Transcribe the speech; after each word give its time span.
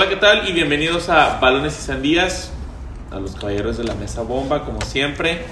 Hola, 0.00 0.08
¿qué 0.08 0.16
tal? 0.16 0.48
Y 0.48 0.52
bienvenidos 0.54 1.10
a 1.10 1.38
Balones 1.40 1.78
y 1.78 1.82
Sandías, 1.82 2.52
a 3.10 3.20
los 3.20 3.34
caballeros 3.34 3.76
de 3.76 3.84
la 3.84 3.94
mesa 3.94 4.22
bomba, 4.22 4.64
como 4.64 4.80
siempre. 4.80 5.42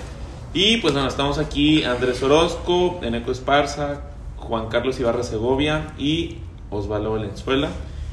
Y 0.55 0.79
pues 0.79 0.95
bueno, 0.95 1.07
estamos 1.07 1.37
aquí 1.37 1.85
Andrés 1.85 2.23
Orozco, 2.23 2.99
Eneco 3.03 3.31
Esparza, 3.31 4.01
Juan 4.39 4.69
Carlos 4.69 4.99
Ibarra 4.99 5.23
Segovia 5.23 5.93
y 5.99 6.39
Osvaldo 6.71 7.13
Valenzuela. 7.13 7.69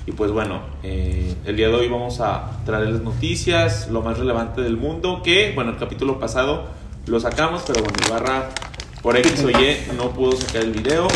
Y 0.06 0.12
pues 0.12 0.30
bueno, 0.32 0.60
eh, 0.84 1.34
el 1.46 1.56
día 1.56 1.70
de 1.70 1.76
hoy 1.76 1.88
vamos 1.88 2.20
a 2.20 2.52
traerles 2.66 3.02
noticias, 3.02 3.88
lo 3.90 4.02
más 4.02 4.20
relevante 4.20 4.60
del 4.60 4.76
mundo, 4.76 5.22
que 5.24 5.54
bueno, 5.56 5.72
el 5.72 5.78
capítulo 5.78 6.20
pasado 6.20 6.66
lo 7.08 7.18
sacamos, 7.22 7.64
pero 7.66 7.82
bueno, 7.82 7.98
Ibarra 8.08 8.50
por 9.02 9.16
X 9.16 9.42
o 9.42 9.50
Y 9.52 9.78
no 9.96 10.10
pudo 10.12 10.36
sacar 10.36 10.64
el 10.64 10.74
video. 10.74 11.08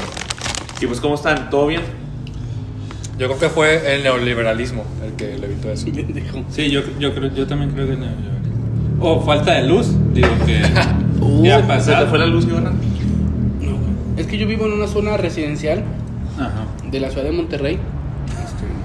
Y 0.79 0.87
pues, 0.87 1.01
¿cómo 1.01 1.15
están? 1.15 1.49
¿Todo 1.49 1.67
bien? 1.67 2.08
Yo 3.19 3.27
creo 3.27 3.39
que 3.39 3.49
fue 3.49 3.95
el 3.95 4.03
neoliberalismo 4.03 4.83
el 5.05 5.13
que 5.13 5.37
le 5.37 5.45
evitó 5.45 5.71
eso. 5.71 5.85
Sí, 6.49 6.69
yo, 6.71 6.81
yo, 6.99 7.13
creo, 7.13 7.33
yo 7.35 7.45
también 7.45 7.71
creo 7.71 7.87
que 7.87 7.97
no. 7.97 8.07
O 9.01 9.21
falta 9.21 9.53
de 9.53 9.67
luz, 9.67 9.87
digo 10.13 10.29
que. 10.45 10.61
Uh, 11.21 11.43
¿Qué 11.43 11.51
ha 11.51 11.57
¿Se 11.57 11.61
te 11.63 11.67
pasado? 11.67 12.07
fue 12.07 12.17
la 12.19 12.25
luz, 12.25 12.45
Ibarra? 12.45 12.71
Es 14.17 14.25
que 14.27 14.37
yo 14.37 14.47
vivo 14.47 14.65
en 14.65 14.73
una 14.73 14.87
zona 14.87 15.17
residencial 15.17 15.83
Ajá. 16.37 16.65
de 16.89 16.99
la 16.99 17.09
ciudad 17.09 17.23
de 17.25 17.31
Monterrey. 17.31 17.77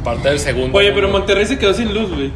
Parte 0.05 0.29
del 0.29 0.39
segundo. 0.39 0.77
Oye, 0.79 0.93
pero. 0.93 1.09
Monterrey 1.09 1.47
se 1.47 1.59
quedó 1.59 1.73
sin 1.75 1.95
luz, 1.95 2.11
güey. 2.11 2.31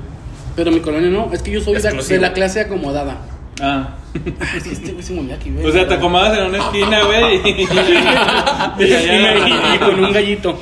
Pero 0.57 0.71
mi 0.73 0.81
colonia 0.81 1.09
no, 1.11 1.31
es 1.33 1.43
que 1.43 1.51
yo 1.53 1.61
soy 1.61 1.75
de, 1.75 1.81
Exclusivo. 1.81 2.15
de 2.15 2.21
la 2.21 2.33
clase 2.33 2.61
acomodada. 2.61 3.19
Ah. 3.61 3.95
Ah, 4.41 4.47
es 4.57 4.63
que 4.65 4.73
este 4.73 4.93
güey 4.93 5.03
se 5.05 5.13
movía 5.13 5.35
aquí, 5.35 5.51
güey. 5.51 5.67
O 5.67 5.71
sea, 5.73 5.87
te 5.87 5.95
acomodas 5.95 6.37
en 6.39 6.45
una 6.47 6.59
esquina, 6.59 7.03
güey. 7.05 7.37
Y, 7.45 7.51
y, 7.51 8.85
Y, 8.85 8.87
me- 8.87 9.75
y 9.75 9.79
con 9.79 10.05
un 10.05 10.13
gallito. 10.13 10.59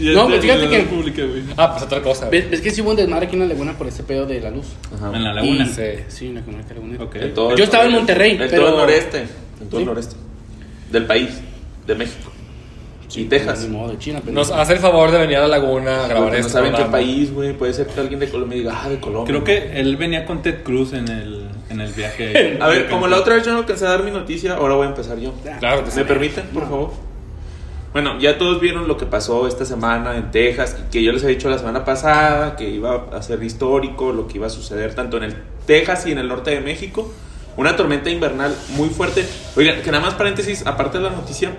No, 0.00 0.26
pues 0.28 0.40
fíjate 0.40 0.68
que. 0.68 0.78
República, 0.78 1.24
güey. 1.24 1.42
Ah, 1.56 1.72
pues 1.72 1.84
otra 1.84 2.02
cosa. 2.02 2.28
¿Ves, 2.28 2.50
ves 2.50 2.60
que 2.60 2.70
sí 2.70 2.80
hubo 2.80 2.90
un 2.90 2.96
desmadre 2.96 3.26
aquí 3.26 3.36
en 3.36 3.40
la 3.42 3.46
laguna 3.48 3.76
por 3.76 3.86
ese 3.86 4.02
pedo 4.02 4.26
de 4.26 4.40
la 4.40 4.50
luz? 4.50 4.66
Ajá. 4.94 5.14
En 5.14 5.24
la 5.24 5.34
laguna. 5.34 5.64
Y- 5.64 5.68
Sí. 5.68 5.82
Sí, 6.08 6.26
en 6.28 6.34
la. 6.36 6.40
En 6.40 7.34
todo 7.34 7.56
Yo 7.56 7.64
estaba 7.64 7.84
en 7.84 7.92
Monterrey, 7.92 8.32
En 8.32 8.38
todo 8.38 8.48
pero- 8.48 8.68
el 8.68 8.76
noreste. 8.76 9.24
En 9.60 9.68
todo 9.68 9.80
el 9.80 9.86
noreste. 9.86 10.16
Del 10.90 11.06
país. 11.06 11.28
De 11.86 11.94
México. 11.94 12.30
y 13.12 13.24
Texas. 13.24 13.66
Modo, 13.68 13.90
de 13.90 13.98
China, 13.98 14.20
pero. 14.24 14.32
Nos 14.32 14.52
hace 14.52 14.74
el 14.74 14.78
favor 14.78 15.10
de 15.10 15.18
venir 15.18 15.36
a 15.38 15.40
la 15.40 15.48
laguna 15.48 16.04
a 16.04 16.08
grabar 16.08 16.28
Porque 16.28 16.42
no 16.42 16.48
saben 16.48 16.72
qué 16.74 16.84
país, 16.84 17.32
güey. 17.32 17.52
Puede 17.54 17.72
ser 17.74 17.88
que 17.88 17.98
alguien 17.98 18.20
de 18.20 18.28
Colombia 18.28 18.58
diga, 18.58 18.80
ah, 18.84 18.88
de 18.88 19.00
Colombia. 19.00 19.26
Creo 19.26 19.42
que 19.42 19.80
él 19.80 19.96
venía 19.96 20.24
con 20.24 20.42
Ted 20.42 20.62
Cruz 20.62 20.92
en 20.92 21.08
el, 21.08 21.48
en 21.70 21.80
el 21.80 21.92
viaje. 21.92 22.56
A 22.60 22.68
ver, 22.68 22.88
como 22.88 23.08
la 23.08 23.16
otra 23.16 23.34
vez 23.34 23.44
yo 23.44 23.50
no 23.52 23.58
alcancé 23.58 23.84
a 23.84 23.90
dar 23.90 24.04
mi 24.04 24.12
noticia, 24.12 24.54
ahora 24.54 24.76
voy 24.76 24.86
a 24.86 24.90
empezar 24.90 25.18
yo. 25.18 25.34
Claro 25.58 25.84
que 25.84 25.90
sí. 25.90 25.98
¿Me 25.98 26.04
permiten, 26.04 26.44
por 26.54 26.68
favor? 26.68 26.92
Bueno, 27.92 28.18
ya 28.20 28.38
todos 28.38 28.60
vieron 28.60 28.86
lo 28.86 28.96
que 28.96 29.06
pasó 29.06 29.48
esta 29.48 29.64
semana 29.64 30.16
en 30.16 30.30
Texas, 30.30 30.76
que- 30.92 31.02
yo 31.02 31.10
les 31.12 31.24
he 31.24 31.28
dicho 31.28 31.50
la 31.50 31.58
semana 31.58 31.84
pasada, 31.84 32.54
que 32.54 32.68
iba 32.70 33.06
a 33.12 33.20
ser 33.22 33.42
histórico, 33.42 34.12
lo 34.12 34.28
que 34.28 34.38
iba 34.38 34.46
a 34.46 34.50
suceder 34.50 34.94
tanto 34.94 35.16
en 35.16 35.24
el 35.24 35.36
Texas 35.66 36.06
y 36.06 36.12
en 36.12 36.18
el 36.18 36.28
norte 36.28 36.50
de 36.52 36.60
México. 36.60 37.10
Una 37.56 37.74
tormenta 37.74 38.08
invernal 38.08 38.54
muy 38.76 38.90
fuerte. 38.90 39.26
Oigan, 39.56 39.82
que 39.82 39.90
nada 39.90 40.04
más 40.04 40.14
paréntesis, 40.14 40.64
aparte 40.66 40.98
de 40.98 41.04
la 41.04 41.10
noticia, 41.10 41.50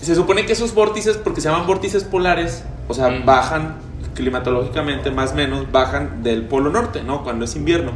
se 0.00 0.14
supone 0.14 0.46
que 0.46 0.52
esos 0.54 0.72
vórtices, 0.74 1.18
porque 1.18 1.42
se 1.42 1.50
llaman 1.50 1.66
vórtices 1.66 2.04
polares, 2.04 2.64
o 2.88 2.94
sea, 2.94 3.10
Mm. 3.10 3.26
bajan 3.26 3.76
climatológicamente, 4.14 5.10
más 5.10 5.32
o 5.32 5.34
menos, 5.34 5.70
bajan 5.70 6.22
del 6.22 6.42
polo 6.42 6.70
norte, 6.70 7.02
¿no? 7.02 7.22
Cuando 7.22 7.44
es 7.44 7.54
invierno. 7.54 7.92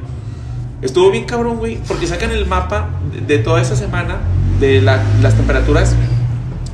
Estuvo 0.82 1.10
bien 1.10 1.24
cabrón, 1.24 1.58
güey, 1.58 1.76
porque 1.88 2.06
sacan 2.06 2.30
el 2.32 2.44
mapa 2.44 2.88
de, 3.12 3.20
de 3.38 3.42
toda 3.42 3.60
esa 3.62 3.74
semana 3.74 4.18
de 4.60 4.82
la- 4.82 5.02
las 5.22 5.34
temperaturas. 5.34 5.94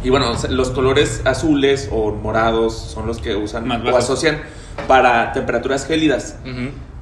Y 0.05 0.11
bueno, 0.11 0.33
los 0.51 0.71
colores 0.71 1.23
azules 1.25 1.89
o 1.91 2.13
morados 2.13 2.77
son 2.77 3.07
los 3.07 3.19
que 3.19 3.35
usan 3.35 3.67
Más 3.67 3.79
o 3.79 3.97
asocian 3.99 4.41
para 4.87 5.33
temperaturas 5.33 5.87
gélidas. 5.87 6.37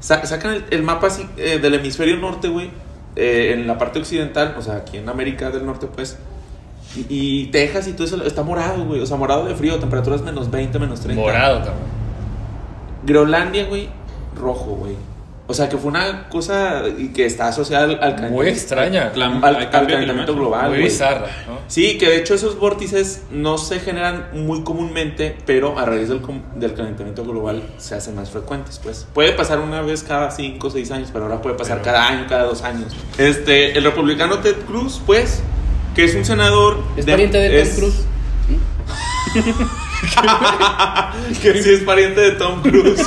Sa- 0.00 0.24
sacan 0.24 0.52
el, 0.54 0.64
el 0.70 0.82
mapa 0.82 1.08
así 1.08 1.28
eh, 1.36 1.58
del 1.58 1.74
hemisferio 1.74 2.16
norte, 2.16 2.48
güey, 2.48 2.70
eh, 3.16 3.52
en 3.54 3.66
la 3.66 3.76
parte 3.78 3.98
occidental, 3.98 4.54
o 4.58 4.62
sea, 4.62 4.76
aquí 4.76 4.96
en 4.98 5.08
América 5.08 5.50
del 5.50 5.66
Norte, 5.66 5.86
pues. 5.86 6.18
Y, 6.96 7.06
y 7.08 7.46
Texas 7.48 7.88
y 7.88 7.92
todo 7.92 8.04
eso 8.06 8.22
está 8.24 8.42
morado, 8.42 8.84
güey, 8.84 9.00
o 9.00 9.06
sea, 9.06 9.16
morado 9.18 9.44
de 9.46 9.54
frío, 9.54 9.78
temperaturas 9.78 10.22
menos 10.22 10.50
20, 10.50 10.78
menos 10.78 11.00
30. 11.00 11.20
Morado, 11.22 11.58
cabrón. 11.58 11.96
Groenlandia, 13.04 13.66
güey, 13.66 13.88
rojo, 14.38 14.76
güey. 14.76 14.94
O 15.48 15.54
sea, 15.54 15.68
que 15.68 15.76
fue 15.76 15.90
una 15.90 16.28
cosa 16.28 16.82
y 16.98 17.08
que 17.08 17.24
está 17.24 17.46
asociada 17.48 17.84
al, 17.84 18.02
al 18.02 18.30
Muy 18.32 18.48
extraña. 18.48 19.12
Al, 19.14 19.70
calentamiento 19.70 20.34
global. 20.34 20.68
Muy 20.70 20.78
güey. 20.78 20.82
bizarra, 20.88 21.28
¿no? 21.46 21.60
Sí, 21.68 21.98
que 21.98 22.08
de 22.08 22.16
hecho 22.16 22.34
esos 22.34 22.58
vórtices 22.58 23.22
no 23.30 23.56
se 23.56 23.78
generan 23.78 24.26
muy 24.32 24.64
comúnmente, 24.64 25.38
pero 25.46 25.78
a 25.78 25.84
raíz 25.84 26.08
del, 26.08 26.20
com- 26.20 26.42
del 26.56 26.74
calentamiento 26.74 27.24
global 27.24 27.62
se 27.78 27.94
hacen 27.94 28.16
más 28.16 28.30
frecuentes, 28.30 28.80
pues. 28.82 29.06
Puede 29.14 29.32
pasar 29.34 29.60
una 29.60 29.82
vez 29.82 30.02
cada 30.02 30.32
5 30.32 30.66
o 30.66 30.70
6 30.70 30.90
años, 30.90 31.10
pero 31.12 31.26
ahora 31.26 31.40
puede 31.40 31.54
pasar 31.56 31.80
Pero- 31.80 31.94
cada 31.94 32.08
año, 32.08 32.26
cada 32.28 32.42
dos 32.44 32.62
años. 32.62 32.92
Este, 33.16 33.78
el 33.78 33.84
republicano 33.84 34.38
Ted 34.40 34.56
Cruz, 34.66 35.00
pues, 35.06 35.42
que 35.94 36.04
es 36.04 36.14
un 36.16 36.24
senador... 36.24 36.82
¿Es 36.96 37.06
pariente 37.06 37.38
de 37.38 37.50
Tom 37.50 37.68
es- 37.68 37.74
Cruise? 37.76 38.04
que 41.42 41.62
sí 41.62 41.70
es 41.70 41.80
pariente 41.80 42.20
de 42.20 42.30
Tom 42.32 42.62
Cruise. 42.62 43.06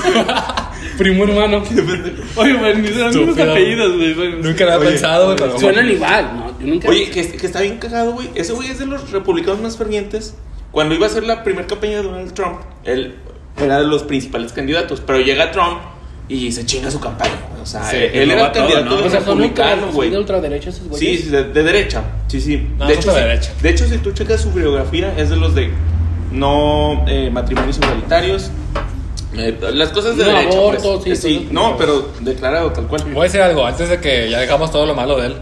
Primo 0.99 1.23
hermano. 1.23 1.63
Oye, 2.35 2.53
güey, 2.53 2.75
los 2.81 3.15
Estúpido. 3.15 3.51
apellidos, 3.51 3.95
güey. 4.15 4.33
Nunca 4.41 4.65
lo 4.65 4.73
había 4.73 4.89
pensado, 4.89 5.25
güey, 5.25 5.37
pero. 5.37 5.57
Suenan 5.59 5.89
igual, 5.89 6.31
¿no? 6.35 6.59
Yo 6.59 6.67
nunca. 6.67 6.89
Oye, 6.89 7.09
que, 7.09 7.27
que 7.31 7.45
está 7.47 7.61
bien 7.61 7.77
cagado, 7.77 8.11
güey. 8.13 8.29
Ese 8.35 8.53
güey 8.53 8.69
es 8.69 8.77
de 8.79 8.85
los 8.85 9.09
republicanos 9.11 9.61
más 9.61 9.77
fervientes. 9.77 10.35
Cuando 10.71 10.93
iba 10.93 11.07
a 11.07 11.09
ser 11.09 11.23
la 11.23 11.43
primera 11.43 11.65
campaña 11.65 11.97
de 11.97 12.03
Donald 12.03 12.33
Trump, 12.33 12.59
él 12.83 13.15
era 13.57 13.79
de 13.79 13.87
los 13.87 14.03
principales 14.03 14.51
candidatos. 14.51 15.01
Pero 15.05 15.19
llega 15.21 15.49
Trump 15.51 15.79
y 16.27 16.51
se 16.51 16.65
chinga 16.65 16.91
su 16.91 16.99
campaña. 16.99 17.31
O 17.61 17.65
sea, 17.65 17.83
Sí, 17.89 17.97
él 17.97 18.29
era 18.29 18.47
el 18.47 18.51
todo, 18.51 18.67
candidato 18.67 18.85
¿no? 18.95 19.01
de 19.01 19.07
o 19.07 19.09
sea, 19.09 19.19
republicano, 19.21 19.87
güey. 19.91 20.09
de 20.11 20.17
ultraderecha 20.19 20.69
esos 20.69 20.83
Sí, 20.83 20.89
güeyes. 20.89 21.21
sí, 21.21 21.29
de, 21.29 21.43
de 21.45 21.63
derecha. 21.63 22.03
Sí, 22.27 22.39
sí. 22.39 22.67
No, 22.77 22.85
de, 22.87 22.93
hecho, 22.93 23.09
de 23.11 23.15
si- 23.15 23.21
derecha. 23.27 23.51
de 23.61 23.69
hecho, 23.69 23.85
si 23.87 23.97
tú 23.97 24.11
checas 24.11 24.41
su 24.41 24.51
biografía, 24.51 25.13
es 25.17 25.29
de 25.29 25.37
los 25.37 25.55
de 25.55 25.71
no 26.31 27.03
eh, 27.07 27.29
matrimonios 27.31 27.77
igualitarios. 27.77 28.51
Eh, 29.39 29.57
las 29.73 29.89
cosas 29.89 30.15
de 30.17 30.25
No, 30.25 30.31
derecha. 30.31 30.57
aborto, 30.57 31.01
pues. 31.03 31.19
sí, 31.19 31.35
Eh, 31.35 31.39
todo. 31.51 31.53
no, 31.71 31.77
pero 31.77 32.09
declarado 32.21 32.71
tal 32.71 32.87
cual. 32.87 33.03
Voy 33.13 33.21
a 33.21 33.23
decir 33.23 33.41
algo, 33.41 33.65
antes 33.65 33.89
de 33.89 33.99
que 33.99 34.29
ya 34.29 34.39
dejamos 34.39 34.71
todo 34.71 34.85
lo 34.85 34.93
malo 34.93 35.17
de 35.19 35.27
él. 35.27 35.35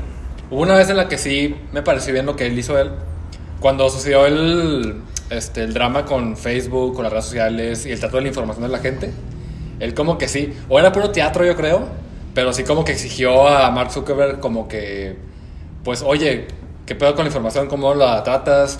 Hubo 0.49 0.61
una 0.61 0.75
vez 0.75 0.89
en 0.89 0.97
la 0.97 1.07
que 1.09 1.17
sí 1.17 1.55
me 1.73 1.81
pareció 1.81 2.13
bien 2.13 2.25
lo 2.25 2.35
que 2.35 2.45
él 2.47 2.57
hizo 2.57 2.77
él. 2.79 2.91
Cuando 3.59 3.89
sucedió 3.89 4.25
el, 4.25 5.01
este, 5.29 5.63
el 5.63 5.73
drama 5.73 6.05
con 6.05 6.37
Facebook, 6.37 6.93
con 6.93 7.03
las 7.03 7.11
redes 7.11 7.25
sociales 7.25 7.85
y 7.85 7.91
el 7.91 7.99
trato 7.99 8.17
de 8.17 8.23
la 8.23 8.27
información 8.29 8.63
de 8.63 8.69
la 8.71 8.79
gente. 8.79 9.11
Él 9.79 9.93
como 9.93 10.17
que 10.17 10.27
sí, 10.27 10.53
o 10.69 10.79
era 10.79 10.91
puro 10.91 11.11
teatro 11.11 11.45
yo 11.45 11.55
creo, 11.55 11.87
pero 12.33 12.53
sí 12.53 12.63
como 12.63 12.83
que 12.85 12.93
exigió 12.93 13.47
a 13.47 13.69
Mark 13.71 13.91
Zuckerberg 13.91 14.39
como 14.39 14.67
que, 14.67 15.17
pues 15.83 16.01
oye, 16.03 16.47
¿qué 16.85 16.95
pedo 16.95 17.13
con 17.15 17.25
la 17.25 17.29
información? 17.29 17.67
¿Cómo 17.67 17.93
la 17.93 18.23
tratas? 18.23 18.79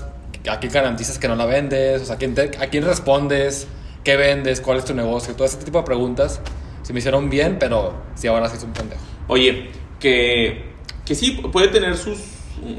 ¿A 0.50 0.60
quién 0.60 0.72
garantizas 0.72 1.20
que 1.20 1.28
no 1.28 1.36
la 1.36 1.46
vendes? 1.46 2.02
O 2.04 2.06
sea, 2.06 2.16
¿a 2.16 2.18
quién, 2.18 2.34
te- 2.34 2.52
a 2.60 2.68
quién 2.70 2.86
respondes? 2.86 3.68
¿Qué 4.08 4.16
vendes? 4.16 4.62
¿Cuál 4.62 4.78
es 4.78 4.86
tu 4.86 4.94
negocio? 4.94 5.34
Todo 5.36 5.46
ese 5.46 5.58
tipo 5.58 5.80
de 5.80 5.84
preguntas 5.84 6.40
se 6.82 6.94
me 6.94 7.00
hicieron 7.00 7.30
bien, 7.30 7.58
pero 7.60 7.94
sí 8.16 8.26
ahora 8.28 8.48
sí 8.48 8.56
es 8.56 8.64
un 8.64 8.72
pendejo. 8.72 9.02
Oye, 9.28 9.68
que, 10.00 10.64
que 11.04 11.14
sí 11.14 11.32
puede 11.52 11.68
tener 11.68 11.98
sus 11.98 12.18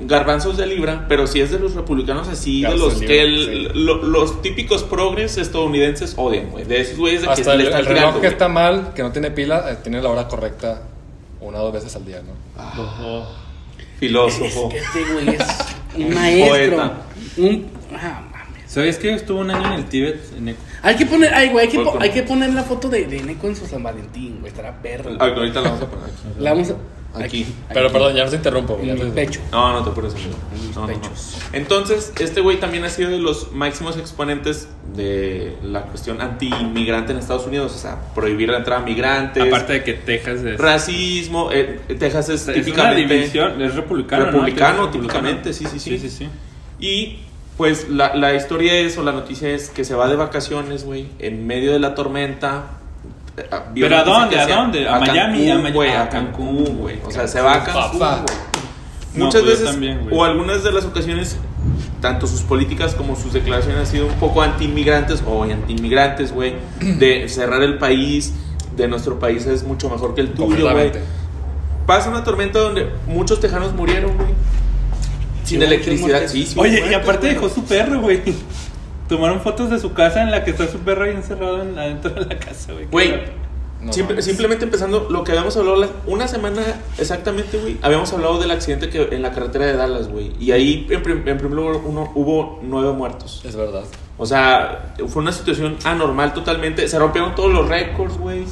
garbanzos 0.07 0.57
de 0.57 0.67
libra, 0.67 1.05
pero 1.07 1.27
si 1.27 1.43
es 1.43 1.51
de 1.51 1.59
los 1.59 1.75
republicanos 1.75 2.29
así, 2.29 2.63
de 2.63 2.75
los 2.79 2.99
de 3.01 3.07
que 3.07 3.25
libra, 3.27 3.53
el- 3.53 3.67
sí. 3.67 3.79
lo- 3.79 4.03
los 4.05 4.41
típicos 4.41 4.85
progres 4.85 5.37
estadounidenses 5.37 6.15
odian, 6.17 6.49
güey. 6.49 6.65
De 6.65 6.81
esos 6.81 6.97
güeyes 6.97 7.21
de 7.21 7.27
que 7.27 7.33
Hasta 7.35 7.55
le 7.57 7.61
el, 7.65 7.69
están 7.69 7.81
el 7.81 7.87
reloj 7.87 8.01
tirando. 8.01 8.21
que 8.23 8.27
está 8.29 8.49
mal, 8.49 8.93
que 8.95 9.03
no 9.03 9.13
tiene 9.13 9.31
pila, 9.31 9.71
eh, 9.71 9.77
tiene 9.83 10.01
la 10.01 10.09
hora 10.09 10.29
correcta 10.29 10.81
una 11.43 11.59
o 11.61 11.65
dos 11.65 11.75
veces 11.75 11.95
al 11.95 12.07
día, 12.07 12.23
¿no? 12.23 12.83
Ojo. 12.83 13.29
Filósofo. 14.01 14.71
Es 14.73 14.89
que 14.91 14.99
este 15.01 15.13
güey 15.13 15.29
es 15.37 15.47
un 15.95 16.15
maestro. 16.15 16.49
Poeta. 16.49 16.93
Un. 17.37 17.67
Ah, 17.95 18.23
mames. 18.33 18.63
¿Sabes 18.67 18.97
que 18.97 19.13
estuvo 19.13 19.41
un 19.41 19.51
año 19.51 19.67
en 19.67 19.73
el 19.75 19.85
Tíbet? 19.91 20.21
En 20.39 20.49
Eco? 20.49 20.61
Hay 20.83 20.97
que 20.97 21.07
poner, 21.07 21.35
ay, 21.35 21.49
güey, 21.51 21.67
hay 21.67 21.73
que, 21.73 21.81
po- 21.81 21.99
hay 22.01 22.11
que 22.11 22.23
poner 22.23 22.53
la 22.55 22.63
foto 22.63 22.89
de, 22.89 23.07
de 23.07 23.23
Neko 23.23 23.49
en 23.49 23.57
su 23.57 23.67
San 23.67 23.83
Valentín, 23.83 24.39
güey. 24.41 24.51
Estará 24.53 24.81
perro. 24.81 25.11
Ah, 25.19 25.27
ahorita 25.27 25.61
la 25.61 25.71
vamos 25.71 25.83
a 25.85 25.91
poner 25.91 26.05
aquí. 26.07 26.15
La 26.39 26.53
vamos 26.53 26.71
a. 26.71 26.75
Aquí. 27.15 27.47
Pero 27.73 27.91
perdón, 27.91 28.15
ya 28.15 28.25
no 28.25 28.31
te 28.31 28.37
interrumpo. 28.37 28.79
En 28.81 28.97
te- 28.97 29.07
pecho. 29.07 29.41
No, 29.51 29.73
no 29.73 29.83
te 29.83 29.91
amigo. 29.91 30.09
En 30.55 30.67
mis 30.67 30.77
No, 30.77 30.87
no, 30.87 30.93
no. 30.93 31.01
pechos. 31.01 31.39
Entonces, 31.53 32.13
este 32.21 32.41
güey 32.43 32.61
también 32.61 32.85
ha 32.85 32.91
sido 32.91 33.11
de 33.11 33.19
los 33.19 33.51
máximos 33.53 33.97
exponentes 33.97 34.69
de 34.95 35.57
la 35.63 35.83
cuestión 35.83 36.21
anti-inmigrante 36.21 37.13
en 37.13 37.19
Estados 37.19 37.47
Unidos. 37.47 37.75
O 37.75 37.79
sea, 37.79 37.99
prohibir 38.15 38.51
la 38.51 38.59
entrada 38.59 38.83
a 38.83 38.85
migrantes. 38.85 39.43
Aparte 39.43 39.73
de 39.73 39.85
que 39.85 39.95
Texas 39.95 40.41
es. 40.45 40.59
Racismo. 40.61 41.51
eh, 41.51 41.81
Texas 41.99 42.29
es, 42.29 42.43
es 42.43 42.49
una 42.49 42.55
típicamente. 42.65 43.15
división, 43.15 43.63
es 43.63 43.75
republicano. 43.75 44.27
¿no? 44.27 44.31
Republicano, 44.31 44.91
típicamente, 44.91 45.53
sí, 45.55 45.65
sí, 45.67 45.79
sí. 45.81 45.99
Sí, 45.99 46.09
sí, 46.09 46.11
sí. 46.11 46.29
Y 46.79 47.19
pues 47.59 47.89
la, 47.91 48.15
la 48.15 48.33
historia 48.35 48.73
es, 48.75 48.97
o 48.97 49.03
la 49.03 49.13
noticia 49.13 49.51
es 49.51 49.69
que 49.69 49.85
se 49.85 49.95
va 49.95 50.09
de 50.09 50.17
vacaciones, 50.17 50.85
güey, 50.85 51.09
en 51.19 51.47
medio 51.47 51.73
de 51.73 51.79
la 51.81 51.95
tormenta. 51.95 52.65
eh, 53.37 53.43
vio 53.75 53.87
¿Pero 53.87 53.99
a 53.99 54.05
dónde? 54.05 54.41
¿A 54.41 54.47
dónde? 54.47 54.89
¿A 54.89 54.99
Miami? 55.01 55.49
Cancún, 55.49 55.77
¿A 55.91 55.99
Ah, 55.99 56.03
a 56.05 56.09
Cancún, 56.09 56.57
Cancún, 56.57 56.79
güey. 56.79 56.97
O 57.05 57.11
sea, 57.11 57.23
Cancún, 57.23 57.29
se 57.29 57.41
va 57.43 57.55
a 57.55 57.65
Cancún, 57.65 57.99
papá. 57.99 58.25
güey. 58.27 58.39
No, 59.15 59.25
Muchas 59.27 59.41
pues 59.43 59.53
veces, 59.59 59.71
también, 59.73 60.09
o 60.13 60.25
algunas 60.25 60.63
de 60.63 60.71
las 60.71 60.85
ocasiones, 60.85 61.37
tanto 62.01 62.27
sus 62.29 62.43
políticas 62.43 62.95
como 62.95 63.17
sus 63.17 63.33
declaraciones 63.33 63.81
han 63.81 63.87
sido 63.87 64.07
un 64.07 64.15
poco 64.15 64.43
anti-inmigrantes 64.43 65.23
o 65.27 65.43
anti-inmigrantes, 65.43 66.33
güey, 66.33 66.55
de 66.81 67.29
cerrar 67.29 67.63
el 67.63 67.79
país, 67.79 68.33
de 68.77 68.87
nuestro 68.87 69.19
país 69.19 69.45
es 69.47 69.65
mucho 69.65 69.91
mejor 69.91 70.15
que 70.15 70.21
el 70.21 70.33
tuyo, 70.33 70.71
güey. 70.71 70.93
Pasa 71.87 72.11
una 72.11 72.23
tormenta 72.23 72.59
donde 72.61 72.89
muchos 73.07 73.41
tejanos 73.41 73.73
murieron, 73.73 74.15
güey. 74.17 74.29
Sin 75.49 75.63
electricidad, 75.63 76.27
sí, 76.27 76.47
sí. 76.47 76.55
Oye, 76.59 76.85
y 76.91 76.95
aparte 76.95 77.29
dejó 77.29 77.49
su 77.49 77.65
perro, 77.65 78.01
güey. 78.01 78.21
Tomaron 79.09 79.41
fotos 79.41 79.71
de 79.71 79.79
su 79.79 79.93
casa 79.95 80.23
en 80.23 80.31
la 80.31 80.45
que 80.45 80.51
está 80.51 80.67
su 80.69 80.79
perro 80.81 81.05
ahí 81.05 81.13
encerrado 81.13 81.63
en, 81.63 81.79
adentro 81.79 82.11
de 82.11 82.27
la 82.27 82.39
casa, 82.39 82.73
güey. 82.75 82.87
Güey, 82.91 83.15
No 83.81 83.93
simple- 83.93 84.15
mames. 84.17 84.25
simplemente 84.27 84.65
empezando 84.65 85.07
lo 85.09 85.25
que 85.25 85.33
habíamos 85.33 85.57
hablado 85.57 85.77
la- 85.77 85.89
una 86.07 86.29
semana 86.29 86.61
exactamente, 86.99 87.57
güey. 87.59 87.79
Habíamos 87.81 88.13
hablado 88.13 88.39
del 88.39 88.51
accidente 88.51 88.91
que 88.91 89.09
en 89.13 89.23
la 89.23 89.33
carretera 89.33 89.65
de 89.67 89.77
Dallas, 89.77 90.09
güey. 90.09 90.33
Y 90.39 90.51
ahí, 90.53 90.87
en, 90.91 91.03
prim- 91.03 91.23
en 91.27 91.39
primer 91.39 91.53
lugar, 91.57 91.77
uno, 91.87 92.13
hubo 92.15 92.61
nueve 92.63 92.93
muertos. 92.93 93.41
Es 93.47 93.57
verdad. 93.57 93.85
O 94.19 94.27
sea, 94.27 94.93
fue 95.07 95.23
una 95.23 95.33
situación 95.33 95.77
anormal 95.85 96.35
totalmente. 96.35 96.87
Se 96.89 96.99
rompieron 96.99 97.35
todos 97.35 97.51
los 97.53 97.67
récords, 97.69 98.19
güey. 98.19 98.45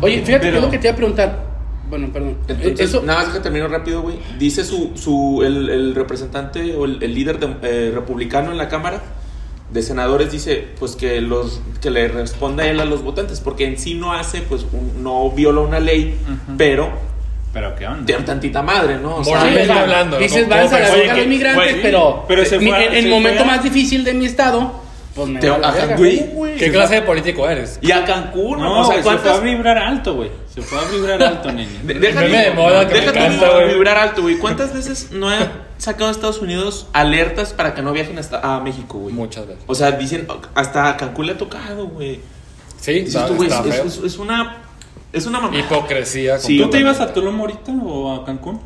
Oye, 0.00 0.22
fíjate 0.24 0.46
Pero- 0.46 0.52
que 0.52 0.56
es 0.58 0.64
lo 0.64 0.70
que 0.70 0.78
te 0.78 0.86
iba 0.86 0.94
a 0.94 0.96
preguntar. 0.96 1.57
Bueno, 1.88 2.08
perdón. 2.12 2.36
Entonces, 2.48 2.80
Eso, 2.80 3.02
nada 3.02 3.24
más 3.24 3.32
que 3.34 3.40
termino 3.40 3.66
rápido, 3.68 4.02
güey. 4.02 4.16
Dice 4.38 4.64
su, 4.64 4.92
su 4.94 5.42
el, 5.44 5.68
el 5.70 5.94
representante 5.94 6.74
o 6.74 6.84
el, 6.84 7.02
el 7.02 7.14
líder 7.14 7.38
de- 7.38 7.56
eh, 7.62 7.90
republicano 7.94 8.50
en 8.52 8.58
la 8.58 8.68
Cámara 8.68 9.02
de 9.72 9.82
senadores 9.82 10.32
dice 10.32 10.68
pues 10.78 10.96
que 10.96 11.20
los 11.20 11.60
que 11.82 11.90
le 11.90 12.08
responda 12.08 12.66
él 12.66 12.80
a 12.80 12.86
los 12.86 13.02
votantes 13.02 13.40
porque 13.40 13.66
en 13.66 13.76
sí 13.78 13.94
no 13.96 14.14
hace 14.14 14.40
pues 14.40 14.64
un- 14.72 15.02
no 15.02 15.30
viola 15.30 15.60
una 15.60 15.78
ley 15.78 16.16
Ujú. 16.24 16.56
pero 16.56 16.88
Pero 17.52 17.74
qué 17.76 17.86
onda. 17.86 18.04
de 18.06 18.14
tantita 18.24 18.62
madre 18.62 18.96
no 18.98 19.16
o 19.16 19.24
sea, 19.24 19.42
Sí, 19.42 19.70
hablando. 19.70 20.16
Dices, 20.18 20.48
vamos 20.48 20.72
a 20.72 20.78
verga 20.78 21.12
a 21.12 21.16
los 21.18 21.26
migrantes, 21.26 21.76
pero, 21.82 22.24
pero 22.26 22.46
se 22.46 22.56
en- 22.56 22.66
fue 22.66 22.86
en 22.86 22.94
el 23.04 23.10
momento 23.10 23.42
a- 23.42 23.46
más 23.46 23.62
difícil 23.62 24.04
de 24.04 24.14
mi 24.14 24.24
estado, 24.24 24.72
pues 25.18 25.28
me 25.28 25.40
Te- 25.40 25.50
va 25.50 25.56
a 25.56 25.68
a 25.68 25.72
verga. 25.72 25.88
Cancún, 25.96 26.30
güey. 26.34 26.56
¿Qué 26.56 26.72
clase 26.72 26.94
de 26.96 27.02
político 27.02 27.48
eres? 27.48 27.78
y 27.82 27.90
a 27.92 28.04
Cancún 28.04 28.58
No, 28.60 28.80
o 28.80 28.84
sea 28.84 28.96
se 29.02 29.18
fue 29.18 29.30
a 29.32 29.38
vibrar 29.40 29.78
alto, 29.78 30.14
güey. 30.14 30.30
Se 30.54 30.62
fue 30.62 30.78
a 30.78 30.84
vibrar 30.90 31.22
alto, 31.22 31.48
deja 31.50 32.20
Meme 32.22 32.44
de 32.44 32.50
moda 32.52 32.86
que 32.88 32.94
me 32.94 33.00
deja 33.00 33.12
tú 33.12 33.18
encanta, 33.18 33.50
güey. 33.50 33.74
vibrar 33.74 33.98
alto 33.98 34.22
güey 34.22 34.38
cuántas 34.38 34.72
veces 34.72 35.10
no 35.12 35.28
ha 35.28 35.38
sacado 35.78 36.10
Estados 36.10 36.40
Unidos 36.40 36.88
alertas 36.92 37.52
para 37.52 37.74
que 37.74 37.82
no 37.82 37.92
viajen 37.92 38.18
hasta 38.18 38.40
a 38.56 38.60
México 38.60 38.98
güey 38.98 39.14
Muchas 39.14 39.46
veces. 39.46 39.62
o 39.66 39.74
sea 39.74 39.92
dicen 39.92 40.26
hasta 40.54 40.88
a 40.88 40.96
Cancún 40.96 41.26
le 41.26 41.32
ha 41.32 41.38
tocado 41.38 41.86
güey 41.86 42.20
Sí, 42.80 42.92
Dices 42.92 43.14
está, 43.16 43.26
tú, 43.26 43.34
güey, 43.34 43.48
está 43.48 43.62
es, 43.68 43.74
feo. 43.74 43.84
es- 43.86 43.98
es 43.98 44.18
una 44.18 44.56
es 45.12 45.26
una 45.26 45.40
mamada 45.40 45.58
Hipocresía. 45.60 46.38
Sí, 46.38 46.58
¿Tú 46.58 46.68
te 46.70 46.78
ibas 46.80 47.00
a 47.00 47.12
Tulum 47.12 47.40
ahorita 47.40 47.72
o 47.82 48.12
a 48.14 48.24
Cancún? 48.24 48.60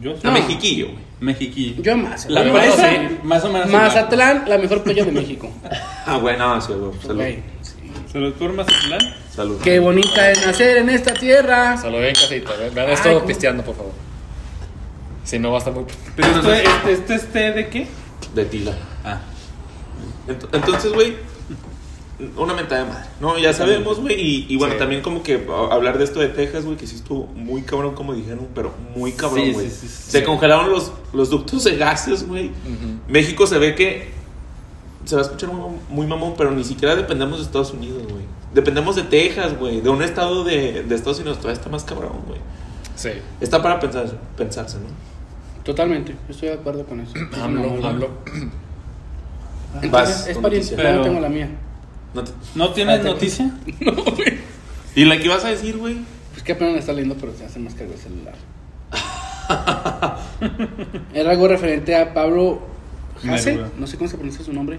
Yo 0.00 0.12
a 0.12 0.16
sí. 0.20 0.26
Mexiquillo 0.28 0.86
güey 0.88 0.98
Mexiquillo. 1.20 1.82
Yo 1.82 1.96
más. 1.96 2.26
La 2.28 2.44
Yo 2.44 2.52
presa, 2.52 2.90
más. 3.22 3.44
o 3.44 3.50
menos. 3.50 3.70
Mazatlán, 3.70 4.44
la 4.46 4.58
mejor 4.58 4.82
playa 4.82 5.04
de 5.04 5.12
México. 5.12 5.50
ah 6.06 6.18
bueno 6.18 6.60
sí, 6.60 6.72
güey, 6.74 6.92
salud 7.00 7.14
Güey, 7.16 7.42
¿Salud 8.12 8.32
por 8.34 8.52
Mazatlán? 8.52 9.00
salud 9.34 9.58
Qué 9.62 9.78
bonita 9.78 10.30
es 10.30 10.46
nacer 10.46 10.76
en 10.78 10.90
esta 10.90 11.14
tierra. 11.14 11.76
Se 11.78 11.90
lo 11.90 11.98
ven 11.98 12.08
en 12.08 12.14
casita. 12.14 12.50
ve- 12.58 12.70
Vean 12.70 12.88
Ay, 12.88 12.94
esto 12.94 13.14
cómo- 13.14 13.26
pisteando, 13.26 13.62
por 13.64 13.76
favor. 13.76 13.92
Si 15.24 15.38
no, 15.38 15.50
va 15.50 15.56
a 15.56 15.58
estar 15.58 15.72
muy. 15.74 15.84
¿Pero 16.14 16.28
esto, 16.28 16.52
este, 16.52 16.92
este 16.92 17.14
es 17.14 17.32
té 17.32 17.52
de 17.52 17.68
qué? 17.68 17.86
de 18.34 18.44
tila 18.44 18.72
Ah. 19.04 19.18
Ent- 20.28 20.48
Entonces, 20.52 20.92
güey, 20.92 21.14
una 22.36 22.54
mentada 22.54 22.84
de 22.84 22.90
madre. 22.90 23.04
No, 23.20 23.38
ya 23.38 23.52
sabemos, 23.52 24.00
güey. 24.00 24.14
Y, 24.20 24.46
y 24.48 24.56
bueno, 24.56 24.74
Sí. 24.74 24.78
también 24.78 25.02
como 25.02 25.22
que 25.22 25.46
hablar 25.70 25.98
de 25.98 26.04
esto 26.04 26.20
de 26.20 26.28
Texas, 26.28 26.64
güey, 26.64 26.76
que 26.76 26.86
sí 26.86 26.96
estuvo 26.96 27.26
muy 27.34 27.62
cabrón, 27.62 27.94
como 27.94 28.14
dijeron, 28.14 28.48
pero 28.54 28.72
muy 28.94 29.12
cabrón, 29.12 29.52
güey. 29.52 29.68
sí, 29.70 29.76
sí, 29.82 29.88
sí. 29.88 30.10
se 30.12 30.24
congelaron 30.24 30.70
los, 30.70 30.92
los 31.12 31.28
ductos 31.30 31.64
de 31.64 31.76
gases, 31.76 32.26
güey. 32.26 32.50
México 33.08 33.46
se 33.46 33.58
ve 33.58 33.74
que 33.74 34.10
se 35.04 35.14
va 35.14 35.22
a 35.22 35.24
escuchar 35.24 35.50
muy, 35.52 35.76
muy 35.90 36.06
mamón, 36.06 36.34
pero 36.36 36.50
ni 36.50 36.64
siquiera 36.64 36.96
dependemos 36.96 37.38
de 37.38 37.44
Estados 37.44 37.72
Unidos, 37.72 38.02
güey. 38.04 38.24
Dependemos 38.54 38.96
de 38.96 39.02
Texas, 39.02 39.58
güey. 39.58 39.80
De 39.82 39.90
un 39.90 40.02
estado 40.02 40.42
de, 40.42 40.82
de 40.84 40.94
Estados 40.94 41.18
Unidos 41.18 41.36
todavía 41.38 41.58
está 41.58 41.68
más 41.70 41.84
cabrón, 41.84 42.12
güey. 42.26 42.40
Sí. 42.94 43.10
Está 43.40 43.62
para 43.62 43.78
pensar, 43.78 44.06
pensarse, 44.36 44.78
¿no? 44.78 44.86
Totalmente, 45.64 46.14
estoy 46.28 46.48
de 46.48 46.54
acuerdo 46.54 46.84
con 46.86 47.00
eso. 47.00 47.12
AMLO, 47.42 47.76
No, 47.80 47.88
AMLO. 47.88 48.08
Entonces, 49.82 49.90
Vas 49.90 50.26
es 50.28 50.38
pariente, 50.38 50.72
pero 50.76 50.96
no 50.96 51.02
tengo 51.02 51.20
la 51.20 51.28
mía. 51.28 51.50
No 52.14 52.24
te- 52.24 52.32
¿No 52.54 52.70
tienes 52.70 52.96
Espérate. 52.96 53.14
noticia? 53.14 53.50
¿Y 54.94 55.04
la 55.04 55.18
que 55.18 55.24
ibas 55.24 55.44
a 55.44 55.48
decir, 55.50 55.76
güey? 55.76 55.96
Pues 56.32 56.42
que 56.42 56.52
apenas 56.52 56.72
me 56.74 56.78
está 56.80 56.92
leyendo, 56.92 57.16
pero 57.20 57.34
se 57.36 57.44
hace 57.44 57.58
más 57.58 57.74
cargo 57.74 57.92
el 57.92 57.98
celular. 57.98 58.34
Era 61.14 61.30
algo 61.30 61.48
referente 61.48 61.94
a 61.96 62.12
Pablo 62.14 62.60
Hassel, 63.28 63.66
no 63.78 63.86
sé 63.86 63.96
cómo 63.96 64.08
se 64.10 64.16
pronuncia 64.16 64.44
su 64.44 64.52
nombre. 64.52 64.78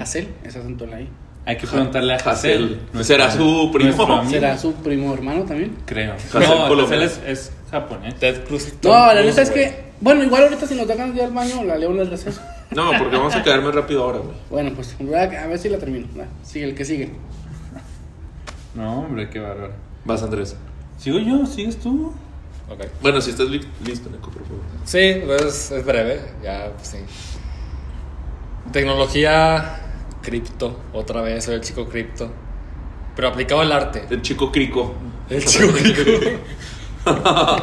Hassel, 0.00 0.28
ese 0.44 0.58
acento 0.58 0.84
en 0.84 0.90
la 0.90 1.00
I. 1.02 1.08
Hay 1.44 1.56
que 1.58 1.66
preguntarle 1.66 2.14
a 2.14 2.16
Hassel. 2.16 2.80
Será 3.02 3.30
su 3.30 3.70
primo. 3.72 4.24
¿Será 4.28 4.58
su 4.58 4.72
primo 4.74 5.14
hermano 5.14 5.44
también? 5.44 5.76
Creo. 5.86 6.14
Hassel 6.14 6.40
no. 6.68 6.82
Hassel 6.82 7.02
es, 7.02 7.20
es 7.26 7.52
japonés. 7.70 8.14
Ted 8.16 8.44
Cruz. 8.44 8.72
No, 8.82 8.90
la 8.90 9.22
neta 9.22 9.42
es 9.42 9.50
güey. 9.50 9.64
que, 9.64 9.84
bueno, 10.00 10.24
igual 10.24 10.44
ahorita 10.44 10.66
si 10.66 10.74
nos 10.74 10.88
da 10.88 10.94
ganas 10.96 11.14
de 11.14 11.20
ir 11.22 11.26
al 11.28 11.32
baño, 11.34 11.62
la 11.64 11.76
leo 11.76 11.92
en 11.92 12.00
el 12.00 12.10
receso. 12.10 12.40
No, 12.70 12.90
porque 12.98 13.16
vamos 13.16 13.34
a 13.34 13.42
quedarme 13.42 13.70
rápido 13.72 14.02
ahora, 14.04 14.18
güey. 14.18 14.36
Bueno, 14.50 14.72
pues 14.74 14.96
voy 14.98 15.14
a 15.14 15.22
a 15.22 15.46
ver 15.46 15.58
si 15.58 15.68
la 15.68 15.78
termino. 15.78 16.06
Va, 16.18 16.24
Sigue 16.42 16.66
el 16.66 16.74
que 16.74 16.84
sigue. 16.84 17.12
No, 18.74 19.00
hombre, 19.00 19.30
qué 19.30 19.40
bárbaro. 19.40 19.72
Vas, 20.04 20.22
Andrés. 20.22 20.56
¿Sigo 20.98 21.18
yo? 21.18 21.46
¿Sigues 21.46 21.78
tú? 21.78 22.12
Ok. 22.68 22.84
Bueno, 23.00 23.20
si 23.20 23.30
estás 23.30 23.48
li- 23.48 23.66
listo, 23.84 24.10
Neko, 24.10 24.30
por 24.30 24.42
favor. 24.42 24.60
Sí, 24.84 25.22
pues 25.24 25.70
es 25.70 25.84
breve. 25.84 26.20
Ya, 26.42 26.72
pues 26.76 26.88
sí. 26.88 26.98
Tecnología 28.72 29.80
cripto. 30.22 30.78
Otra 30.92 31.22
vez, 31.22 31.44
soy 31.44 31.54
el 31.54 31.60
chico 31.60 31.88
cripto. 31.88 32.30
Pero 33.14 33.28
aplicado 33.28 33.60
al 33.60 33.72
arte. 33.72 34.04
El 34.10 34.20
chico 34.22 34.50
crico. 34.52 34.94
El 35.30 35.44
chico 35.44 35.68
cripto. 35.72 36.10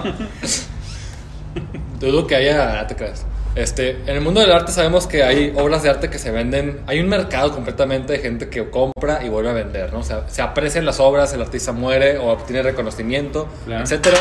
Dudo 1.99 2.27
que 2.27 2.35
haya, 2.35 2.81
no 2.81 2.87
te 2.87 2.95
creas. 2.95 3.25
Este, 3.55 3.91
en 3.91 4.09
el 4.09 4.21
mundo 4.21 4.39
del 4.41 4.51
arte 4.51 4.71
sabemos 4.71 5.05
que 5.05 5.23
hay 5.23 5.53
obras 5.55 5.83
de 5.83 5.89
arte 5.89 6.09
que 6.09 6.17
se 6.17 6.31
venden, 6.31 6.79
hay 6.87 6.99
un 6.99 7.07
mercado 7.07 7.51
completamente 7.51 8.13
de 8.13 8.19
gente 8.19 8.49
que 8.49 8.67
compra 8.71 9.23
y 9.23 9.29
vuelve 9.29 9.51
a 9.51 9.53
vender, 9.53 9.93
¿no? 9.93 9.99
O 9.99 10.03
sea, 10.03 10.27
se 10.27 10.41
aprecian 10.41 10.85
las 10.85 10.99
obras, 10.99 11.33
el 11.33 11.41
artista 11.41 11.71
muere 11.71 12.17
o 12.17 12.29
obtiene 12.29 12.63
reconocimiento, 12.63 13.47
Claro. 13.65 13.83
etcétera. 13.83 14.17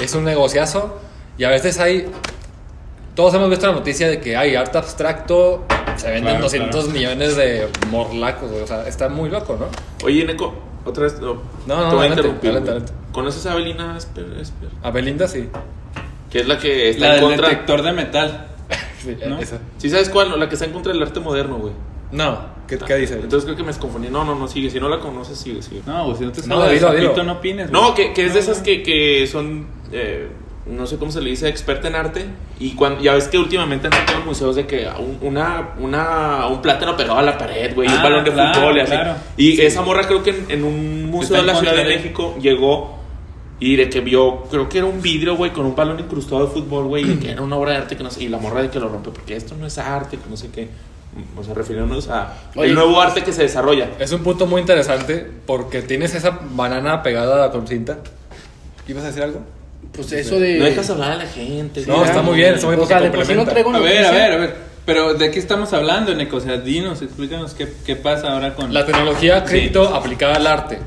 Es 0.00 0.14
un 0.14 0.22
negociazo 0.24 1.00
y 1.36 1.42
a 1.44 1.48
veces 1.50 1.80
hay 1.80 2.06
todos 3.16 3.32
hemos 3.34 3.48
visto 3.50 3.66
la 3.66 3.72
noticia 3.72 4.08
de 4.08 4.20
que 4.20 4.36
hay 4.36 4.54
arte 4.56 4.76
abstracto, 4.78 5.64
se 5.96 6.06
venden 6.08 6.24
Claro, 6.34 6.42
200 6.42 6.84
claro. 6.84 6.88
millones 6.98 7.34
de 7.36 7.66
morlacos, 7.90 8.50
o 8.52 8.66
sea, 8.66 8.86
está 8.86 9.08
muy 9.08 9.30
loco, 9.30 9.56
¿no? 9.58 9.66
Oye, 10.06 10.24
Neko, 10.26 10.54
otra 10.84 11.04
vez. 11.04 11.18
No, 11.20 11.40
No, 11.66 11.76
no, 11.84 11.88
te 11.88 11.94
voy 11.96 12.06
a 12.06 12.08
adelante, 12.08 12.20
interrumpir. 12.20 12.50
adelante, 12.50 12.70
güey. 12.70 12.82
adelante. 12.82 12.92
¿Conoces 13.12 13.46
a 13.46 13.52
Abelina 13.52 13.96
Esper, 13.96 14.26
Esper? 14.38 14.68
A 14.82 14.90
Belinda 14.90 15.26
sí. 15.26 15.48
Que 16.30 16.40
es 16.40 16.46
la 16.46 16.58
que 16.58 16.90
está 16.90 17.06
La 17.08 17.14
en 17.14 17.20
del 17.20 17.30
contra. 17.30 17.48
detector 17.48 17.82
de 17.82 17.92
metal. 17.92 18.46
Sí, 19.14 19.28
¿No? 19.28 19.38
esa. 19.38 19.58
¿Sí 19.78 19.88
sabes 19.90 20.08
cuál? 20.08 20.30
No, 20.30 20.36
La 20.36 20.48
que 20.48 20.54
está 20.54 20.64
en 20.66 20.72
contra 20.72 20.92
del 20.92 21.02
arte 21.02 21.20
moderno, 21.20 21.56
güey. 21.58 21.72
No, 22.12 22.38
¿qué, 22.68 22.78
qué 22.78 22.94
dice? 22.96 23.14
Entonces 23.14 23.44
creo 23.44 23.56
que 23.56 23.62
me 23.64 23.72
confundí. 23.74 24.08
No, 24.08 24.24
no, 24.24 24.34
no, 24.34 24.46
sigue. 24.48 24.70
Si 24.70 24.78
no 24.78 24.88
la 24.88 25.00
conoces, 25.00 25.38
sigue, 25.38 25.60
sigue. 25.62 25.82
No, 25.86 26.04
güey, 26.06 26.16
si 26.18 26.24
no 26.24 26.32
te 26.32 26.40
No, 26.46 26.60
sabes 26.60 26.80
dilo, 26.80 26.92
de 26.92 27.00
dilo. 27.00 27.24
no 27.24 27.32
opines. 27.32 27.70
güey. 27.70 27.82
No, 27.82 27.94
que, 27.94 28.12
que 28.12 28.26
es 28.26 28.34
de 28.34 28.40
No, 28.40 28.44
esas 28.44 28.58
no. 28.58 28.64
que, 28.64 28.82
que 28.82 29.26
son. 29.26 29.66
eh, 29.92 30.28
no 30.66 30.84
sé 30.86 30.96
cómo 30.98 31.12
se 31.12 31.20
le 31.20 31.30
dice, 31.30 31.48
experta 31.48 31.86
en 31.88 31.94
arte. 31.94 32.26
Y 32.58 32.70
cuando, 32.74 33.00
ya 33.00 33.14
ves 33.14 33.28
que 33.28 33.38
últimamente 33.38 33.86
han 33.86 33.92
sacado 33.92 34.20
museos 34.24 34.56
de 34.56 34.66
que 34.66 34.88
un, 34.98 35.18
una, 35.22 35.74
una, 35.80 36.46
un 36.48 36.60
plátano 36.60 36.96
pegado 36.96 37.18
a 37.18 37.22
la 37.22 37.38
pared, 37.38 37.72
güey, 37.74 37.88
y 37.88 37.92
un 37.92 37.98
Ah, 37.98 38.02
balón 38.02 38.24
de 38.24 38.32
claro, 38.32 38.54
fútbol 38.60 38.76
y 38.76 38.80
así. 38.80 38.90
claro. 38.92 39.14
Y 39.36 39.56
Sí. 39.56 39.62
esa 39.62 39.82
morra 39.82 40.06
creo 40.08 40.22
que 40.24 40.30
en, 40.30 40.46
en 40.48 40.64
un 40.64 41.04
museo 41.06 41.36
Está 41.36 41.46
de 41.46 41.52
la 41.52 41.58
Ciudad 41.60 41.74
de 41.76 41.84
de- 41.84 41.96
México 41.96 42.36
llegó 42.40 42.98
y 43.58 43.76
de 43.76 43.88
que 43.88 44.00
vio, 44.00 44.42
creo 44.50 44.68
que 44.68 44.78
era 44.78 44.86
un 44.86 45.00
vidrio, 45.00 45.36
güey, 45.36 45.52
con 45.52 45.64
un 45.66 45.74
balón 45.74 45.98
incrustado 46.00 46.46
de 46.46 46.52
fútbol, 46.52 46.84
güey, 46.86 47.10
y 47.10 47.16
que 47.16 47.30
era 47.30 47.42
una 47.42 47.56
obra 47.56 47.72
de 47.72 47.78
arte 47.78 47.96
que 47.96 48.02
no 48.02 48.10
sé, 48.10 48.24
y 48.24 48.28
la 48.28 48.38
morra 48.38 48.62
de 48.62 48.70
que 48.70 48.78
lo 48.78 48.88
rompe, 48.88 49.10
porque 49.10 49.34
esto 49.36 49.54
no 49.58 49.66
es 49.66 49.78
arte, 49.78 50.18
que 50.18 50.28
no 50.28 50.36
sé 50.36 50.48
qué. 50.50 50.68
O 51.34 51.42
sea, 51.42 51.54
refiriéndonos 51.54 52.08
a 52.10 52.34
Oye. 52.56 52.68
el 52.68 52.74
nuevo 52.74 53.00
arte 53.00 53.22
que 53.22 53.32
se 53.32 53.42
desarrolla. 53.42 53.88
Es 53.98 54.12
un 54.12 54.22
punto 54.22 54.46
muy 54.46 54.60
interesante 54.60 55.26
porque 55.46 55.80
tienes 55.80 56.14
esa 56.14 56.38
banana 56.50 57.02
pegada 57.02 57.50
con 57.50 57.66
cinta. 57.66 57.98
¿Ibas 58.86 59.04
a 59.04 59.06
decir 59.06 59.22
algo? 59.22 59.40
Pues 59.92 60.12
eso 60.12 60.38
de. 60.38 60.58
No 60.58 60.66
dejas 60.66 60.90
hablar 60.90 61.12
a 61.12 61.16
la 61.16 61.26
gente. 61.26 61.84
No, 61.86 62.04
está 62.04 62.20
muy 62.20 62.36
bien, 62.36 62.54
está 62.56 62.66
muy 62.66 62.76
O 62.76 62.84
sea, 62.84 63.00
de 63.00 63.10
por 63.10 63.24
sí 63.24 63.34
no 63.34 63.46
traigo 63.46 63.74
A 63.74 63.78
ver, 63.78 64.04
a 64.04 64.10
ver, 64.10 64.32
a 64.32 64.36
ver. 64.36 64.56
Pero 64.84 65.14
¿de 65.14 65.30
qué 65.30 65.38
estamos 65.38 65.72
hablando, 65.72 66.14
Neko? 66.14 66.36
O 66.36 66.40
sea, 66.40 66.58
dinos, 66.58 67.00
explícanos 67.00 67.54
qué, 67.54 67.66
qué 67.86 67.96
pasa 67.96 68.32
ahora 68.34 68.54
con... 68.54 68.72
La 68.74 68.84
tecnología 68.84 69.40
Sí. 69.46 69.52
cripto 69.58 69.82
aplicada 69.94 70.36
al 70.36 70.46
arte. 70.46 70.78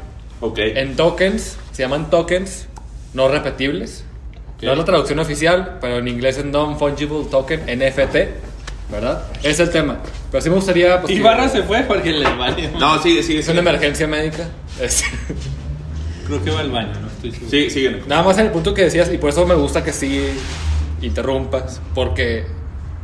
Ok. 0.42 0.60
En 0.60 0.96
tokens, 0.96 1.58
se 1.80 1.84
llaman 1.84 2.10
tokens 2.10 2.66
no 3.14 3.30
repetibles. 3.30 4.04
Ok. 4.58 4.64
No 4.64 4.74
es 4.74 4.78
la 4.80 4.84
traducción 4.84 5.18
oficial, 5.20 5.78
pero 5.80 6.00
en 6.00 6.10
inglés 6.10 6.38
es 6.38 6.44
Non-Fungible 6.44 7.24
Token, 7.32 7.62
NFT, 7.62 8.16
¿verdad? 8.92 9.24
Es 9.44 9.62
el 9.62 9.70
tema. 9.70 10.00
Pero 10.30 10.42
sí 10.42 10.50
me 10.50 10.56
gustaría... 10.56 11.00
pues, 11.00 11.14
Y 11.14 11.16
que- 11.16 11.24
Barra 11.24 11.48
se 11.48 11.64
fue 11.64 11.84
porque 11.84 12.12
le 12.12 12.26
vale. 12.36 12.70
No, 12.78 13.02
sigue, 13.02 13.24
sigue. 13.24 13.40
Es 13.40 13.46
sigue. 13.46 13.58
una 13.62 13.70
emergencia 13.70 14.08
médica. 14.08 14.44
Es- 14.82 15.06
Creo 16.28 16.44
que 16.44 16.52
va 16.52 16.60
al 16.60 16.70
baño, 16.70 16.92
no 17.00 17.08
estoy 17.08 17.32
seguro. 17.32 17.50
Sí, 17.50 17.70
sigue. 17.70 18.04
Nada 18.08 18.24
más 18.24 18.38
en 18.38 18.48
el 18.48 18.52
punto 18.52 18.74
que 18.74 18.82
decías, 18.84 19.10
y 19.14 19.18
por 19.18 19.30
eso 19.30 19.46
me 19.48 19.56
gusta 19.56 19.82
que 19.82 19.94
sí 19.94 20.22
interrumpas, 21.02 21.80
porque 21.96 22.44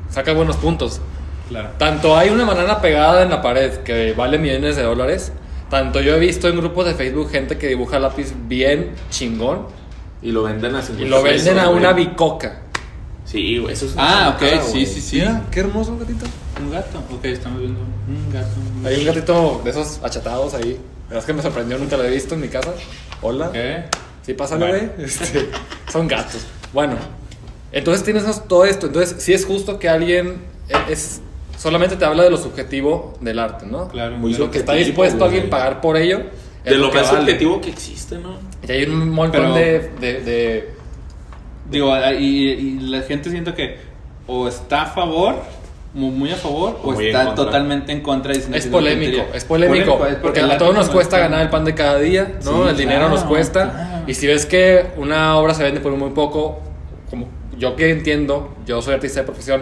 saca 0.10 0.34
buenos 0.34 0.58
puntos. 0.58 1.00
Claro. 1.48 1.70
Tanto 1.77 2.17
hay 2.17 2.27
una 2.29 2.44
banana 2.44 2.82
pegada 2.82 3.24
en 3.24 3.29
la 3.29 3.41
pared 3.41 3.72
que 3.86 4.12
vale 4.12 4.38
millones 4.38 4.75
de 4.75 4.84
dólares, 4.84 5.32
tanto 5.69 6.01
yo 6.01 6.15
he 6.15 6.19
visto 6.19 6.48
en 6.48 6.57
grupos 6.57 6.86
de 6.86 6.93
Facebook 6.95 7.29
gente 7.31 7.57
que 7.57 7.67
dibuja 7.67 8.00
lápiz 8.00 8.34
bien 8.48 8.91
chingón 9.10 9.67
Y 10.22 10.31
lo 10.31 10.43
venden 10.43 10.75
a 10.75 10.81
50 10.81 11.03
y 11.05 11.10
lo 11.10 11.22
venden 11.24 11.55
pesos, 11.55 11.63
a 11.63 11.69
una 11.69 11.91
güey. 11.91 12.05
bicoca. 12.07 12.62
Sí, 13.25 13.57
güey, 13.57 13.74
eso 13.74 13.86
es 13.88 13.93
Ah, 13.98 14.34
ok, 14.36 14.39
cara, 14.39 14.62
sí, 14.63 14.72
güey. 14.72 14.86
sí, 14.86 15.01
sí. 15.01 15.15
Mira, 15.17 15.43
qué 15.51 15.60
hermoso 15.62 15.98
gatito. 15.98 16.25
Un 16.62 16.72
gato. 16.72 17.00
Ok, 17.12 17.25
estamos 17.25 17.60
viendo 17.60 17.79
un 17.81 18.31
gato. 18.31 18.48
Hay 18.88 19.00
un 19.00 19.05
gatito 19.05 19.62
de 19.63 19.69
esos 19.72 20.00
achatados 20.03 20.53
ahí. 20.53 20.74
La 20.74 21.10
verdad 21.10 21.19
es 21.19 21.25
que 21.25 21.34
me 21.34 21.41
sorprendió, 21.41 21.77
nunca 21.77 21.98
lo 21.98 22.03
he 22.03 22.10
visto 22.12 22.36
en 22.36 22.41
mi 22.41 22.48
casa. 22.48 22.74
Hola. 23.22 23.48
Ok. 23.50 23.55
Sí, 24.25 24.34
pasa, 24.34 24.57
Bueno. 24.57 24.74
güey. 24.77 25.05
Este, 25.05 25.50
son 25.91 26.07
gatos. 26.07 26.45
Bueno, 26.74 26.95
entonces 27.72 28.03
tienes 28.03 28.24
todo 28.48 28.65
esto. 28.65 28.88
Entonces, 28.88 29.15
sí 29.22 29.34
es 29.34 29.45
justo 29.45 29.77
que 29.79 29.89
alguien 29.89 30.41
e- 30.69 30.91
es 30.91 31.22
solamente 31.58 31.96
te 31.96 32.06
habla 32.06 32.24
de 32.24 32.30
lo 32.30 32.38
subjetivo 32.38 33.14
del 33.22 33.40
arte, 33.40 33.66
¿no? 33.66 33.88
Claro. 33.90 34.18
Muy 34.18 34.34
De 34.34 34.40
lo 34.40 34.52
que 34.52 34.60
está 34.60 34.74
subjetivo, 34.74 34.88
dispuesto 35.04 35.18
güey. 35.26 35.30
alguien 35.32 35.48
a 35.48 35.50
pagar 35.58 35.82
por 35.82 35.98
ello. 35.98 36.22
es 36.64 36.72
De 36.72 36.78
lo 36.80 36.90
que 36.92 36.98
más 36.98 37.08
vale. 37.12 37.20
objetivo 37.24 37.62
que 37.62 37.70
existe, 37.70 38.18
¿no? 38.18 38.38
Y 38.68 38.72
hay 38.72 38.84
un 38.86 39.10
montón 39.12 39.42
Pero- 39.42 39.54
de, 39.56 39.90
de- 40.00 40.22
de- 40.22 40.76
Digo, 41.70 41.92
y, 42.20 42.24
y 42.50 42.80
la 42.82 43.02
gente 43.02 43.30
siento 43.30 43.54
que 43.56 43.78
o 44.28 44.48
está 44.48 44.84
a 44.84 44.86
favor, 44.88 45.36
muy, 45.94 46.32
a 46.32 46.36
favor, 46.36 46.80
O 46.84 46.90
o, 46.90 46.92
muy 46.94 47.06
en 47.10 47.16
está 47.16 47.34
totalmente 47.36 47.92
en 47.92 48.02
contra. 48.02 48.34
diciendo 48.34 48.58
Es 48.58 48.68
polémico, 48.68 49.24
es 49.34 49.46
polémico, 49.46 50.06
es 50.06 50.16
porque 50.16 50.42
el 50.42 50.52
a 50.52 50.58
todos 50.58 50.76
nos 50.76 50.88
no 50.88 50.94
cuesta 50.94 51.18
ganar 51.20 51.42
el 51.42 51.50
pan 51.50 51.64
de 51.66 51.74
cada 51.74 51.98
día, 52.00 52.34
¿no? 52.44 52.64
Sí, 52.64 52.70
el 52.70 52.78
dinero 52.78 53.10
nos 53.10 53.24
cuesta. 53.24 53.72
claro. 53.72 54.04
Y 54.08 54.14
si 54.14 54.28
ves 54.28 54.46
que 54.46 54.88
una 54.98 55.38
obra 55.38 55.54
se 55.54 55.64
vende 55.64 55.80
por 55.80 55.92
muy 55.94 56.10
poco, 56.12 56.60
como 57.10 57.28
yo 57.58 57.76
que 57.76 57.90
entiendo, 57.92 58.56
yo 58.68 58.82
soy 58.82 58.96
artista 58.96 59.22
de 59.22 59.26
profesión, 59.26 59.62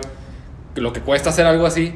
lo 0.75 0.91
que 0.93 1.01
cuesta 1.01 1.29
hacer 1.29 1.45
algo 1.45 1.65
así, 1.65 1.93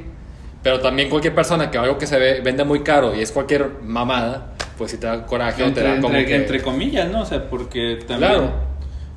pero 0.63 0.79
también 0.81 1.09
cualquier 1.09 1.33
persona 1.35 1.71
que 1.71 1.77
algo 1.77 1.97
que 1.97 2.07
se 2.07 2.17
ve, 2.19 2.41
vende 2.41 2.63
muy 2.63 2.81
caro 2.81 3.15
y 3.15 3.21
es 3.21 3.31
cualquier 3.31 3.69
mamada, 3.83 4.53
pues 4.77 4.91
si 4.91 4.97
te 4.97 5.07
da 5.07 5.25
coraje 5.25 5.61
o 5.63 5.65
te 5.65 5.69
Entre, 5.69 5.83
da 5.83 5.95
como 6.01 6.07
entre- 6.15 6.25
que... 6.25 6.35
entre 6.35 6.61
comillas, 6.61 7.09
¿no? 7.09 7.21
O 7.21 7.25
sea, 7.25 7.49
porque 7.49 7.99
también. 8.07 8.31
Claro. 8.31 8.51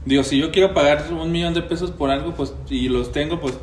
Digo, 0.05 0.23
si 0.23 0.38
yo 0.38 0.50
quiero 0.50 0.73
pagar 0.73 1.05
un 1.11 1.31
millón 1.31 1.52
de 1.52 1.61
pesos 1.62 1.90
por 1.90 2.11
algo, 2.11 2.33
pues, 2.35 2.55
y 2.71 2.88
los 2.88 3.12
tengo, 3.12 3.38
pues. 3.38 3.55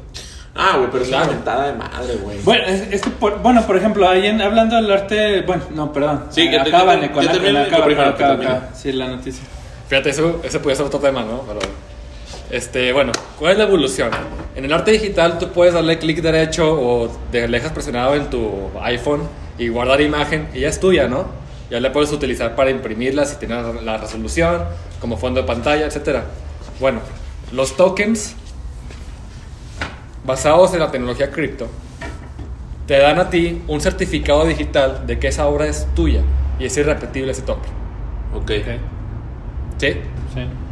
Ah, 0.53 0.75
güey, 0.77 0.89
pero 0.91 1.03
es 1.03 1.09
Claro. 1.09 1.25
una 1.25 1.33
mentada 1.33 1.67
de 1.67 1.73
madre, 1.73 2.15
güey. 2.21 2.39
Bueno, 2.43 2.63
es, 2.67 2.81
es 2.91 3.01
que, 3.01 3.09
por, 3.11 3.41
bueno, 3.41 3.65
por 3.65 3.75
ejemplo, 3.77 4.07
ahí 4.07 4.25
en- 4.27 4.41
hablando 4.41 4.75
del 4.75 4.91
arte. 4.91 5.41
Bueno, 5.41 5.63
no, 5.73 5.91
perdón. 5.93 6.25
Sí, 6.29 6.43
que 6.49 6.59
te- 6.59 6.69
Acaban 6.69 7.07
con 7.09 7.25
la- 7.25 7.31
acaba, 7.63 7.85
acaba, 8.09 8.33
acaba. 8.33 8.69
Sí, 8.75 8.91
la 8.91 9.07
noticia. 9.07 9.43
Fíjate, 9.87 10.09
eso, 10.11 10.41
ese 10.43 10.59
puede 10.59 10.75
ser 10.75 10.85
otro 10.85 10.99
tema, 10.99 11.21
¿no? 11.23 11.41
Pero, 11.47 11.59
este, 12.49 12.93
bueno, 12.93 13.11
¿cuál 13.37 13.53
es 13.53 13.57
la 13.57 13.65
evolución? 13.65 14.11
En 14.55 14.63
el 14.63 14.71
arte 14.71 14.91
digital 14.91 15.37
tú 15.37 15.49
puedes 15.49 15.73
darle 15.73 15.99
clic 15.99 16.21
derecho 16.21 16.79
o 16.79 17.11
de 17.31 17.47
dejas 17.47 17.71
presionado 17.71 18.15
en 18.15 18.29
tu 18.29 18.69
iPhone 18.81 19.21
y 19.57 19.67
guardar 19.67 20.01
imagen 20.01 20.47
y 20.53 20.61
ya 20.61 20.69
es 20.69 20.79
tuya, 20.79 21.07
¿no? 21.07 21.25
Ya 21.69 21.79
la 21.81 21.91
puedes 21.91 22.11
utilizar 22.13 22.55
para 22.55 22.69
imprimirla 22.69 23.25
si 23.25 23.35
tienes 23.37 23.83
la 23.83 23.97
resolución, 23.97 24.63
como 25.01 25.17
fondo 25.17 25.41
de 25.41 25.47
pantalla, 25.47 25.85
etc. 25.85 26.21
Bueno, 26.79 27.01
los 27.51 27.75
tokens 27.75 28.35
basados 30.25 30.73
en 30.73 30.79
la 30.79 30.91
tecnología 30.91 31.31
cripto 31.31 31.67
te 32.85 32.97
dan 32.97 33.19
a 33.19 33.29
ti 33.29 33.61
un 33.67 33.81
certificado 33.81 34.45
digital 34.45 35.05
de 35.05 35.19
que 35.19 35.27
esa 35.27 35.47
obra 35.47 35.67
es 35.67 35.85
tuya 35.93 36.21
y 36.57 36.65
es 36.65 36.77
irrepetible 36.77 37.31
ese 37.31 37.41
token. 37.41 37.71
Ok. 38.33 38.51
Ok. 38.61 38.67
¿Sí? 39.77 39.87
Sí. 40.33 40.66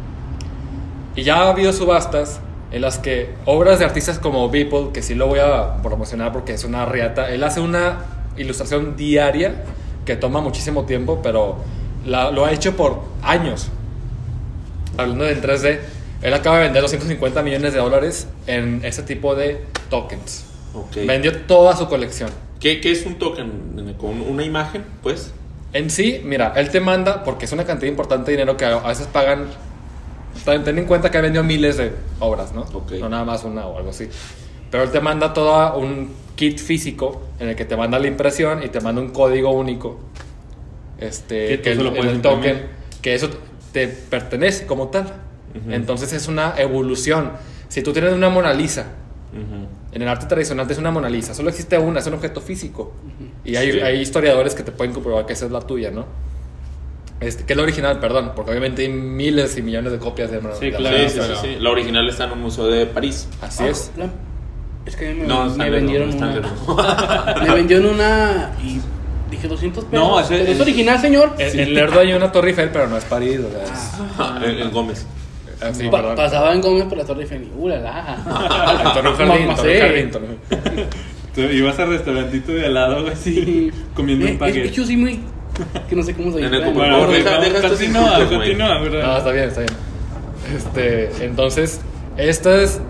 Y 1.16 1.22
ya 1.22 1.36
ha 1.42 1.48
habido 1.50 1.72
subastas 1.72 2.40
en 2.70 2.82
las 2.82 2.98
que 2.98 3.30
obras 3.46 3.78
de 3.78 3.84
artistas 3.84 4.18
como 4.18 4.48
Beeple, 4.50 4.88
que 4.92 5.02
sí 5.02 5.14
lo 5.14 5.26
voy 5.28 5.38
a 5.38 5.76
promocionar 5.82 6.32
porque 6.32 6.52
es 6.52 6.64
una 6.64 6.84
riata, 6.84 7.30
él 7.30 7.42
hace 7.44 7.60
una 7.60 8.04
ilustración 8.36 8.96
diaria 8.96 9.64
que 10.04 10.16
toma 10.16 10.40
muchísimo 10.40 10.84
tiempo, 10.84 11.20
pero 11.22 11.56
la- 12.04 12.30
lo 12.30 12.44
ha 12.44 12.52
hecho 12.52 12.76
por 12.76 13.02
años. 13.22 13.68
Hablando 14.98 15.24
de 15.24 15.32
en 15.32 15.40
3D, 15.40 15.80
él 16.22 16.34
acaba 16.34 16.56
de 16.58 16.64
vender 16.64 16.82
250 16.82 17.42
millones 17.42 17.72
de 17.72 17.78
dólares 17.78 18.28
en 18.46 18.80
ese 18.84 19.02
tipo 19.02 19.34
de 19.34 19.64
tokens. 19.90 20.44
Ok. 20.74 20.96
Vendió 21.06 21.34
toda 21.42 21.76
su 21.76 21.88
colección. 21.88 22.30
¿Qué, 22.60 22.80
qué 22.80 22.92
es 22.92 23.04
un 23.06 23.16
token? 23.18 23.94
¿Con 23.98 24.20
una 24.22 24.42
imagen, 24.44 24.84
pues? 25.02 25.32
En 25.72 25.90
sí, 25.90 26.20
mira, 26.24 26.52
él 26.56 26.70
te 26.70 26.80
manda, 26.80 27.22
porque 27.24 27.44
es 27.44 27.52
una 27.52 27.64
cantidad 27.64 27.90
importante 27.90 28.30
de 28.30 28.36
dinero 28.38 28.56
que 28.56 28.64
a 28.64 28.78
veces 28.80 29.06
pagan. 29.06 29.46
Ten 30.44 30.62
ten 30.64 30.78
en 30.78 30.84
cuenta 30.86 31.10
que 31.10 31.18
ha 31.18 31.20
vendido 31.20 31.42
miles 31.44 31.76
de 31.76 31.92
obras, 32.20 32.52
¿no? 32.52 32.62
Ok. 32.72 32.92
No 33.00 33.08
nada 33.08 33.24
más 33.24 33.44
una 33.44 33.66
o 33.66 33.76
algo 33.78 33.90
así. 33.90 34.08
Pero 34.70 34.82
él 34.84 34.90
te 34.90 35.00
manda 35.00 35.32
todo 35.32 35.76
un 35.78 36.10
kit 36.34 36.58
físico 36.58 37.22
en 37.40 37.48
el 37.48 37.56
que 37.56 37.64
te 37.64 37.76
manda 37.76 37.98
la 37.98 38.06
impresión 38.08 38.62
y 38.62 38.68
te 38.68 38.80
manda 38.80 39.00
un 39.00 39.10
código 39.10 39.50
único. 39.50 39.98
Este, 40.98 41.60
Que 41.60 41.72
el, 41.72 41.78
puedes 41.90 42.06
el 42.06 42.22
token, 42.22 42.62
que 43.02 43.14
eso 43.14 43.28
te 43.72 43.88
pertenece 43.88 44.66
como 44.66 44.88
tal. 44.88 45.04
Ujú. 45.54 45.72
Entonces 45.72 46.12
es 46.12 46.28
una 46.28 46.54
evolución. 46.56 47.32
Si 47.68 47.82
tú 47.82 47.92
tienes 47.92 48.12
una 48.12 48.28
Mona 48.28 48.52
Lisa, 48.52 48.86
Ujú. 49.32 49.66
en 49.92 50.02
el 50.02 50.08
arte 50.08 50.26
tradicional 50.26 50.70
es 50.70 50.78
una 50.78 50.90
Mona 50.90 51.08
Lisa, 51.10 51.34
solo 51.34 51.50
existe 51.50 51.76
una, 51.78 52.00
es 52.00 52.06
un 52.06 52.14
objeto 52.14 52.40
físico. 52.40 52.92
Y 53.44 53.56
hay, 53.56 53.72
Sí. 53.72 53.80
hay 53.80 54.00
historiadores 54.00 54.54
que 54.54 54.62
te 54.62 54.72
pueden 54.72 54.94
comprobar 54.94 55.26
que 55.26 55.32
esa 55.34 55.46
es 55.46 55.52
la 55.52 55.60
tuya, 55.60 55.90
¿no? 55.90 56.06
Este, 57.20 57.44
que 57.44 57.52
es 57.54 57.56
la 57.56 57.62
original, 57.62 57.98
perdón, 57.98 58.32
porque 58.36 58.50
obviamente 58.50 58.82
hay 58.82 58.88
miles 58.90 59.56
y 59.56 59.62
millones 59.62 59.92
de 59.92 59.98
copias 59.98 60.30
de 60.30 60.38
Sí, 60.60 60.70
claro. 60.70 60.96
Sí, 60.98 61.08
sí, 61.08 61.18
pero- 61.20 61.36
sí, 61.40 61.46
sí. 61.54 61.56
La 61.60 61.70
original 61.70 62.08
está 62.08 62.24
en 62.24 62.32
un 62.32 62.42
museo 62.42 62.66
de 62.66 62.84
París. 62.86 63.28
Así 63.40 63.62
Ah, 63.64 63.68
es. 63.68 63.90
la- 63.96 64.10
Es 64.84 64.94
que 64.96 65.08
a 65.08 65.12
mí 65.12 65.20
me, 65.22 65.26
No, 65.26 65.44
me 65.46 65.50
Stanley 65.50 65.70
vendieron 65.70 66.10
no, 66.10 66.16
una. 66.74 67.34
Me 67.42 67.54
vendieron 67.54 67.86
una 67.86 68.52
y 68.62 68.80
dije 69.30 69.48
200 69.48 69.84
pesos. 69.86 69.98
No, 70.08 70.20
ese- 70.20 70.36
¿Pero 70.38 70.52
es 70.52 70.60
original, 70.60 71.00
señor? 71.00 71.32
En, 71.38 71.58
en 71.58 71.74
Lerdo 71.74 72.00
hay 72.00 72.12
una 72.12 72.30
Torre 72.30 72.50
Eiffel, 72.50 72.68
pero 72.70 72.86
no 72.86 72.96
es 72.98 73.04
París, 73.06 73.40
o 73.40 73.50
sea, 73.50 73.64
es- 73.64 74.18
no. 74.40 74.44
en, 74.46 74.58
en 74.60 74.70
Gómez. 74.70 75.06
ah, 75.62 75.72
sí, 75.72 75.88
Pa- 75.88 75.96
perdón. 75.98 76.16
pasaba 76.16 76.52
en 76.54 76.60
Gómez 76.60 76.84
por 76.84 76.98
la 76.98 77.04
Torre 77.04 77.22
Eiffel. 77.22 77.48
¡Uh, 77.56 77.68
la, 77.68 77.78
la! 77.78 78.82
En 78.86 78.92
Torre 78.92 79.16
Jardín, 79.26 79.54
Torre. 79.56 79.80
Jardín, 79.80 80.10
Torre- 81.34 81.54
ibas 81.54 81.78
al 81.78 81.88
restaurantito 81.88 82.52
de 82.52 82.66
al 82.66 82.74
lado, 82.74 83.00
güey, 83.02 83.12
así, 83.14 83.72
comiendo 83.94 84.24
Eh, 84.26 84.28
un 84.28 84.34
es 84.34 84.38
paquete. 84.38 84.62
que 84.62 84.70
yo 84.70 84.84
soy 84.84 84.96
muy. 84.98 85.20
Que 85.88 85.96
no 85.96 86.02
sé 86.02 86.14
cómo 86.14 86.32
se 86.32 86.40
llama. 86.40 86.70
Bueno, 86.70 87.02
ok, 87.04 87.08
deja- 87.10 87.38
deja 87.40 87.56
estos 87.56 87.70
continúa, 87.72 88.16
güey. 88.16 88.28
continúa, 88.28 88.80
¿verdad? 88.80 89.02
No, 89.06 89.16
está 89.18 89.30
bien, 89.32 89.44
está 89.48 89.60
bien. 89.60 89.72
Este, 90.56 91.24
entonces, 91.24 91.80
esto 92.16 92.54
es. 92.54 92.80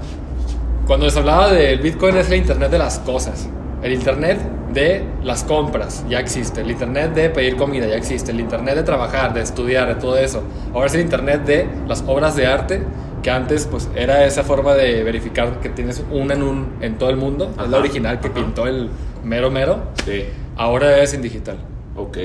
Cuando 0.87 1.07
les 1.07 1.17
hablaba 1.17 1.53
del 1.53 1.81
Bitcoin, 1.81 2.17
es 2.17 2.29
el 2.29 2.35
Internet 2.37 2.71
de 2.71 2.79
las 2.79 2.99
cosas. 3.01 3.49
El 3.83 3.93
Internet 3.93 4.39
de 4.73 5.05
las 5.25 5.43
compras 5.45 6.05
ya 6.09 6.21
existe. 6.21 6.61
El 6.61 6.71
Internet 6.71 7.13
de 7.15 7.31
pedir 7.31 7.57
comida 7.57 7.87
ya 7.87 7.97
existe. 7.97 8.31
El 8.31 8.41
Internet 8.41 8.77
de 8.77 8.83
trabajar, 8.85 9.35
de 9.35 9.41
estudiar, 9.43 9.89
de 9.89 9.95
todo 10.01 10.17
eso. 10.19 10.43
Ahora 10.75 10.87
es 10.87 10.95
el 10.95 11.01
Internet 11.01 11.45
de 11.45 11.67
las 11.89 12.05
obras 12.07 12.37
de 12.37 12.47
arte. 12.47 12.83
Que 13.23 13.31
antes, 13.31 13.67
pues, 13.69 13.89
era 13.97 14.25
esa 14.25 14.45
forma 14.45 14.75
de 14.75 15.03
verificar 15.03 15.59
que 15.61 15.69
tienes 15.71 16.05
una 16.13 16.35
en, 16.35 16.43
un, 16.45 16.67
en 16.81 16.97
todo 16.99 17.11
el 17.11 17.17
mundo. 17.17 17.51
Es 17.53 17.57
la 17.57 17.65
Ajá, 17.65 17.79
original 17.79 18.21
que 18.21 18.29
ajá. 18.29 18.37
pintó 18.37 18.67
el 18.69 18.89
mero 19.25 19.51
mero. 19.51 19.81
Sí. 20.05 20.25
Ahora 20.57 20.99
es 21.03 21.13
en 21.15 21.23
digital. 21.23 21.57
Ok. 21.97 22.19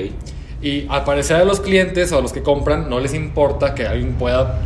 Y 0.62 0.86
al 0.88 1.04
parecer 1.04 1.36
a 1.36 1.44
los 1.44 1.60
clientes 1.60 2.12
o 2.12 2.18
a 2.18 2.20
los 2.20 2.32
que 2.32 2.42
compran 2.42 2.88
no 2.88 3.00
les 3.00 3.14
importa 3.14 3.74
que 3.74 3.86
alguien 3.86 4.14
pueda 4.14 4.60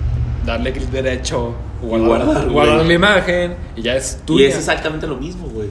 darle 0.44 0.72
clic 0.72 0.88
derecho 0.90 1.54
o 1.82 1.86
guardar, 1.86 2.24
guardar, 2.26 2.48
guardar 2.50 2.86
la 2.86 2.92
imagen 2.92 3.54
y 3.76 3.82
ya 3.82 3.96
es 3.96 4.18
Y 4.22 4.26
tuya. 4.26 4.48
es 4.48 4.56
exactamente 4.56 5.06
lo 5.06 5.16
mismo, 5.16 5.46
güey. 5.48 5.68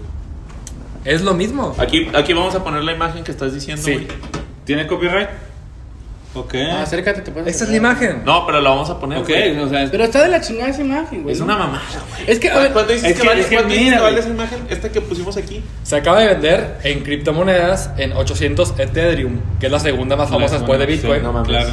Es 1.03 1.21
lo 1.21 1.33
mismo. 1.35 1.75
Aquí, 1.77 2.07
aquí 2.13 2.33
vamos 2.33 2.55
a 2.55 2.63
poner 2.63 2.83
la 2.83 2.91
imagen 2.93 3.23
que 3.23 3.31
estás 3.31 3.53
diciendo, 3.53 3.83
Sí. 3.83 3.93
güey. 3.93 4.07
¿Tiene 4.65 4.87
copyright? 4.87 5.29
Ok. 6.35 6.53
Ah, 6.69 6.81
acércate, 6.83 7.21
te 7.21 7.31
puedes 7.31 7.49
Esta 7.49 7.63
es 7.63 7.69
la 7.71 7.77
imagen. 7.77 8.21
No, 8.25 8.45
pero 8.45 8.59
la 8.61 8.69
vamos 8.69 8.89
a 8.89 8.99
poner, 8.99 9.17
ok, 9.19 9.27
güey. 9.27 9.57
o 9.57 9.69
sea, 9.69 9.87
Pero 9.89 10.03
está 10.03 10.21
de 10.23 10.29
la 10.29 10.41
chingada 10.41 10.69
esa 10.69 10.81
imagen, 10.81 11.23
güey. 11.23 11.33
Es 11.33 11.41
una 11.41 11.57
mamada, 11.57 11.81
güey. 12.11 12.29
Es 12.29 12.39
que, 12.39 12.49
a 12.49 12.59
ver, 12.59 12.71
¿Cuánto 12.73 12.91
dices 12.93 13.09
es 13.11 13.15
que, 13.15 13.21
que- 13.21 13.27
vale, 13.27 13.41
es 13.41 13.47
que 13.47 13.55
¿cuánto 13.55 13.69
dices 13.73 13.85
mira, 13.85 13.97
que 13.97 14.03
vale 14.03 14.15
güey. 14.17 14.25
esa 14.25 14.33
imagen? 14.35 14.59
Esta 14.69 14.91
que 14.91 15.01
pusimos 15.01 15.37
aquí. 15.37 15.63
Se 15.83 15.95
acaba 15.95 16.19
de 16.19 16.27
vender 16.27 16.77
en 16.83 17.01
criptomonedas 17.03 17.89
en 17.97 18.13
800 18.13 18.73
Ethereum, 18.77 19.39
que 19.59 19.65
es 19.67 19.71
la 19.71 19.79
segunda 19.79 20.15
más 20.15 20.29
famosa 20.29 20.55
después 20.57 20.77
de 20.79 20.85
Bitcoin. 20.85 21.19
sí, 21.19 21.23
no 21.23 21.33
mames. 21.33 21.47
claro. 21.47 21.69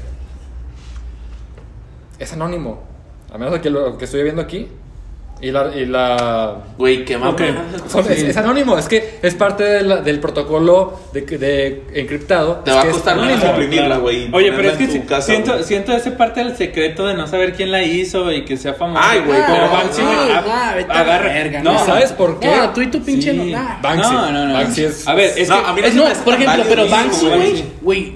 Es 2.18 2.32
anónimo. 2.32 2.80
A 3.32 3.38
menos 3.38 3.58
que 3.60 3.70
lo 3.70 3.96
que 3.98 4.04
estoy 4.06 4.22
viendo 4.22 4.42
aquí. 4.42 4.68
Y 5.40 5.52
la, 5.52 5.70
y 5.72 5.86
la 5.86 6.64
Güey, 6.76 7.04
qué 7.04 7.16
mamá. 7.16 7.30
Ok. 7.30 7.40
son- 7.88 8.10
es, 8.10 8.24
es 8.24 8.36
anónimo, 8.36 8.76
es 8.76 8.88
que 8.88 9.20
es 9.22 9.36
parte 9.36 9.62
de 9.62 9.82
la- 9.82 9.98
del 9.98 10.18
protocolo 10.18 10.98
de, 11.12 11.20
de 11.20 11.84
encriptado. 11.94 12.56
Te 12.64 12.72
va 12.72 12.82
a 12.82 12.86
costar 12.90 13.16
menos 13.20 13.44
imprimirla, 13.44 13.98
güey. 13.98 14.28
Oye, 14.34 14.50
pero 14.50 14.70
es 14.70 14.76
que 14.76 14.88
si- 14.88 14.98
casa, 15.02 15.26
siento, 15.28 15.62
siento 15.62 15.92
esa 15.92 16.16
parte 16.16 16.40
del 16.42 16.56
secreto 16.56 17.06
de 17.06 17.14
no 17.14 17.28
saber 17.28 17.52
quién 17.54 17.70
la 17.70 17.84
hizo 17.84 18.32
y 18.32 18.44
que 18.44 18.56
sea 18.56 18.74
famoso. 18.74 19.00
Ay, 19.00 19.20
güey, 19.24 19.40
pero 19.46 19.66
no, 19.66 19.72
Banksy, 19.72 20.02
no, 20.02 20.10
a- 20.10 20.38
agarra. 20.80 21.28
verga, 21.28 21.62
no, 21.62 21.72
no. 21.74 21.86
¿Sabes 21.86 22.10
por 22.10 22.40
qué? 22.40 22.48
No, 22.48 22.70
tú 22.70 22.80
y 22.82 22.88
tu 22.88 23.00
pinche 23.00 23.30
Sí. 23.30 23.36
no. 23.36 23.44
nah. 23.44 23.80
Banksy. 23.80 24.10
No, 24.12 24.32
no, 24.32 24.44
no. 24.44 24.54
Banksy 24.54 24.84
es- 24.86 25.06
A 25.06 25.14
ver, 25.14 25.34
es 25.38 25.48
No, 25.48 25.62
que. 25.62 25.68
a 25.68 25.72
mí 25.72 25.80
no 25.82 25.86
Es, 25.86 25.92
se 25.92 25.98
no, 26.18 26.24
por 26.24 26.34
ejemplo, 26.34 26.64
pero 26.68 26.88
Banksy, 26.88 27.26
güey. 27.80 28.14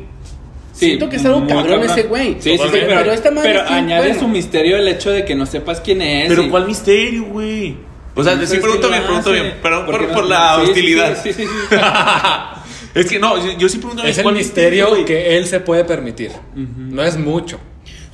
Sí, 0.82 0.86
siento 0.88 1.08
que 1.08 1.16
es 1.16 1.24
algo 1.24 1.46
cabrón 1.46 1.82
ese 1.84 2.02
güey. 2.04 2.34
Sí, 2.40 2.56
sí, 2.56 2.58
sí, 2.58 2.64
pero, 2.70 2.86
Pero 2.86 3.12
esta 3.12 3.30
madre 3.30 3.52
pero 3.52 3.66
sí, 3.68 3.74
añade 3.74 4.06
bueno. 4.08 4.20
su 4.20 4.28
misterio 4.28 4.76
el 4.76 4.88
hecho 4.88 5.10
de 5.10 5.24
que 5.24 5.34
no 5.34 5.46
sepas 5.46 5.80
quién 5.80 6.02
es. 6.02 6.28
Pero 6.28 6.42
y- 6.44 6.48
¿cuál 6.50 6.66
misterio, 6.66 7.24
güey? 7.24 7.76
O 8.14 8.22
sea, 8.22 8.34
No 8.34 8.44
sí 8.46 8.58
pregunto 8.58 8.88
bien, 8.90 9.02
pregunto 9.04 9.30
bien. 9.32 9.54
Perdón 9.62 9.86
por, 9.86 9.98
Porque 9.98 10.12
por 10.12 10.22
no- 10.24 10.28
la 10.28 10.56
sí, 10.56 10.62
hostilidad. 10.70 11.16
Sí, 11.22 11.32
sí, 11.32 11.42
sí. 11.44 11.48
sí. 11.70 11.76
es 12.94 13.06
que 13.06 13.18
no, 13.18 13.38
yo, 13.44 13.58
yo 13.58 13.68
sí 13.68 13.78
pregunto 13.78 14.02
Es 14.04 14.18
el 14.18 14.22
¿cuál 14.22 14.34
misterio 14.34 14.88
güey? 14.90 15.04
que 15.04 15.36
él 15.38 15.46
se 15.46 15.60
puede 15.60 15.84
permitir. 15.84 16.30
No 16.54 17.02
es 17.02 17.16
mucho. 17.16 17.58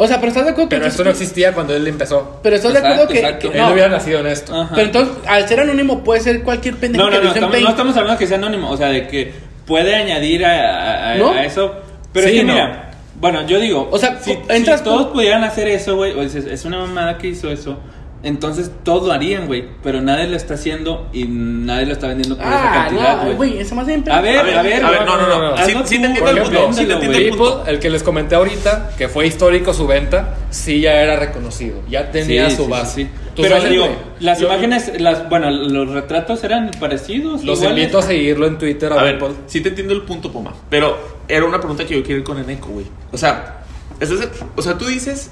O 0.01 0.07
sea, 0.07 0.19
pero 0.21 0.29
estás 0.29 0.45
de 0.45 0.53
acuerdo 0.53 0.69
Pero 0.69 0.83
que 0.83 0.89
esto 0.89 1.03
no 1.03 1.11
existía 1.11 1.53
cuando 1.53 1.75
él 1.75 1.85
empezó. 1.89 2.39
Pero 2.45 2.55
estás 2.55 2.73
de 2.73 2.79
acuerdo 2.79 3.09
que, 3.09 3.19
exacto. 3.19 3.51
que- 3.51 3.59
Él 3.59 3.65
no. 3.65 3.73
hubiera 3.73 3.89
nacido 3.89 4.21
en 4.21 4.29
esto. 4.29 4.55
Ajá. 4.55 4.71
Pero 4.77 4.87
entonces, 4.87 5.17
al 5.27 5.49
ser 5.49 5.59
anónimo 5.61 6.05
puede 6.05 6.21
ser 6.21 6.43
cualquier 6.45 6.77
pendejo 6.77 7.05
No, 7.05 7.11
que 7.11 7.17
no, 7.17 7.23
lo 7.25 7.29
no, 7.31 7.35
estamos, 7.35 7.61
no 7.61 7.69
estamos 7.71 7.97
hablando 7.97 8.19
que 8.21 8.27
sea 8.29 8.37
anónimo, 8.37 8.71
o 8.71 8.77
sea, 8.77 8.91
de 8.91 9.09
que 9.09 9.33
puede 9.67 9.97
añadir 9.97 10.47
a, 10.47 10.51
a- 10.53 11.11
a- 11.11 11.15
¿No? 11.17 11.33
a 11.33 11.45
eso. 11.45 11.75
Pero 12.13 12.27
Sí, 12.29 12.35
es 12.35 12.41
que 12.41 12.47
no. 12.47 12.53
mira, 12.55 12.91
bueno, 13.21 13.47
yo 13.47 13.59
digo, 13.59 13.89
O 13.91 13.99
sea, 13.99 14.21
si, 14.21 14.39
entras 14.49 14.81
si 14.81 14.85
todos 14.85 15.09
pudieran 15.09 15.45
hacer 15.45 15.69
eso, 15.69 15.97
güey, 15.97 16.13
o 16.13 16.23
es, 16.23 16.35
es 16.35 16.65
una 16.65 16.79
mamada 16.79 17.19
que 17.19 17.29
hizo 17.29 17.51
eso, 17.51 17.79
entonces 18.23 18.71
todos 18.83 19.07
lo 19.07 19.13
harían, 19.13 19.47
güey, 19.47 19.65
pero 19.83 20.01
nadie 20.01 20.27
lo 20.27 20.37
está 20.37 20.55
haciendo 20.55 21.09
y 21.13 21.25
nadie 21.27 21.87
lo 21.87 21.93
está 21.93 22.09
vendiendo 22.09 22.37
por 22.37 22.45
esa 22.47 22.71
Ah, 22.71 22.75
cantidad, 22.87 23.17
no, 23.19 23.23
güey. 23.25 23.37
güey, 23.37 23.59
eso 23.59 23.75
más 23.77 23.87
bien 23.87 24.05
A 24.11 24.21
ver, 24.21 24.39
A 24.39 24.43
ver, 24.43 24.59
a 24.59 24.63
ver, 24.63 24.85
a 24.85 24.91
ver, 24.91 25.07
no, 25.07 25.17
no, 25.17 25.51
no. 25.51 25.57
Sí, 25.65 25.73
sí 25.85 25.99
te 26.01 26.07
entiendo 26.07 26.31
el 26.31 26.43
punto, 26.43 26.73
sí 26.73 26.85
te 26.87 26.93
entiendo 26.95 27.19
el 27.19 27.29
punto. 27.31 27.65
El 27.67 27.79
que 27.79 27.91
les 27.91 28.03
comenté 28.03 28.35
ahorita, 28.35 28.91
que 28.99 29.09
fue 29.09 29.27
histórico 29.27 29.73
su 29.73 29.87
venta, 29.87 30.35
sí 30.51 30.81
ya 30.81 30.95
era 31.01 31.17
reconocido. 31.17 31.81
Ya 31.89 32.11
tenía 32.11 32.51
Sí, 32.51 32.57
su 32.57 32.65
sí, 32.65 32.71
base. 32.71 33.03
sí. 33.05 33.09
Pero 33.37 33.57
sabes, 33.57 33.71
digo, 33.71 33.87
las 34.19 34.41
yo- 34.41 34.47
imágenes, 34.49 35.01
las, 35.01 35.29
bueno, 35.29 35.49
los 35.53 35.89
retratos 35.91 36.43
eran 36.43 36.73
parecidos. 36.81 37.45
Los 37.45 37.61
iguales. 37.61 37.79
invito 37.79 37.99
a 37.99 38.03
seguirlo 38.03 38.49
en 38.49 38.59
Twitter. 38.59 38.93
A 38.93 39.01
ver, 39.01 39.19
People. 39.21 39.37
sí 39.47 39.61
te 39.61 39.69
entiendo 39.69 39.95
el 39.95 40.03
punto, 40.03 40.33
Poma. 40.33 40.55
Pero 40.69 40.99
era 41.29 41.45
una 41.45 41.59
pregunta 41.61 41.85
que 41.87 41.95
yo 41.95 42.03
quiero 42.03 42.19
ir 42.19 42.25
con 42.25 42.37
Eneco, 42.39 42.67
güey. 42.71 42.87
O 43.13 43.17
sea, 43.17 43.61
es 44.01 44.11
o 44.57 44.61
sea, 44.63 44.77
tú 44.77 44.87
dices 44.87 45.31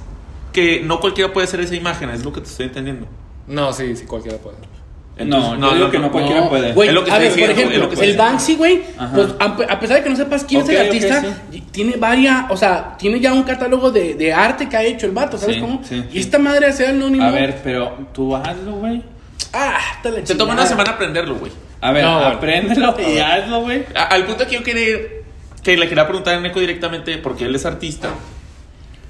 que 0.56 0.80
no 0.82 0.98
cualquiera 1.00 1.30
puede 1.32 1.46
hacer 1.46 1.60
esa 1.60 1.74
imagen, 1.74 2.08
es 2.10 2.24
lo 2.24 2.32
que 2.32 2.40
te 2.40 2.46
estoy 2.48 2.66
entendiendo. 2.66 3.06
No, 3.46 3.72
sí, 3.74 3.94
sí, 3.94 4.06
cualquiera 4.06 4.38
puede. 4.38 4.56
No, 5.24 5.54
yo 5.58 5.74
digo 5.74 5.90
que 5.90 5.98
no 5.98 6.10
cualquiera 6.10 6.48
puede. 6.48 6.72
Güey, 6.72 6.88
Es 6.88 6.94
lo 6.94 7.04
que 7.04 7.10
a 7.10 7.18
ver, 7.18 7.28
por 7.28 7.36
diciendo, 7.36 7.52
es 7.52 7.58
ejemplo, 7.58 7.88
lo 7.88 7.90
que 7.94 8.04
el. 8.10 8.16
Banksy, 8.16 8.54
güey, 8.56 8.82
Ajá. 8.98 9.14
pues 9.14 9.28
a, 9.38 9.44
a 9.74 9.80
pesar 9.80 9.96
de 9.98 10.02
que 10.02 10.10
no 10.10 10.16
sepas 10.16 10.44
quién 10.44 10.62
Ok, 10.62 10.68
es 10.70 10.74
el 10.74 10.86
artista, 10.86 11.22
sí. 11.52 11.60
tiene 11.70 11.96
varias, 11.96 12.50
o 12.50 12.56
sea, 12.56 12.96
tiene 12.98 13.20
ya 13.20 13.32
un 13.32 13.42
catálogo 13.44 13.90
de, 13.90 14.14
de 14.14 14.32
arte 14.32 14.68
que 14.68 14.76
ha 14.76 14.82
hecho 14.82 15.06
el 15.06 15.12
vato, 15.12 15.38
¿sabes 15.38 15.56
Sí, 15.56 15.60
cómo? 15.60 15.80
sí, 15.84 16.04
y 16.10 16.12
sí. 16.12 16.18
esta 16.18 16.38
madre 16.38 16.66
hace 16.66 16.86
anónimo. 16.86 17.24
A 17.24 17.30
ver, 17.30 17.60
pero 17.62 17.96
tú 18.12 18.34
hazlo, 18.36 18.72
güey. 18.72 19.02
Ah, 19.52 19.78
te 20.02 20.10
la 20.10 20.26
Se 20.26 20.34
toma 20.34 20.52
una 20.54 20.66
semana 20.66 20.90
aprenderlo, 20.92 21.36
güey. 21.36 21.52
A 21.80 21.92
ver, 21.92 22.04
No, 22.04 22.18
apréndelo 22.18 22.94
y 23.00 23.18
hazlo, 23.18 23.60
güey. 23.62 23.84
Al 23.94 24.24
punto 24.24 24.46
que 24.46 24.54
yo 24.56 24.62
quería 24.62 24.88
ir, 24.88 25.22
que 25.62 25.76
le 25.76 25.88
quería 25.88 26.04
preguntar 26.06 26.34
a 26.34 26.38
Eneco 26.38 26.60
directamente, 26.60 27.16
porque 27.18 27.44
él 27.46 27.54
es 27.54 27.64
artista. 27.64 28.10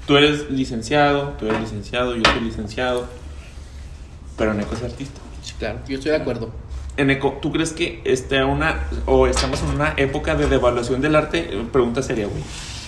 Tú 0.06 0.16
eres 0.16 0.50
licenciado, 0.50 1.34
tú 1.38 1.46
eres 1.46 1.60
licenciado, 1.60 2.14
yo 2.14 2.22
soy 2.24 2.40
licenciado. 2.40 3.06
Pero 4.38 4.52
Eneco 4.52 4.74
es 4.74 4.82
artista. 4.82 5.20
Sí, 5.42 5.54
claro, 5.58 5.80
yo 5.88 5.96
estoy 5.96 6.12
de 6.12 6.18
acuerdo. 6.18 6.52
Eneco, 6.96 7.38
¿tú 7.42 7.52
crees 7.52 7.72
que 7.72 8.00
esté 8.04 8.42
una 8.44 8.84
o 9.04 9.26
estamos 9.26 9.62
en 9.62 9.70
una 9.70 9.94
época 9.96 10.34
de 10.34 10.46
devaluación 10.46 11.00
del 11.00 11.16
arte? 11.16 11.48
Eh, 11.50 11.64
Pregunta 11.70 12.02
seria, 12.02 12.26
güey. 12.26 12.42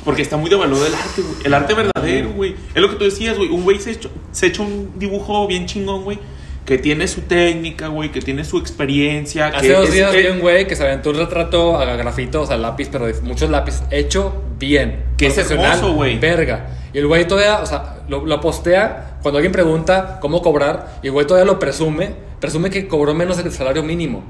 Porque 0.05 0.23
está 0.23 0.37
muy 0.37 0.49
devaluado 0.49 0.87
el 0.87 0.95
arte, 0.95 1.23
güey. 1.23 1.35
El 1.45 1.55
arte 1.55 1.75
verdadero, 1.75 2.31
güey. 2.31 2.55
Es 2.75 2.81
lo 2.81 2.89
que 2.89 2.97
tú 2.97 3.05
decías, 3.05 3.37
güey. 3.37 3.51
Un 3.51 3.65
güey 3.65 3.81
se 3.81 3.93
echó, 3.93 4.11
se 4.33 4.53
un 4.61 4.93
dibujo 4.97 5.47
bien 5.47 5.67
chingón, 5.67 6.05
güey. 6.05 6.19
Que 6.65 6.79
tiene 6.79 7.09
su 7.09 7.23
técnica, 7.23 7.89
güey. 7.89 8.11
Que 8.13 8.21
tiene 8.21 8.45
su 8.45 8.59
experiencia. 8.59 9.49
Hace 9.49 9.67
que 9.67 9.73
dos 9.73 9.93
días 9.93 10.15
eh, 10.15 10.23
vi 10.23 10.27
un 10.29 10.41
güey 10.41 10.67
que 10.67 10.77
se 10.77 10.85
aventó 10.85 11.11
un 11.11 11.17
retrato 11.17 11.77
a 11.79 11.97
grafito, 11.97 12.43
o 12.43 12.47
sea, 12.47 12.57
lápiz, 12.57 12.89
pero 12.91 13.07
de 13.07 13.15
muchos 13.23 13.51
lápices, 13.51 13.83
hecho 13.91 14.43
bien. 14.59 15.05
Que 15.19 15.27
es 15.27 15.37
hermoso, 15.37 15.93
güey. 15.93 16.19
Verga. 16.19 16.78
Y 16.93 16.99
el 16.99 17.07
güey 17.07 17.27
todavía, 17.27 17.61
o 17.61 17.67
sea, 17.67 17.97
lo, 18.09 18.25
lo 18.25 18.41
postea 18.41 19.19
cuando 19.23 19.39
alguien 19.39 19.53
pregunta 19.53 20.19
cómo 20.21 20.41
cobrar, 20.43 20.99
y 21.03 21.07
el 21.09 21.13
güey 21.13 21.27
todavía 21.27 21.45
lo 21.51 21.59
presume, 21.59 22.13
presume 22.41 22.71
que 22.71 22.89
cobró 22.89 23.15
menos 23.15 23.37
del 23.37 23.53
salario 23.53 23.83
mínimo. 23.83 24.23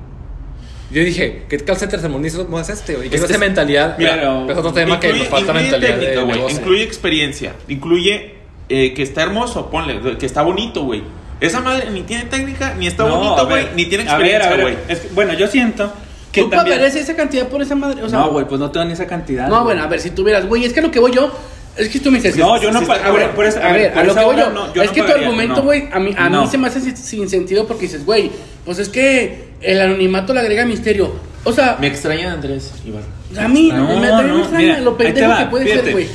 Yo 0.91 1.03
dije, 1.03 1.45
¿qué 1.51 1.59
de 1.59 1.87
tercermundismo 1.87 2.59
es 2.59 2.69
este, 2.71 2.97
güey? 2.97 3.11
¿Qué 3.11 3.17
Este 3.17 3.35
es- 3.35 3.39
mentalidad? 3.39 3.97
Mira, 3.99 4.15
Pero 4.15 4.51
es 4.53 4.59
otro 4.59 4.73
tema 4.73 4.99
que 4.99 5.09
incluye- 5.11 5.19
nos 5.19 5.29
falta 5.29 5.53
incluye 5.53 5.63
mentalidad 5.71 5.99
técnica, 5.99 6.21
de 6.21 6.27
negocio. 6.27 6.59
Incluye 6.59 6.83
experiencia. 6.83 7.53
Incluye 7.69 8.35
eh, 8.71 8.95
que 8.95 9.03
está 9.03 9.23
hermoso, 9.23 9.71
ponle. 9.71 10.17
Que 10.19 10.27
está 10.27 10.43
bonito, 10.43 10.85
güey. 10.85 11.03
Esa 11.41 11.61
madre 11.61 11.91
ni 11.91 12.03
tiene 12.03 12.25
técnica, 12.25 12.75
ni 12.75 12.87
está 12.87 13.05
No, 13.07 13.17
bonito, 13.19 13.47
güey. 13.47 13.67
Ni 13.77 13.85
tiene 13.87 14.05
experiencia, 14.05 14.57
güey. 14.61 14.77
es 14.89 15.01
que, 15.01 15.09
bueno, 15.15 15.35
yo 15.35 15.47
siento 15.47 15.93
que 16.33 16.43
¿Tú 16.43 16.51
también... 16.51 16.77
pagarías 16.79 16.97
esa 16.97 17.15
cantidad 17.15 17.49
por 17.49 17.63
esa 17.63 17.75
madre? 17.75 18.03
O 18.03 18.09
sea, 18.09 18.19
no, 18.21 18.31
güey, 18.31 18.47
pues 18.47 18.59
no 18.59 18.71
tengo 18.71 18.87
ni 18.87 18.93
esa 18.95 19.07
cantidad. 19.07 19.45
No, 19.47 19.57
güey. 19.57 19.65
bueno, 19.65 19.83
a 19.83 19.87
ver, 19.87 20.01
si 20.01 20.11
tuvieras, 20.11 20.47
güey, 20.47 20.65
es 20.65 20.73
que 20.73 20.81
lo 20.83 20.91
que 20.91 20.99
voy 21.01 21.13
yo, 21.13 21.31
es 21.79 21.89
que 21.89 22.01
tú 22.01 22.11
me 22.11 22.19
dices... 22.19 22.37
No, 22.37 22.61
yo 22.61 22.71
no 22.71 22.81
a 22.81 23.11
ver, 23.13 23.31
por 23.31 23.45
eso- 23.47 23.61
a 23.63 23.73
ver, 23.73 23.93
por 23.93 24.03
a 24.03 24.05
lo 24.05 24.11
esa 24.13 24.21
que 24.21 24.27
voy 24.27 24.37
yo, 24.37 24.51
no, 24.51 24.75
yo 24.75 24.83
es 24.83 24.89
no 24.89 24.95
que 24.95 25.03
tu 25.03 25.13
argumento, 25.13 25.57
no. 25.57 25.63
güey, 25.63 25.89
a 25.93 25.99
mí, 25.99 26.15
a 26.17 26.29
No. 26.29 26.43
mí 26.43 26.49
se 26.49 26.59
me 26.59 26.69
hace 26.69 26.81
sin, 26.81 26.97
sin 26.97 27.29
sentido 27.29 27.67
porque 27.67 27.83
dices, 27.83 28.05
güey, 28.05 28.31
pues 28.65 28.79
es 28.79 28.89
que 28.89 29.49
el 29.61 29.81
anonimato 29.81 30.33
le 30.35 30.41
agrega 30.41 30.65
misterio. 30.65 31.13
O 31.45 31.53
sea, 31.53 31.77
Me 31.81 31.87
extraña 31.87 32.33
Andrés 32.33 32.73
Ibarra. 32.85 33.07
a 33.45 33.49
mí 33.49 33.71
No, 33.73 33.85
me, 34.01 34.09
también 34.09 34.27
me 34.27 34.33
no, 34.33 34.39
extraña 34.41 34.67
mira, 34.67 34.81
lo 34.81 34.97
pendejo 34.99 35.37
que 35.39 35.45
puede 35.47 35.65
fíjate. 35.67 35.85
ser, 35.85 35.93
güey. 35.93 36.09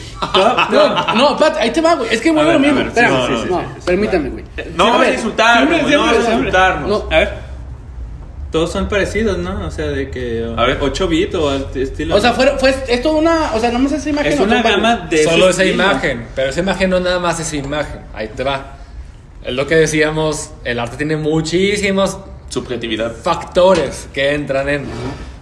No, 0.71 1.13
no, 1.15 1.31
espérate, 1.33 1.59
ahí 1.61 1.69
te 1.71 1.81
va, 1.81 1.95
güey. 1.95 2.13
Es 2.13 2.21
que 2.21 2.31
vuelve 2.31 2.51
A 2.51 2.53
lo 2.53 2.59
mismo. 2.59 2.81
Espérame, 2.81 3.49
no, 3.49 3.63
permítame, 3.85 4.29
güey. 4.29 4.43
No 4.75 4.83
A 4.85 4.89
vamos 4.91 5.07
a 5.07 5.13
insultarnos. 5.13 5.81
No 5.89 5.97
vamos 5.99 6.27
a 6.27 6.31
insultarnos. 6.33 6.89
No. 6.89 7.07
A 7.09 7.19
ver. 7.19 7.42
Todos 8.53 8.71
son 8.71 8.87
parecidos, 8.87 9.39
¿no? 9.39 9.65
O 9.65 9.71
sea, 9.71 9.87
de 9.87 10.11
que... 10.11 10.47
A 10.55 10.65
ver. 10.65 10.77
8 10.79 11.07
bits 11.07 11.33
o 11.33 11.49
al 11.49 11.65
estilo... 11.73 12.15
O 12.15 12.21
sea, 12.21 12.33
fue, 12.33 12.55
fue, 12.59 12.71
es 12.87 13.01
toda 13.01 13.15
una, 13.15 13.51
o 13.55 13.59
sea, 13.59 13.71
no 13.71 13.79
más 13.79 13.93
esa 13.93 14.07
imagen. 14.07 14.31
es 14.31 14.39
una 14.39 14.61
gama 14.61 15.07
de... 15.09 15.23
Solo 15.23 15.49
esa 15.49 15.63
estilo. 15.63 15.83
imagen, 15.83 16.27
pero 16.35 16.51
esa 16.51 16.59
imagen 16.59 16.91
no 16.91 16.99
nada 16.99 17.17
más 17.17 17.39
esa 17.39 17.55
imagen. 17.55 18.01
Ahí 18.13 18.27
te 18.27 18.43
va. 18.43 18.77
Es 19.43 19.55
lo 19.55 19.65
que 19.65 19.73
decíamos, 19.73 20.51
el 20.65 20.77
arte 20.77 20.97
tiene 20.97 21.17
muchísimos 21.17 22.19
Subjetividad. 22.47 23.15
factores 23.15 24.07
que 24.13 24.35
entran 24.35 24.69
en. 24.69 24.85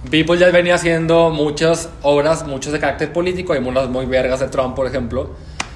People 0.09 0.37
ya 0.37 0.49
venía 0.49 0.75
haciendo 0.75 1.31
muchas 1.31 1.89
obras, 2.03 2.47
muchas 2.47 2.71
de 2.71 2.79
carácter 2.79 3.11
político, 3.11 3.51
hay 3.51 3.59
unas 3.59 3.89
muy 3.89 4.05
vergas 4.05 4.39
de 4.39 4.47
Trump, 4.47 4.73
por 4.73 4.87
ejemplo, 4.87 5.31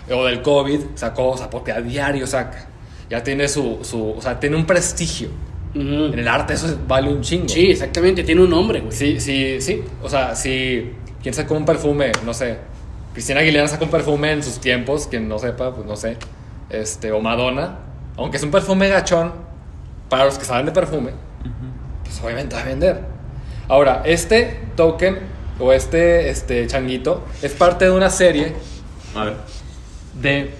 o 0.09 0.23
del 0.23 0.41
COVID, 0.41 0.79
sacó, 0.95 1.31
o 1.31 1.37
sea, 1.37 1.49
porque 1.49 1.73
a 1.73 1.81
diario 1.81 2.27
saca. 2.27 2.69
Ya 3.09 3.21
tiene 3.23 3.49
su, 3.49 3.79
su 3.81 4.11
o 4.11 4.21
sea, 4.21 4.39
tiene 4.39 4.55
un 4.55 4.65
prestigio. 4.65 5.27
Ujú. 5.75 6.13
En 6.13 6.19
el 6.19 6.27
arte 6.27 6.53
eso 6.53 6.67
es- 6.67 6.88
vale 6.88 7.09
un 7.09 7.21
chingo. 7.21 7.49
Sí, 7.49 7.71
exactamente, 7.71 8.23
tiene 8.23 8.41
un 8.41 8.49
nombre, 8.49 8.79
güey. 8.79 8.91
Sí, 8.95 9.19
sí, 9.19 9.59
sí. 9.61 9.83
O 10.01 10.09
sea, 10.09 10.35
si 10.35 10.91
quien 11.21 11.33
sacó 11.33 11.55
un 11.55 11.65
perfume, 11.65 12.11
no 12.25 12.33
sé. 12.33 12.57
Cristina 13.13 13.39
Aguilera 13.41 13.67
sacó 13.67 13.85
un 13.85 13.91
perfume 13.91 14.31
en 14.31 14.43
sus 14.43 14.59
tiempos, 14.59 15.07
quien 15.07 15.27
no 15.27 15.38
sepa, 15.39 15.73
pues 15.73 15.85
no 15.85 15.95
sé. 15.95 16.17
Este, 16.69 17.11
o 17.11 17.19
Madonna. 17.21 17.79
Aunque 18.17 18.38
es 18.38 18.43
un 18.43 18.51
perfume 18.51 18.88
gachón, 18.89 19.33
para 20.09 20.25
los 20.25 20.38
que 20.38 20.45
saben 20.45 20.65
de 20.65 20.71
perfume, 20.71 21.11
pues 22.03 22.21
obviamente 22.23 22.55
va 22.55 22.61
a 22.61 22.65
vender. 22.65 23.01
Ahora, 23.67 24.03
este 24.05 24.59
token 24.75 25.17
o 25.59 25.73
este, 25.73 26.29
este 26.29 26.67
changuito 26.67 27.23
es 27.41 27.51
parte 27.53 27.85
de 27.85 27.91
una 27.91 28.09
serie 28.09 28.53
A 29.15 29.23
ver. 29.25 29.33
de 30.21 30.51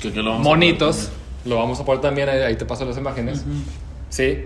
que- 0.00 0.12
que 0.12 0.22
lo 0.22 0.30
vamos 0.32 0.46
a 0.46 0.50
monitos. 0.50 1.10
Lo 1.44 1.56
vamos 1.56 1.78
a 1.80 1.84
poner 1.84 2.00
también, 2.00 2.28
ahí 2.28 2.40
ahí 2.40 2.56
te 2.56 2.64
paso 2.64 2.84
las 2.84 2.96
imágenes. 2.96 3.44
Sí. 4.14 4.44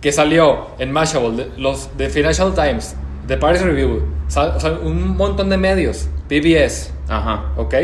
Que 0.00 0.12
salió 0.12 0.68
en 0.78 0.92
Mashable, 0.92 1.44
de- 1.44 1.50
los 1.58 1.96
de 1.96 2.08
Financial 2.08 2.54
Times, 2.54 2.96
de 3.26 3.36
Paris 3.36 3.62
Review, 3.62 4.02
sal- 4.28 4.80
un 4.82 5.16
montón 5.16 5.50
de 5.50 5.56
medios, 5.58 6.08
PBS. 6.28 6.90
Ajá. 7.08 7.44
¿ok? 7.56 7.74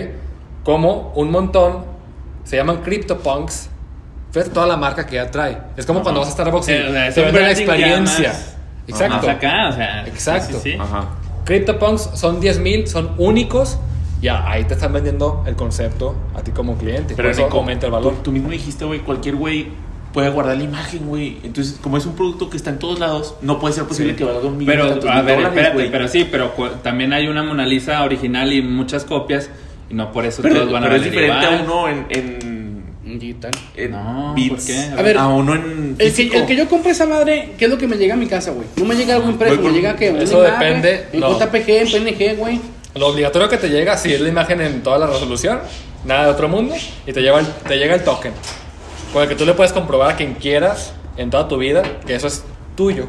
Como 0.65 1.13
un 1.15 1.31
montón, 1.31 1.85
se 2.45 2.57
llaman 2.57 2.79
CryptoPunks. 2.83 3.69
Fíjate 4.33 4.51
toda 4.51 4.67
la 4.67 4.77
marca 4.77 5.05
que 5.07 5.17
ya 5.17 5.31
trae. 5.31 5.59
Es 5.77 5.85
como 5.87 6.03
cuando 6.03 6.21
vas 6.21 6.29
a 6.31 6.33
Starbucks 6.33 6.69
y 6.69 6.73
es 6.73 7.15
te 7.15 7.23
venden 7.23 7.43
la 7.43 7.51
experiencia. 7.51 8.33
Exacto. 8.87 9.17
Más 9.17 9.29
acá, 9.29 9.69
o 9.69 9.73
sea... 9.73 10.07
Exacto. 10.07 10.55
sí, 10.59 10.61
sí, 10.63 10.73
sí. 10.73 10.79
Ajá. 10.81 11.05
CryptoPunks 11.45 12.11
son 12.15 12.41
10.000, 12.41 12.87
son 12.87 13.11
únicos. 13.19 13.79
Ya 14.23 14.49
ahí 14.49 14.65
te 14.65 14.75
están 14.75 14.93
vendiendo 14.93 15.43
el 15.47 15.57
concepto 15.57 16.15
a 16.37 16.43
ti 16.43 16.51
como 16.51 16.77
cliente. 16.77 17.15
Pero 17.17 17.29
por 17.29 17.33
eso 17.33 17.45
Nico, 17.45 17.59
aumenta 17.59 17.87
el 17.87 17.93
valor. 17.93 18.13
Tú, 18.17 18.23
tú 18.25 18.33
mismo 18.33 18.51
dijiste, 18.51 18.85
güey, 18.85 19.01
cualquier 19.01 19.37
güey 19.37 19.69
puede 20.13 20.29
guardar 20.31 20.57
la 20.57 20.65
imagen, 20.65 21.07
güey. 21.07 21.37
Entonces, 21.45 21.79
como 21.81 21.97
es 21.97 22.05
un 22.07 22.15
producto 22.17 22.51
que 22.51 22.57
está 22.57 22.71
en 22.71 22.79
todos 22.79 22.99
lados, 22.99 23.35
no 23.43 23.59
puede 23.61 23.75
ser 23.75 23.85
posible 23.85 24.13
Sí. 24.13 24.19
que 24.19 24.25
valga 24.25 24.47
un 24.49 24.59
millón 24.59 24.75
Pero, 24.75 24.89
tantos 24.91 25.11
a 25.11 25.15
mil 25.17 25.25
ver, 25.25 25.37
dólares, 25.37 25.49
espérate, 25.57 25.75
güey. 25.75 25.91
pero 25.91 26.09
sí, 26.09 26.29
pero 26.31 26.51
también 26.83 27.13
hay 27.13 27.29
una 27.29 27.43
Mona 27.43 27.65
Lisa 27.67 28.03
original 28.05 28.53
y 28.53 28.61
muchas 28.63 29.05
copias 29.05 29.51
y 29.89 29.95
no 29.95 30.11
por 30.13 30.25
eso 30.27 30.43
Pero, 30.43 30.57
todos 30.57 30.73
van 30.73 30.83
a 30.85 30.87
pero 30.87 30.97
es 30.97 31.05
diferente 31.05 31.37
igual. 31.47 31.59
a 31.59 31.63
uno 31.63 31.89
en, 31.89 32.07
en, 32.11 33.19
Digital. 33.19 33.51
en 33.77 33.91
No, 33.91 34.35
bits. 34.35 34.49
¿por 34.51 34.65
qué? 34.67 34.81
A 34.99 35.03
ver, 35.03 35.19
a 35.19 35.27
uno 35.29 35.55
en 35.57 35.97
El 35.99 36.15
que, 36.15 36.23
el 36.39 36.47
que 36.47 36.57
yo 36.57 36.69
compre 36.69 36.93
esa 36.93 37.07
madre, 37.07 37.55
¿qué 37.59 37.65
es 37.65 37.71
lo 37.71 37.77
que 37.77 37.89
me 37.89 37.97
llega 37.97 38.15
a 38.15 38.17
mi 38.17 38.27
casa, 38.27 38.53
güey? 38.53 38.67
No 38.77 38.85
me 38.85 38.95
llega 38.95 39.17
algo 39.17 39.29
impreso, 39.29 39.61
me 39.61 39.71
llega 39.73 39.97
que 39.97 40.11
una 40.11 40.23
eso 40.23 40.39
imagen 40.47 40.81
depende, 40.83 41.07
En 41.13 41.21
no. 41.21 41.39
JPG, 41.39 41.69
en 41.69 42.05
PNG, 42.05 42.37
güey. 42.37 42.61
Lo 42.95 43.09
obligatorio 43.09 43.49
que 43.49 43.57
te 43.57 43.69
llega, 43.69 43.97
si 43.97 44.13
es 44.13 44.21
la 44.21 44.29
imagen 44.29 44.61
en 44.61 44.83
toda 44.83 44.99
la 44.99 45.07
resolución, 45.09 45.59
nada 46.05 46.27
de 46.27 46.31
otro 46.31 46.49
mundo, 46.49 46.75
y 47.07 47.13
te, 47.13 47.21
lleva 47.21 47.41
el- 47.41 47.47
te 47.47 47.77
llega 47.79 47.95
el 47.97 48.05
token. 48.05 48.33
Con 49.13 49.23
el 49.23 49.29
que 49.29 49.35
tú 49.35 49.45
le 49.45 49.55
puedes 49.55 49.73
comprobar 49.73 50.13
a 50.13 50.17
quien 50.17 50.35
quieras 50.35 50.93
en 51.17 51.31
toda 51.31 51.49
tu 51.49 51.57
vida 51.59 51.83
que 52.07 52.15
eso 52.15 52.27
es 52.27 52.45
tuyo. 52.77 53.09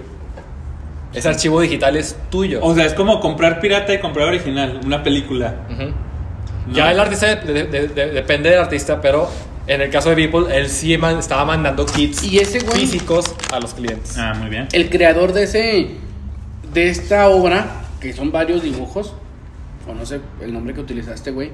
Ese 1.13 1.27
archivo 1.29 1.59
digital 1.61 1.95
es 1.97 2.15
tuyo. 2.29 2.59
O 2.63 2.73
sea, 2.73 2.85
es 2.85 2.93
como 2.93 3.19
comprar 3.19 3.59
pirata 3.59 3.93
y 3.93 3.99
comprar 3.99 4.27
original, 4.29 4.79
una 4.85 5.03
película. 5.03 5.55
Ya 6.71 6.91
el 6.91 6.99
artista 6.99 7.35
de- 7.35 7.63
de- 7.65 7.87
de- 7.89 8.11
depende 8.11 8.49
del 8.49 8.59
artista, 8.59 9.01
pero 9.01 9.29
en 9.67 9.81
el 9.81 9.89
caso 9.89 10.09
de 10.09 10.15
Beeple, 10.15 10.55
él 10.57 10.69
sí 10.69 10.97
man- 10.97 11.19
estaba 11.19 11.43
mandando 11.43 11.85
kits 11.85 12.23
Y 12.23 12.39
ese 12.39 12.59
güey- 12.65 12.79
físicos 12.79 13.35
a 13.51 13.59
los 13.59 13.73
clientes. 13.73 14.17
Ah, 14.17 14.33
muy 14.39 14.49
bien. 14.49 14.67
El 14.71 14.89
creador 14.89 15.33
de 15.33 15.43
ese. 15.43 15.87
De 16.73 16.87
esta 16.89 17.27
obra, 17.27 17.65
que 17.99 18.13
son 18.13 18.31
varios 18.31 18.63
dibujos, 18.63 19.13
o 19.87 19.93
no 19.93 20.05
sé 20.05 20.21
el 20.41 20.53
nombre 20.53 20.73
que 20.73 20.79
utilizaste, 20.79 21.31
güey. 21.31 21.51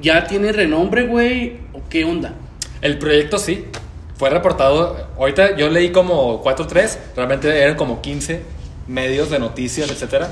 ¿Ya 0.00 0.24
tiene 0.26 0.50
renombre, 0.52 1.06
güey? 1.06 1.58
¿O 1.74 1.82
qué 1.90 2.04
onda? 2.04 2.32
El 2.82 2.98
proyecto 2.98 3.38
sí, 3.38 3.66
fue 4.16 4.30
reportado. 4.30 5.08
Ahorita 5.18 5.56
yo 5.56 5.68
leí 5.68 5.90
como 5.90 6.40
4 6.42 6.64
o 6.64 6.68
3, 6.68 6.98
realmente 7.16 7.48
eran 7.62 7.76
como 7.76 8.00
15 8.00 8.42
medios 8.88 9.30
de 9.30 9.38
noticias, 9.38 9.90
etcétera, 9.90 10.28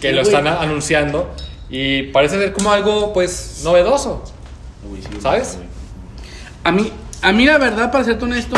que 0.00 0.08
Sí, 0.10 0.14
lo 0.14 0.22
güey. 0.22 0.34
están 0.34 0.46
anunciando 0.48 1.32
y 1.70 2.04
parece 2.04 2.38
ser 2.38 2.52
como 2.52 2.72
algo 2.72 3.12
pues 3.12 3.60
novedoso. 3.64 4.24
Uy, 4.90 5.00
sí, 5.02 5.08
¿Sabes? 5.20 5.56
güey. 5.56 5.68
A 6.64 6.72
mí, 6.72 6.92
a 7.22 7.32
mí 7.32 7.44
la 7.46 7.58
verdad, 7.58 7.90
para 7.92 8.04
serte 8.04 8.24
honesto, 8.24 8.56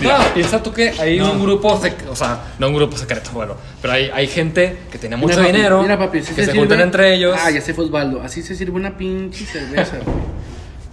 No, 0.00 0.12
piensa 0.34 0.62
tú 0.62 0.72
que 0.72 0.90
hay 0.98 1.18
No. 1.18 1.32
un 1.32 1.42
grupo, 1.42 1.68
o 2.10 2.16
sea, 2.16 2.40
no 2.58 2.68
un 2.68 2.74
grupo 2.74 2.96
secreto, 2.98 3.30
bueno, 3.32 3.54
pero 3.80 3.94
hay, 3.94 4.10
hay 4.12 4.26
gente 4.26 4.78
que 4.90 4.98
tiene 4.98 5.16
mucho 5.16 5.34
Mira, 5.36 5.42
papi, 5.46 5.56
dinero, 5.56 5.82
Mira, 5.82 5.98
papi, 5.98 6.18
así 6.18 6.34
que 6.34 6.44
se, 6.44 6.52
sirve- 6.52 6.58
juntan 6.58 6.80
entre 6.80 7.14
ellos. 7.14 7.36
Ah, 7.42 7.50
ya 7.50 7.60
se 7.62 7.72
fue 7.72 7.86
Osvaldo. 7.86 8.20
Así 8.22 8.42
se 8.42 8.54
sirve 8.54 8.72
una 8.76 8.96
pinche 8.96 9.44
cerveza, 9.46 9.96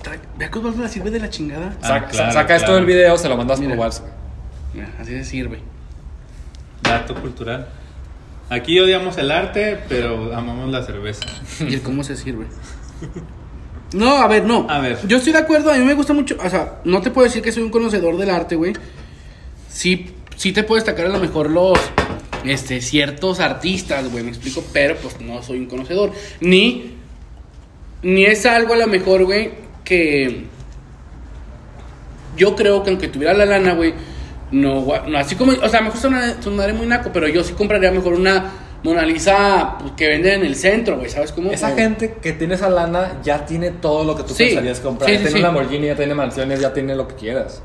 que 0.04 0.60
Osvaldo 0.60 0.82
la 0.82 0.89
sirve 0.89 1.12
de 1.12 1.20
la 1.20 1.30
chingada. 1.30 1.76
Ah, 1.82 1.88
Saca, 1.88 2.08
claro, 2.10 2.34
saca 2.34 2.56
esto 2.56 2.66
claro. 2.68 2.76
del 2.76 2.86
video, 2.86 3.18
se 3.18 3.30
lo 3.30 3.38
mandas 3.38 3.60
por 3.60 3.78
WhatsApp. 3.78 4.08
Mira, 4.74 4.89
así 5.00 5.12
se 5.12 5.24
sirve. 5.24 5.60
Dato 6.82 7.16
cultural. 7.16 7.68
Aquí 8.50 8.80
odiamos 8.80 9.18
el 9.18 9.32
arte, 9.32 9.80
pero 9.88 10.36
amamos 10.36 10.70
la 10.70 10.84
cerveza. 10.84 11.26
¿Y 11.60 11.74
el 11.76 11.82
cómo 11.82 12.04
se 12.04 12.16
sirve? 12.16 12.46
No, 13.94 14.18
a 14.18 14.28
ver, 14.28 14.46
no. 14.46 14.68
A 14.70 14.80
ver. 14.80 15.00
Yo 15.08 15.18
estoy 15.18 15.34
de 15.34 15.39
acuerdo, 15.39 15.72
a 15.72 15.76
mí 15.76 15.86
me 15.86 15.94
gusta 15.94 16.13
mucho. 16.13 16.38
O 16.44 16.50
sea, 16.50 16.80
no 16.84 17.02
te 17.02 17.12
puedo 17.12 17.26
decir 17.26 17.42
que 17.42 17.52
soy 17.52 17.63
un 17.63 17.70
conocedor 17.70 18.18
del 18.18 18.30
arte, 18.30 18.56
güey. 18.56 18.74
Sí, 19.70 20.13
sí 20.36 20.52
te 20.52 20.63
puedo 20.63 20.76
destacar 20.76 21.06
a 21.06 21.10
lo 21.10 21.20
mejor 21.20 21.50
los. 21.50 21.80
Este, 22.44 22.82
ciertos 22.82 23.39
artistas, 23.39 24.12
güey, 24.12 24.24
me 24.24 24.30
explico, 24.30 24.63
pero 24.74 24.98
pues 24.98 25.22
no 25.22 25.42
soy 25.42 25.60
un 25.60 25.68
conocedor. 25.68 26.12
Ni. 26.42 26.98
Ni 28.02 28.26
es 28.26 28.46
algo 28.46 28.74
a 28.74 28.78
lo 28.78 28.88
mejor, 28.88 29.24
güey, 29.24 29.52
que. 29.84 30.46
Yo 32.36 32.56
creo 32.56 32.84
que 32.84 32.89
aunque 32.89 33.08
tuviera 33.08 33.34
la 33.34 33.46
lana, 33.46 33.74
güey, 33.74 33.93
no, 34.52 34.86
no, 35.08 35.17
así 35.17 35.36
como, 35.36 35.52
o 35.52 35.69
sea, 35.69 35.82
me 35.82 35.89
gusta 35.91 36.41
sonaré 36.41 36.74
muy 36.74 36.88
naco, 36.88 37.12
pero 37.13 37.28
yo 37.28 37.43
sí 37.43 37.54
compraría 37.54 37.91
mejor 37.91 38.13
una 38.13 38.52
Mona 38.84 39.04
Lisa 39.04 39.78
pues, 39.80 39.91
que 39.93 40.08
venden 40.08 40.41
en 40.41 40.46
el 40.48 40.56
centro, 40.56 40.98
güey, 40.98 41.10
¿sabes 41.10 41.32
cómo? 41.32 41.52
Esa 41.52 41.76
gente 41.76 42.15
que 42.22 42.34
tiene 42.34 42.56
esa 42.56 42.69
lana 42.69 43.19
ya 43.24 43.46
tiene 43.46 43.69
todo 43.72 44.04
lo 44.04 44.15
que 44.15 44.24
tú 44.24 44.34
Sí, 44.34 44.46
pensarías 44.46 44.80
comprar. 44.80 45.10
sí, 45.10 45.15
tiene 45.17 45.30
sí. 45.32 45.38
una 45.38 45.48
Lamborghini, 45.50 45.88
ya 45.88 45.96
tiene 45.96 46.15
mansiones, 46.15 46.60
ya 46.60 46.74
tiene 46.74 46.96
lo 46.96 47.08
que 47.08 47.15
quieras. 47.15 47.62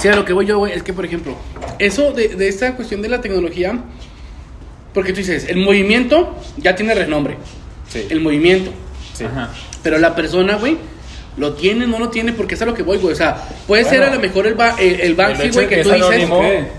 Sí, 0.00 0.08
a 0.08 0.16
lo 0.16 0.24
que 0.24 0.32
voy 0.32 0.46
yo, 0.46 0.58
güey, 0.58 0.72
es 0.72 0.82
que, 0.82 0.92
por 0.94 1.04
ejemplo, 1.04 1.34
eso 1.78 2.12
de, 2.12 2.28
de 2.28 2.48
esta 2.48 2.74
cuestión 2.74 3.02
de 3.02 3.08
la 3.10 3.20
tecnología, 3.20 3.78
porque 4.94 5.12
tú 5.12 5.18
dices, 5.18 5.46
el 5.48 5.58
movimiento 5.58 6.34
ya 6.56 6.74
tiene 6.74 6.94
renombre, 6.94 7.36
Sí. 7.88 8.06
el 8.10 8.20
movimiento, 8.20 8.70
sí. 9.14 9.24
Ajá. 9.24 9.50
pero 9.82 9.98
la 9.98 10.14
persona, 10.16 10.56
güey, 10.56 10.76
lo 11.36 11.52
tiene, 11.54 11.86
no 11.86 11.98
lo 11.98 12.08
tiene, 12.08 12.32
porque 12.32 12.54
es 12.54 12.62
a 12.62 12.66
lo 12.66 12.74
que 12.74 12.82
voy, 12.82 12.98
güey, 12.98 13.12
o 13.12 13.16
sea, 13.16 13.34
puede 13.66 13.82
Bueno. 13.84 13.98
ser 13.98 14.08
a 14.10 14.14
lo 14.14 14.20
mejor 14.20 14.46
el, 14.46 14.54
ba- 14.54 14.74
el, 14.78 15.00
el 15.00 15.14
Banksy, 15.14 15.50
güey, 15.50 15.68
que 15.68 15.80
es 15.80 15.86
tú 15.86 15.92
dices, 15.92 16.30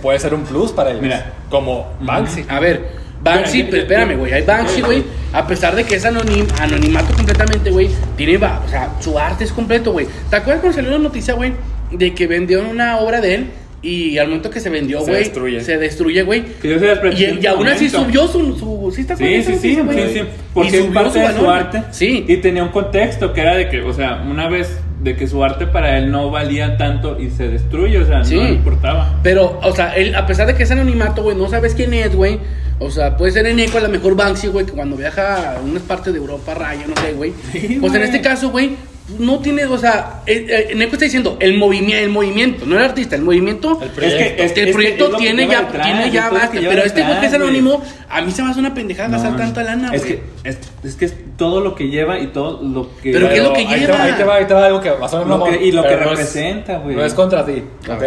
puede 0.01 0.19
ser 0.19 0.33
un 0.33 0.43
plus 0.43 0.71
para 0.71 0.89
ellos. 0.91 1.01
Mira. 1.01 1.33
Como 1.49 1.93
Banksy. 2.01 2.45
a 2.49 2.59
ver, 2.59 2.89
Banksy, 3.21 3.57
Mira, 3.57 3.67
pero 3.71 3.81
espérame, 3.83 4.17
güey, 4.17 4.33
hay 4.33 4.43
Banksy, 4.43 4.81
güey, 4.81 5.03
a 5.33 5.45
pesar 5.45 5.75
de 5.75 5.83
que 5.83 5.95
es 5.95 6.05
anonim, 6.05 6.45
anonimato 6.59 7.13
completamente, 7.13 7.69
güey, 7.71 7.89
tiene, 8.15 8.37
va- 8.37 8.61
o 8.65 8.69
sea, 8.69 8.89
su 8.99 9.17
arte 9.19 9.43
es 9.43 9.51
completo, 9.51 9.91
güey. 9.91 10.07
¿Te 10.29 10.35
acuerdas 10.37 10.61
cuando 10.61 10.75
salió 10.75 10.89
una 10.89 11.03
noticia, 11.03 11.33
güey, 11.35 11.53
de 11.91 12.13
que 12.13 12.27
vendió 12.27 12.61
una 12.67 12.97
obra 12.97 13.21
de 13.21 13.35
él 13.35 13.51
y 13.81 14.17
al 14.17 14.27
momento 14.27 14.49
que 14.49 14.59
se 14.59 14.69
vendió, 14.69 14.99
Se 15.01 15.05
güey, 15.11 15.23
destruye. 15.23 15.61
se 15.61 15.77
destruye, 15.77 16.23
güey? 16.23 16.43
Se 16.61 16.67
Y, 16.67 17.39
y 17.41 17.45
aún 17.45 17.67
así 17.67 17.89
su 17.89 17.97
subió 17.97 18.27
su, 18.27 18.57
su 18.57 18.91
¿sí 18.95 19.01
acuerdas 19.03 19.17
Sí, 19.17 19.43
sí, 19.43 19.59
sí, 19.59 19.75
sí, 19.75 20.13
sí, 20.13 20.19
Y 20.19 20.25
porque 20.53 20.67
es 20.77 20.83
subió 20.85 20.93
parte 20.93 21.19
de 21.19 21.33
su 21.33 21.49
arte. 21.49 21.83
Sí. 21.91 22.25
Y 22.27 22.37
tenía 22.37 22.63
un 22.63 22.69
contexto 22.69 23.33
que 23.33 23.41
era 23.41 23.55
de 23.55 23.69
que, 23.69 23.81
o 23.81 23.93
sea, 23.93 24.23
una 24.29 24.49
vez 24.49 24.79
de 25.03 25.15
que 25.15 25.27
su 25.27 25.43
arte 25.43 25.67
para 25.67 25.97
él 25.99 26.09
no 26.11 26.31
valía 26.31 26.75
tanto 26.75 27.19
y 27.21 27.29
se 27.29 27.47
destruye, 27.49 27.99
o 27.99 28.05
sea, 28.07 28.23
Sí. 28.23 28.35
no 28.35 28.43
le 28.45 28.49
importaba. 28.53 29.19
Pero, 29.21 29.59
o 29.61 29.75
sea, 29.75 29.95
él, 29.95 30.15
a 30.15 30.25
pesar 30.25 30.47
de 30.47 30.55
que 30.55 30.63
es 30.63 30.71
anonimato, 30.71 31.21
güey, 31.21 31.37
no 31.37 31.47
sabes 31.47 31.75
quién 31.75 31.93
es, 31.93 32.15
güey. 32.15 32.39
O 32.79 32.89
sea, 32.91 33.15
puede 33.15 33.31
ser 33.31 33.45
en 33.47 33.59
Eco 33.59 33.77
a 33.77 33.81
la 33.81 33.89
mejor 33.89 34.15
Banksy, 34.15 34.47
güey, 34.47 34.65
que 34.65 34.71
cuando 34.71 34.95
viaja 34.95 35.53
a 35.57 35.61
unas 35.61 35.83
partes 35.83 36.13
de 36.13 36.19
Europa, 36.19 36.53
raya, 36.55 36.85
no 36.87 36.95
sé, 37.01 37.13
güey. 37.13 37.33
Sí, 37.51 37.77
pues 37.79 37.93
en 37.93 38.01
este 38.03 38.21
caso, 38.21 38.49
güey, 38.49 38.71
no 39.19 39.39
tiene, 39.39 39.65
o 39.65 39.77
sea, 39.77 40.21
eh, 40.25 40.67
eh, 40.71 40.75
Neko 40.75 40.93
está 40.95 41.05
diciendo 41.05 41.37
el, 41.39 41.57
movimi 41.57 41.93
el 41.93 42.09
movimiento, 42.09 42.65
no 42.65 42.75
el 42.77 42.83
artista, 42.83 43.15
el 43.15 43.21
movimiento. 43.21 43.79
El 43.81 43.89
proyecto. 43.91 44.43
Es 44.43 44.51
que- 44.51 44.63
el 44.63 44.71
proyecto 44.73 45.05
es 45.05 45.11
lo 45.11 45.17
que 45.17 45.23
tiene 45.23 45.47
ya, 45.47 45.61
detrás, 45.61 45.85
tiene 45.85 46.11
ya 46.11 46.29
basta. 46.29 46.59
lleva 46.59 46.73
Pero 46.73 46.83
este 46.85 47.03
güey 47.03 47.19
que 47.21 47.25
es 47.27 47.33
anónimo, 47.33 47.81
a 48.09 48.21
mí 48.21 48.31
se 48.31 48.43
me 48.43 48.51
hace 48.51 48.59
una 48.59 48.73
pendejada 48.73 49.07
gastar 49.09 49.31
No, 49.31 49.37
tanta 49.37 49.63
lana, 49.63 49.87
güey. 49.89 49.99
es 50.01 50.05
que, 50.05 50.23
es, 50.43 50.57
es 50.83 50.95
que 50.95 51.05
es 51.05 51.15
todo 51.37 51.61
lo 51.61 51.73
que 51.75 51.87
lleva 51.87 52.19
y 52.19 52.27
todo 52.27 52.61
lo 52.61 52.89
que. 53.01 53.11
Pero 53.13 53.29
¿qué 53.29 53.37
es 53.37 53.43
lo 53.43 53.53
que 53.53 53.59
ahí 53.61 53.67
te 53.67 53.77
lleva? 53.79 53.97
va- 53.97 54.03
Ahí 54.03 54.13
te 54.13 54.23
va, 54.25 54.35
ahí 54.35 54.45
te 54.45 54.53
va 54.53 54.65
algo 54.65 54.81
que 54.81 54.89
va 54.89 55.05
a 55.05 55.09
sonar 55.09 55.27
Lo 55.27 55.43
que- 55.45 55.63
y 55.65 55.71
lo 55.71 55.83
que 55.83 55.91
no 55.95 55.97
representa, 56.09 56.77
güey. 56.79 56.95
No 56.95 57.05
es 57.05 57.13
contra 57.13 57.45
ti, 57.45 57.63
A 57.89 57.93
¿ok? 57.93 58.03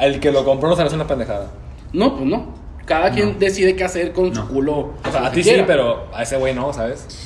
El 0.00 0.20
que 0.20 0.30
lo 0.32 0.44
compró 0.44 0.68
no 0.68 0.76
se 0.76 0.82
le 0.82 0.86
hace 0.88 0.96
una 0.96 1.06
pendejada. 1.06 1.50
No, 1.92 2.16
pues 2.16 2.28
no. 2.28 2.54
Cada 2.84 3.10
quien 3.10 3.38
decide 3.38 3.74
qué 3.74 3.84
hacer 3.84 4.12
con 4.12 4.34
su 4.34 4.46
culo. 4.46 4.94
O 5.04 5.10
sea, 5.10 5.26
a 5.26 5.32
ti 5.32 5.42
sí, 5.42 5.56
pero 5.66 6.06
a 6.14 6.22
ese 6.22 6.36
güey 6.36 6.54
no, 6.54 6.72
¿sabes? 6.72 7.25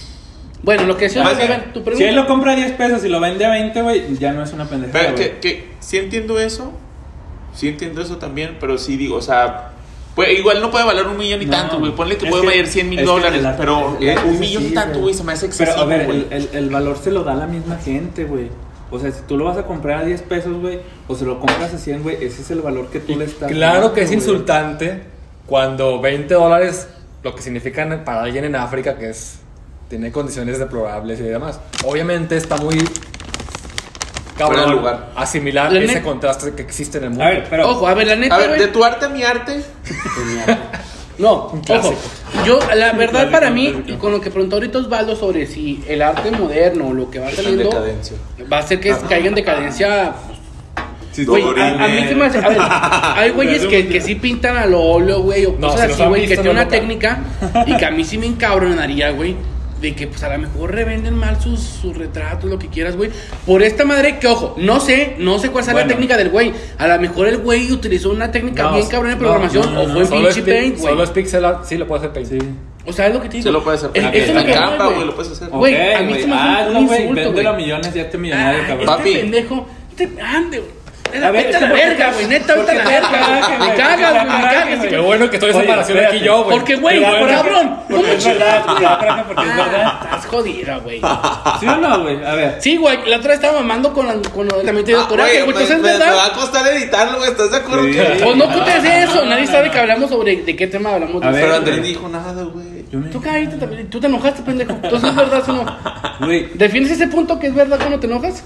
Bueno, 0.62 0.84
lo 0.84 0.96
que 0.96 1.06
Más 1.08 1.16
a 1.16 1.34
bien, 1.34 1.48
ver, 1.48 1.64
tu 1.72 1.82
pregunta. 1.82 1.96
Si 1.96 2.04
él 2.04 2.14
lo 2.14 2.26
compra 2.26 2.52
a 2.52 2.56
10 2.56 2.72
pesos 2.72 3.04
y 3.04 3.08
lo 3.08 3.18
vende 3.20 3.44
a 3.46 3.50
20, 3.50 3.82
güey, 3.82 4.16
ya 4.18 4.32
no 4.32 4.42
es 4.42 4.52
una 4.52 4.66
pendejada. 4.68 5.04
Pero 5.04 5.14
que, 5.16 5.38
que 5.38 5.68
sí 5.80 5.96
entiendo 5.96 6.38
eso, 6.38 6.72
sí 7.54 7.68
entiendo 7.68 8.02
eso 8.02 8.18
también, 8.18 8.56
pero 8.60 8.76
sí 8.76 8.96
digo, 8.96 9.16
o 9.16 9.22
sea, 9.22 9.70
pues, 10.14 10.38
igual 10.38 10.60
no 10.60 10.70
puede 10.70 10.84
valer 10.84 11.06
un 11.06 11.16
millón 11.16 11.40
y 11.40 11.46
No, 11.46 11.52
tanto, 11.52 11.78
güey. 11.78 11.92
Ponle 11.94 12.16
que 12.18 12.26
puede 12.26 12.42
que- 12.42 12.48
valer 12.48 12.66
100 12.66 12.88
mil 12.90 13.04
dólares, 13.04 13.42
arte- 13.44 13.56
pero 13.58 13.96
eh, 14.00 14.16
un 14.26 14.38
millón 14.38 14.64
y 14.64 14.70
tanto, 14.70 14.98
güey, 15.00 15.14
se 15.14 15.24
me 15.24 15.32
hace 15.32 15.46
excesivo, 15.46 15.76
Pero 15.76 15.82
a 15.82 15.96
ver, 15.98 16.10
el, 16.10 16.26
el, 16.30 16.48
el 16.52 16.68
valor 16.70 16.98
se 16.98 17.10
lo 17.10 17.24
da 17.24 17.34
la 17.34 17.46
misma 17.46 17.78
gente, 17.78 18.24
güey. 18.24 18.48
O 18.90 18.98
sea, 18.98 19.10
si 19.12 19.22
tú 19.22 19.36
lo 19.38 19.44
vas 19.44 19.56
a 19.56 19.62
comprar 19.62 20.02
a 20.02 20.04
10 20.04 20.20
pesos, 20.22 20.52
güey, 20.60 20.80
o 21.06 21.14
se 21.14 21.24
lo 21.24 21.38
compras 21.40 21.72
a 21.72 21.78
100, 21.78 22.02
güey, 22.02 22.16
ese 22.16 22.42
es 22.42 22.50
el 22.50 22.60
valor 22.60 22.88
que 22.90 22.98
tú 23.00 23.16
le 23.16 23.24
estás 23.24 23.50
Claro 23.50 23.74
dando, 23.80 23.94
que 23.94 24.02
es 24.02 24.10
insultante 24.12 25.04
cuando 25.46 26.00
20 26.00 26.34
dólares, 26.34 26.88
lo 27.22 27.34
que 27.34 27.40
significan 27.40 28.02
para 28.04 28.22
alguien 28.24 28.44
en 28.44 28.56
África 28.56 28.98
que 28.98 29.10
es 29.10 29.38
tiene 29.90 30.10
condiciones 30.12 30.58
deplorables 30.58 31.20
y 31.20 31.24
demás. 31.24 31.60
Obviamente 31.84 32.36
está 32.38 32.56
muy 32.56 32.76
Fuera 32.78 34.52
de 34.52 34.56
cabrón 34.56 34.70
lugar. 34.76 35.10
asimilar 35.16 35.70
La 35.72 35.80
ese 35.80 36.00
contraste 36.00 36.52
que 36.54 36.62
existe 36.62 36.96
en 36.98 37.04
el 37.04 37.10
mundo. 37.10 37.24
A 37.24 37.28
ver, 37.28 37.46
pero. 37.50 37.68
Ojo, 37.68 37.86
a 37.86 37.92
ver, 37.92 38.06
la 38.06 38.16
neta, 38.16 38.34
A 38.36 38.38
ver, 38.38 38.48
güey. 38.50 38.60
de 38.60 38.68
tu 38.68 38.82
arte 38.82 39.04
a 39.04 39.08
mi 39.10 39.22
arte, 39.22 39.62
No, 41.18 41.32
ojo. 41.32 41.60
clásico. 41.66 41.96
Yo, 42.46 42.58
la 42.74 42.92
verdad, 42.92 43.10
clásico, 43.28 43.32
para 43.32 43.50
mí, 43.50 43.70
clásico. 43.70 43.92
y 43.92 43.96
con 43.96 44.12
lo 44.12 44.20
que 44.22 44.30
preguntó 44.30 44.56
ahorita 44.56 44.78
Osvaldo 44.78 45.14
sobre 45.16 45.46
si 45.46 45.84
el 45.86 46.00
arte 46.00 46.30
moderno 46.30 46.88
o 46.88 46.94
lo 46.94 47.10
que 47.10 47.18
va 47.18 47.28
está 47.28 47.42
en 47.42 47.48
saliendo 47.48 47.70
decadencia. 47.76 48.16
va 48.50 48.56
a 48.56 48.60
hacer 48.60 48.80
que 48.80 48.94
caiga 49.08 49.28
en 49.28 49.34
decadencia. 49.34 50.12
Sí, 51.12 51.24
Güey, 51.26 51.42
a, 51.60 51.84
a 51.84 51.88
mí 51.88 52.04
se 52.08 52.14
me 52.14 52.24
hace. 52.26 52.38
A 52.38 52.48
ver, 52.48 52.58
hay 52.60 53.30
güeyes 53.34 53.66
que, 53.66 53.88
que 53.88 54.00
sí 54.00 54.14
pintan 54.14 54.56
al 54.56 54.72
óleo, 54.72 55.20
güey, 55.22 55.44
o 55.44 55.56
No, 55.58 55.66
cosas 55.68 55.80
si 55.82 55.86
los 55.88 55.94
así, 55.94 56.02
han 56.04 56.08
güey, 56.08 56.22
que 56.22 56.28
visto, 56.28 56.42
tienen 56.42 56.56
no 56.56 56.62
una 56.62 56.64
lo 56.64 56.70
técnica 56.70 57.18
y 57.66 57.76
que 57.76 57.84
a 57.84 57.90
mí 57.90 58.04
sí 58.04 58.16
me 58.16 58.26
encabronaría, 58.26 59.10
güey. 59.10 59.34
De 59.80 59.94
que 59.94 60.06
pues 60.06 60.22
a 60.22 60.28
lo 60.30 60.38
mejor 60.38 60.74
revenden 60.74 61.14
mal 61.16 61.40
sus, 61.40 61.60
sus 61.60 61.96
retratos, 61.96 62.50
lo 62.50 62.58
que 62.58 62.66
quieras, 62.68 62.96
güey. 62.96 63.10
Por 63.46 63.62
esta 63.62 63.84
madre 63.86 64.18
que, 64.18 64.26
ojo, 64.26 64.54
no 64.58 64.78
sé, 64.78 65.14
no 65.18 65.38
sé 65.38 65.50
cuál 65.50 65.64
sea 65.64 65.72
la 65.72 65.86
técnica 65.86 66.16
del 66.18 66.28
güey. 66.28 66.52
A 66.76 66.86
lo 66.86 67.00
mejor 67.00 67.28
el 67.28 67.38
güey 67.38 67.72
utilizó 67.72 68.10
una 68.10 68.30
técnica 68.30 68.64
No, 68.64 68.74
bien 68.74 68.86
cabrón 68.88 69.10
de 69.12 69.16
no, 69.16 69.20
programación 69.20 69.74
no, 69.74 69.80
o 69.82 69.86
no, 69.86 69.92
fue 70.06 70.18
en 70.18 70.24
pinche 70.24 70.42
pi- 70.42 70.50
paint, 70.50 70.78
güey. 70.78 70.92
solo 70.92 71.02
es 71.04 71.10
pixel 71.10 71.44
art, 71.46 71.64
sí 71.64 71.78
lo 71.78 71.86
puede 71.86 72.00
hacer 72.00 72.12
paint. 72.12 72.28
Sí. 72.28 72.38
O 72.86 72.92
sea, 72.92 73.06
es 73.08 73.14
lo 73.14 73.20
que 73.22 73.28
te 73.28 73.36
digo. 73.38 73.44
se 73.44 73.52
lo 73.52 73.64
puede 73.64 73.76
hacer. 73.78 73.90
Es- 73.94 74.30
Ah, 74.36 74.44
Canva, 74.44 74.86
güey. 74.88 75.04
lo 75.06 75.14
puedes 75.14 75.32
hacer. 75.32 75.48
Güey, 75.48 75.94
a 75.94 76.00
mí 76.02 76.14
se 76.20 76.26
me 76.26 76.34
hace 76.34 76.44
un 76.44 76.76
hazlo, 76.76 76.86
güey, 76.86 77.00
insulto, 77.02 77.22
véndelo 77.22 77.48
a 77.48 77.52
güey. 77.52 77.64
millones, 77.64 77.94
ya 77.94 78.10
te 78.10 78.18
millonario, 78.18 78.60
Ah, 78.62 78.66
cabrón. 78.66 78.86
Papi. 78.86 79.08
Este 79.08 79.20
pendejo, 79.22 79.66
este 79.90 80.22
ande, 80.22 80.58
güey. 80.58 80.70
A 81.18 81.30
ver, 81.30 81.44
vete 81.44 81.56
a 81.56 81.60
la 81.60 81.72
verga, 81.72 82.12
güey. 82.12 82.26
Neta, 82.26 82.54
vete 82.54 82.70
a 82.70 82.74
la 82.74 82.82
¿por 82.82 82.92
qué 82.92 83.00
verga. 83.00 83.58
Me 83.58 83.74
cagas, 83.74 84.12
güey. 84.12 84.36
Me 84.38 84.42
cagas. 84.42 84.86
Qué 84.86 84.98
bueno 84.98 85.30
que 85.30 85.36
estoy 85.36 85.50
en 85.50 85.56
Oye, 85.56 85.66
separación 85.66 85.98
aquí 86.06 86.20
yo, 86.20 86.44
güey. 86.44 86.56
Porque, 86.58 86.76
güey, 86.76 87.02
cabrón. 87.02 87.76
¿Cómo 87.88 88.02
verdad, 88.02 88.64
coraje 88.98 89.22
porque 89.26 89.42
es 89.42 89.50
Ah, 89.50 89.56
verdad. 89.56 89.92
Estás 90.04 90.26
jodida, 90.26 90.76
güey. 90.78 91.00
¿Sí 91.60 91.66
o 91.66 91.76
no, 91.76 92.00
güey? 92.02 92.24
A 92.24 92.34
ver. 92.34 92.56
Sí, 92.60 92.76
güey. 92.76 92.98
La 93.06 93.16
otra 93.16 93.28
vez 93.28 93.36
estaba 93.40 93.58
mamando 93.60 93.92
con, 93.92 94.06
lo 94.06 94.12
de 94.58 94.64
también 94.64 94.84
te 94.84 94.92
dio 94.92 95.00
Ah, 95.00 95.08
coraje, 95.08 95.42
güey, 95.42 95.48
Entonces 95.48 95.70
es 95.76 95.82
me- 95.82 95.92
me 95.92 95.98
va 95.98 96.04
verdad. 96.06 96.26
a 96.26 96.32
costar 96.32 96.66
editarlo, 96.68 97.18
güey. 97.18 97.30
¿Estás 97.30 97.50
de 97.50 97.56
acuerdo? 97.56 97.84
Que- 97.86 98.20
Pues 98.24 98.36
no 98.36 98.48
putes 98.50 98.84
eso. 98.84 99.24
Nadie 99.26 99.46
sabe 99.46 99.70
que 99.70 99.78
hablamos 99.78 100.10
sobre 100.10 100.36
de 100.42 100.56
qué 100.56 100.66
tema 100.66 100.94
hablamos. 100.94 101.22
A 101.22 101.30
ver, 101.30 101.42
Pero. 101.42 101.54
Andrés 101.56 101.82
dijo 101.82 102.08
nada, 102.08 102.42
güey. 102.44 102.80
Tú 103.12 103.20
cállate 103.22 103.56
también. 103.56 103.88
Tú 103.88 104.00
te 104.00 104.06
enojaste, 104.08 104.42
pendejo. 104.42 104.72
Entonces 104.72 105.10
es 105.10 105.16
verdad 105.16 105.42
o 105.48 105.52
no. 105.52 106.26
Güey, 106.26 106.48
¿Defiendes 106.54 106.92
ese 106.92 107.06
punto 107.06 107.38
que 107.38 107.46
es 107.48 107.54
verdad 107.54 107.78
cuando 107.78 107.98
te 108.00 108.06
enojas? 108.06 108.42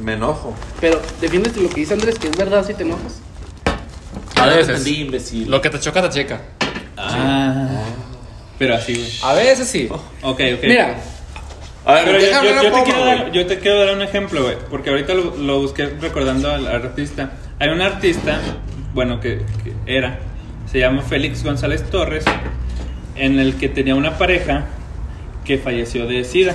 Me 0.00 0.14
enojo. 0.14 0.54
Pero 0.80 1.00
defiendes 1.20 1.56
lo 1.56 1.68
que 1.68 1.80
dice 1.80 1.94
Andrés 1.94 2.18
que 2.18 2.28
es 2.28 2.36
verdad 2.36 2.64
si 2.66 2.74
te 2.74 2.82
enojas. 2.82 3.20
A 4.36 4.46
veces. 4.46 4.68
Entendí, 4.70 5.00
imbécil. 5.02 5.50
Lo 5.50 5.60
que 5.60 5.70
te 5.70 5.78
choca, 5.78 6.02
te 6.02 6.08
checa. 6.10 6.40
Ah. 6.96 7.68
Pero 8.58 8.74
así, 8.74 8.94
güey. 8.94 9.10
A 9.22 9.34
veces 9.34 9.68
sí. 9.68 9.88
Ok, 9.90 10.00
ok. 10.22 10.62
Mira, 10.64 10.96
A 11.84 11.94
ver, 11.94 12.04
Pero 12.04 12.18
yo, 12.20 12.26
déjame 12.26 12.48
yo- 12.48 12.62
yo 12.62 12.72
te 12.72 12.82
quiero 12.84 13.04
dar, 13.04 13.32
yo 13.32 13.46
te 13.46 13.58
quiero 13.58 13.84
dar 13.84 13.94
un 13.96 14.02
ejemplo, 14.02 14.42
güey. 14.44 14.56
Porque 14.70 14.90
ahorita 14.90 15.14
lo, 15.14 15.36
lo 15.36 15.60
busqué 15.60 15.86
recordando 16.00 16.50
al 16.50 16.66
artista. 16.68 17.32
Hay 17.58 17.70
un 17.70 17.80
artista, 17.80 18.38
bueno, 18.94 19.18
que, 19.20 19.42
que 19.64 19.72
era, 19.86 20.20
se 20.70 20.78
llama 20.78 21.02
Félix 21.02 21.42
González 21.42 21.82
Torres, 21.90 22.24
en 23.16 23.38
el 23.40 23.56
que 23.56 23.68
tenía 23.68 23.94
una 23.96 24.16
pareja 24.16 24.66
que 25.44 25.58
falleció 25.58 26.06
de 26.06 26.22
SIDA. 26.24 26.54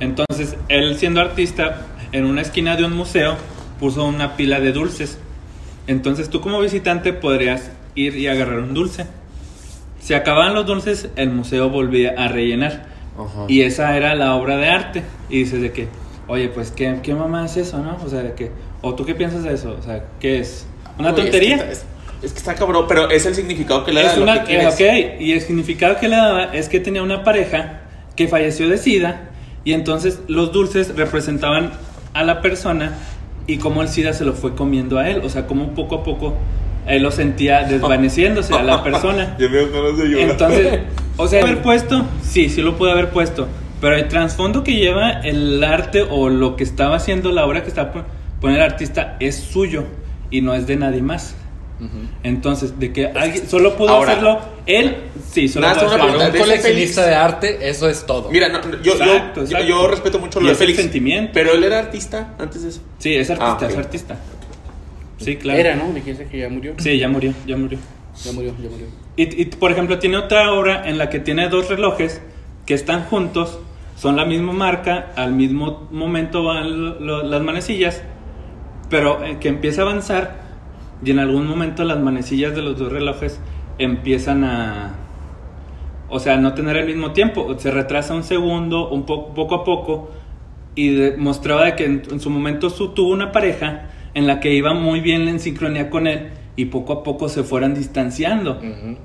Entonces, 0.00 0.56
él 0.68 0.96
siendo 0.98 1.20
artista, 1.20 1.82
en 2.12 2.24
una 2.24 2.42
esquina 2.42 2.76
de 2.76 2.84
un 2.84 2.94
museo, 2.94 3.36
puso 3.80 4.04
una 4.04 4.36
pila 4.36 4.60
de 4.60 4.72
dulces. 4.72 5.18
Entonces, 5.86 6.28
tú 6.30 6.40
como 6.40 6.60
visitante 6.60 7.12
podrías 7.12 7.70
ir 7.94 8.16
y 8.16 8.26
agarrar 8.28 8.60
un 8.60 8.74
dulce. 8.74 9.06
Se 10.00 10.14
acababan 10.14 10.54
los 10.54 10.66
dulces, 10.66 11.08
el 11.16 11.30
museo 11.30 11.70
volvía 11.70 12.14
a 12.16 12.28
rellenar. 12.28 12.86
Ajá. 13.18 13.44
Y 13.48 13.62
esa 13.62 13.96
era 13.96 14.14
la 14.14 14.34
obra 14.34 14.56
de 14.56 14.68
arte. 14.68 15.02
Y 15.28 15.38
dices 15.40 15.60
de 15.60 15.72
que, 15.72 15.88
oye, 16.28 16.48
pues, 16.48 16.70
¿qué, 16.70 16.98
qué 17.02 17.14
mamá 17.14 17.44
es 17.46 17.56
eso, 17.56 17.78
no? 17.78 17.98
O 18.04 18.08
sea, 18.08 18.20
de 18.22 18.34
que, 18.34 18.50
o 18.82 18.94
tú 18.94 19.04
qué 19.04 19.14
piensas 19.14 19.42
de 19.42 19.54
eso? 19.54 19.76
O 19.78 19.82
sea, 19.82 20.04
¿qué 20.20 20.38
es? 20.40 20.66
¿Una 20.98 21.10
Güey, 21.12 21.22
tontería? 21.24 21.56
Es 21.56 21.62
que, 21.62 21.72
está, 21.72 21.72
es- 21.72 21.84
es 22.22 22.32
que 22.32 22.38
está 22.38 22.54
cabrón, 22.54 22.84
pero 22.88 23.10
es 23.10 23.24
el 23.26 23.34
significado 23.34 23.84
que 23.84 23.92
le 23.92 24.02
da 24.02 24.10
Es 24.12 24.16
lo 24.16 24.24
una, 24.24 24.40
que 24.44 24.46
quieres. 24.56 24.80
eh, 24.80 25.14
ok, 25.16 25.20
y 25.20 25.32
el 25.32 25.40
significado 25.40 25.96
que 25.98 26.08
le 26.08 26.16
daba 26.16 26.44
es 26.54 26.68
que 26.68 26.80
tenía 26.80 27.02
una 27.02 27.22
pareja 27.22 27.80
que 28.16 28.26
falleció 28.28 28.68
de 28.68 28.76
SIDA 28.78 29.30
y 29.64 29.72
entonces 29.72 30.18
los 30.26 30.50
dulces 30.52 30.94
representaban 30.96 31.70
a 32.18 32.24
la 32.24 32.40
persona 32.40 32.92
y 33.46 33.58
cómo 33.58 33.82
el 33.82 33.88
SIDA 33.88 34.12
se 34.12 34.24
lo 34.24 34.34
fue 34.34 34.54
comiendo 34.54 34.98
a 34.98 35.08
él, 35.08 35.22
o 35.24 35.28
sea, 35.28 35.46
cómo 35.46 35.74
poco 35.74 35.96
a 35.96 36.02
poco 36.02 36.34
él 36.86 37.02
lo 37.02 37.10
sentía 37.10 37.64
desvaneciéndose 37.64 38.54
a 38.54 38.62
la 38.62 38.82
persona. 38.84 39.36
Ya 39.38 39.48
me 39.48 39.58
de. 39.58 40.22
Entonces, 40.22 40.80
o 41.16 41.28
sea, 41.28 41.42
haber 41.44 41.62
puesto, 41.62 42.04
sí, 42.22 42.48
sí 42.48 42.62
lo 42.62 42.76
pudo 42.76 42.90
haber 42.90 43.10
puesto, 43.10 43.46
pero 43.80 43.94
el 43.94 44.08
trasfondo 44.08 44.64
que 44.64 44.74
lleva 44.74 45.10
el 45.10 45.62
arte 45.62 46.02
o 46.02 46.28
lo 46.28 46.56
que 46.56 46.64
estaba 46.64 46.96
haciendo 46.96 47.30
la 47.30 47.46
obra 47.46 47.62
que 47.62 47.68
está 47.68 47.92
poniendo 48.40 48.64
el 48.64 48.70
artista 48.70 49.16
es 49.20 49.36
suyo 49.36 49.84
y 50.30 50.40
no 50.40 50.54
es 50.54 50.66
de 50.66 50.76
nadie 50.76 51.02
más. 51.02 51.36
Entonces, 52.24 52.78
de 52.80 52.92
que 52.92 53.06
alguien 53.06 53.48
solo 53.48 53.76
pudo 53.76 53.90
Ahora, 53.90 54.12
hacerlo 54.12 54.40
él, 54.66 54.96
sí, 55.30 55.46
solo 55.48 55.66
nada, 55.68 55.78
pudo 55.80 55.86
hacerlo. 55.94 56.18
Para 56.18 56.30
un 56.30 56.38
coleccionista 56.38 57.06
de 57.06 57.14
arte, 57.14 57.68
eso 57.68 57.88
es 57.88 58.04
todo. 58.04 58.30
Mira, 58.30 58.48
no, 58.48 58.60
yo, 58.62 58.78
yo- 58.82 58.92
Exacto, 58.94 59.40
yo, 59.40 59.44
exacto. 59.46 59.66
yo 59.66 59.88
respeto 59.88 60.18
mucho 60.18 60.40
lo 60.40 60.48
de 60.48 60.54
Félix. 60.56 60.80
sentimiento. 60.80 61.30
Pero 61.34 61.52
él 61.52 61.62
era 61.62 61.78
artista 61.78 62.34
antes 62.38 62.62
de 62.64 62.68
eso. 62.70 62.80
Sí, 62.98 63.14
es 63.14 63.30
artista, 63.30 63.50
Ah, 63.52 63.54
ok. 63.54 63.70
es 63.70 63.76
artista. 63.76 64.16
Sí, 65.18 65.36
claro. 65.36 65.58
era, 65.58 65.74
¿no? 65.76 65.92
Dijiste 65.92 66.26
que 66.26 66.38
ya 66.38 66.48
murió. 66.48 66.74
Sí, 66.78 66.98
ya 66.98 67.08
murió, 67.08 67.32
ya 67.46 67.56
murió. 67.56 67.78
Ya 68.24 68.32
murió, 68.32 68.52
ya 68.62 68.68
murió. 68.70 68.86
Y, 69.16 69.42
y, 69.42 69.44
por 69.46 69.70
ejemplo, 69.72 69.98
tiene 69.98 70.16
otra 70.16 70.52
obra 70.52 70.88
en 70.88 70.98
la 70.98 71.10
que 71.10 71.18
tiene 71.20 71.48
dos 71.48 71.68
relojes 71.68 72.20
que 72.66 72.74
están 72.74 73.04
juntos, 73.04 73.58
son 73.96 74.16
la 74.16 74.24
misma 74.24 74.52
marca, 74.52 75.12
al 75.16 75.32
mismo 75.32 75.88
momento 75.90 76.42
van 76.44 76.84
lo- 76.84 77.00
lo- 77.00 77.22
las 77.24 77.40
manecillas, 77.42 78.02
pero 78.90 79.24
eh, 79.24 79.38
que 79.40 79.48
empieza 79.48 79.82
a 79.82 79.84
avanzar 79.84 80.47
y 81.04 81.10
en 81.10 81.18
algún 81.18 81.46
momento 81.46 81.84
las 81.84 81.98
manecillas 82.00 82.54
de 82.54 82.62
los 82.62 82.78
dos 82.78 82.90
relojes 82.92 83.40
empiezan 83.78 84.44
a... 84.44 84.94
O 86.10 86.20
sea, 86.20 86.38
no 86.38 86.54
tener 86.54 86.76
el 86.76 86.86
mismo 86.86 87.12
tiempo, 87.12 87.54
se 87.58 87.70
retrasa 87.70 88.14
un 88.14 88.24
segundo, 88.24 88.88
un 88.88 89.04
poco, 89.04 89.34
poco 89.34 89.54
a 89.56 89.64
poco, 89.64 90.10
y 90.74 90.88
de- 90.94 91.16
mostraba 91.18 91.64
de 91.66 91.76
que 91.76 91.84
en, 91.84 92.02
en 92.10 92.18
su 92.20 92.30
momento 92.30 92.70
su, 92.70 92.88
tuvo 92.94 93.12
una 93.12 93.30
pareja 93.30 93.90
en 94.14 94.26
la 94.26 94.40
que 94.40 94.54
iba 94.54 94.72
muy 94.72 95.00
bien 95.00 95.28
en 95.28 95.38
sincronía 95.38 95.90
con 95.90 96.06
él 96.06 96.28
y 96.56 96.64
poco 96.66 96.92
a 96.94 97.02
poco 97.02 97.28
se 97.28 97.42
fueran 97.42 97.74
distanciando. 97.74 98.58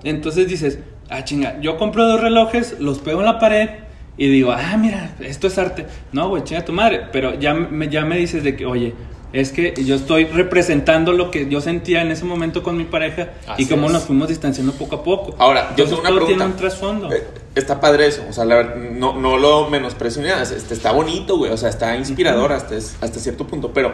Entonces 0.06 0.48
dices, 0.48 0.80
ah, 1.10 1.24
chinga, 1.26 1.60
yo 1.60 1.78
compro 1.78 2.08
dos 2.08 2.22
relojes, 2.22 2.80
los 2.80 3.00
pego 3.00 3.20
en 3.20 3.26
la 3.26 3.38
pared 3.38 3.70
y 4.18 4.28
digo, 4.30 4.54
ah, 4.54 4.78
mira, 4.78 5.14
esto 5.20 5.48
es 5.48 5.58
arte. 5.58 5.86
No, 6.14 6.30
güey, 6.30 6.44
chinga 6.46 6.64
tu 6.64 6.72
madre. 6.72 7.02
Pero 7.12 7.38
ya 7.38 7.54
me, 7.54 7.90
ya 7.90 8.06
me 8.06 8.18
dices 8.18 8.44
de 8.44 8.56
que, 8.56 8.66
oye, 8.66 8.94
es 9.34 9.52
que 9.52 9.74
yo 9.84 9.96
estoy 9.96 10.26
representando 10.26 11.12
lo 11.12 11.32
que 11.32 11.50
yo 11.50 11.60
sentía 11.60 12.02
en 12.02 12.12
ese 12.12 12.24
momento 12.24 12.62
con 12.64 12.78
mi 12.78 12.84
pareja 12.86 13.30
Así 13.48 13.64
y 13.64 13.66
cómo 13.68 13.88
es. 13.88 13.94
nos 13.94 14.04
fuimos 14.04 14.28
distanciando 14.30 14.74
poco 14.74 14.96
a 14.98 15.04
poco. 15.04 15.36
Ahora, 15.40 15.74
yo 15.76 15.86
tengo 15.86 16.00
una 16.02 16.10
todo 16.10 16.18
pregunta. 16.20 16.38
tiene 16.38 16.46
un 16.54 16.58
trasfondo. 16.58 17.12
Eh, 17.12 17.24
Está 17.56 17.80
padre 17.80 18.08
eso, 18.08 18.24
o 18.30 18.34
sea, 18.34 18.46
la 18.46 18.56
ver- 18.56 18.78
no, 18.94 19.14
no 19.20 19.38
lo 19.38 19.70
menosprecio 19.70 20.22
ni 20.24 20.28
nada, 20.30 20.42
este, 20.42 20.74
está 20.74 20.92
bonito, 20.92 21.38
güey, 21.38 21.52
o 21.52 21.58
sea, 21.58 21.70
está 21.70 21.96
inspirador 21.96 22.52
hasta, 22.52 22.76
es- 22.76 22.96
hasta 23.02 23.20
cierto 23.20 23.46
punto, 23.46 23.72
pero 23.74 23.92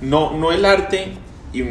no, 0.00 0.32
no 0.36 0.50
el 0.50 0.64
arte, 0.64 1.12
y 1.52 1.62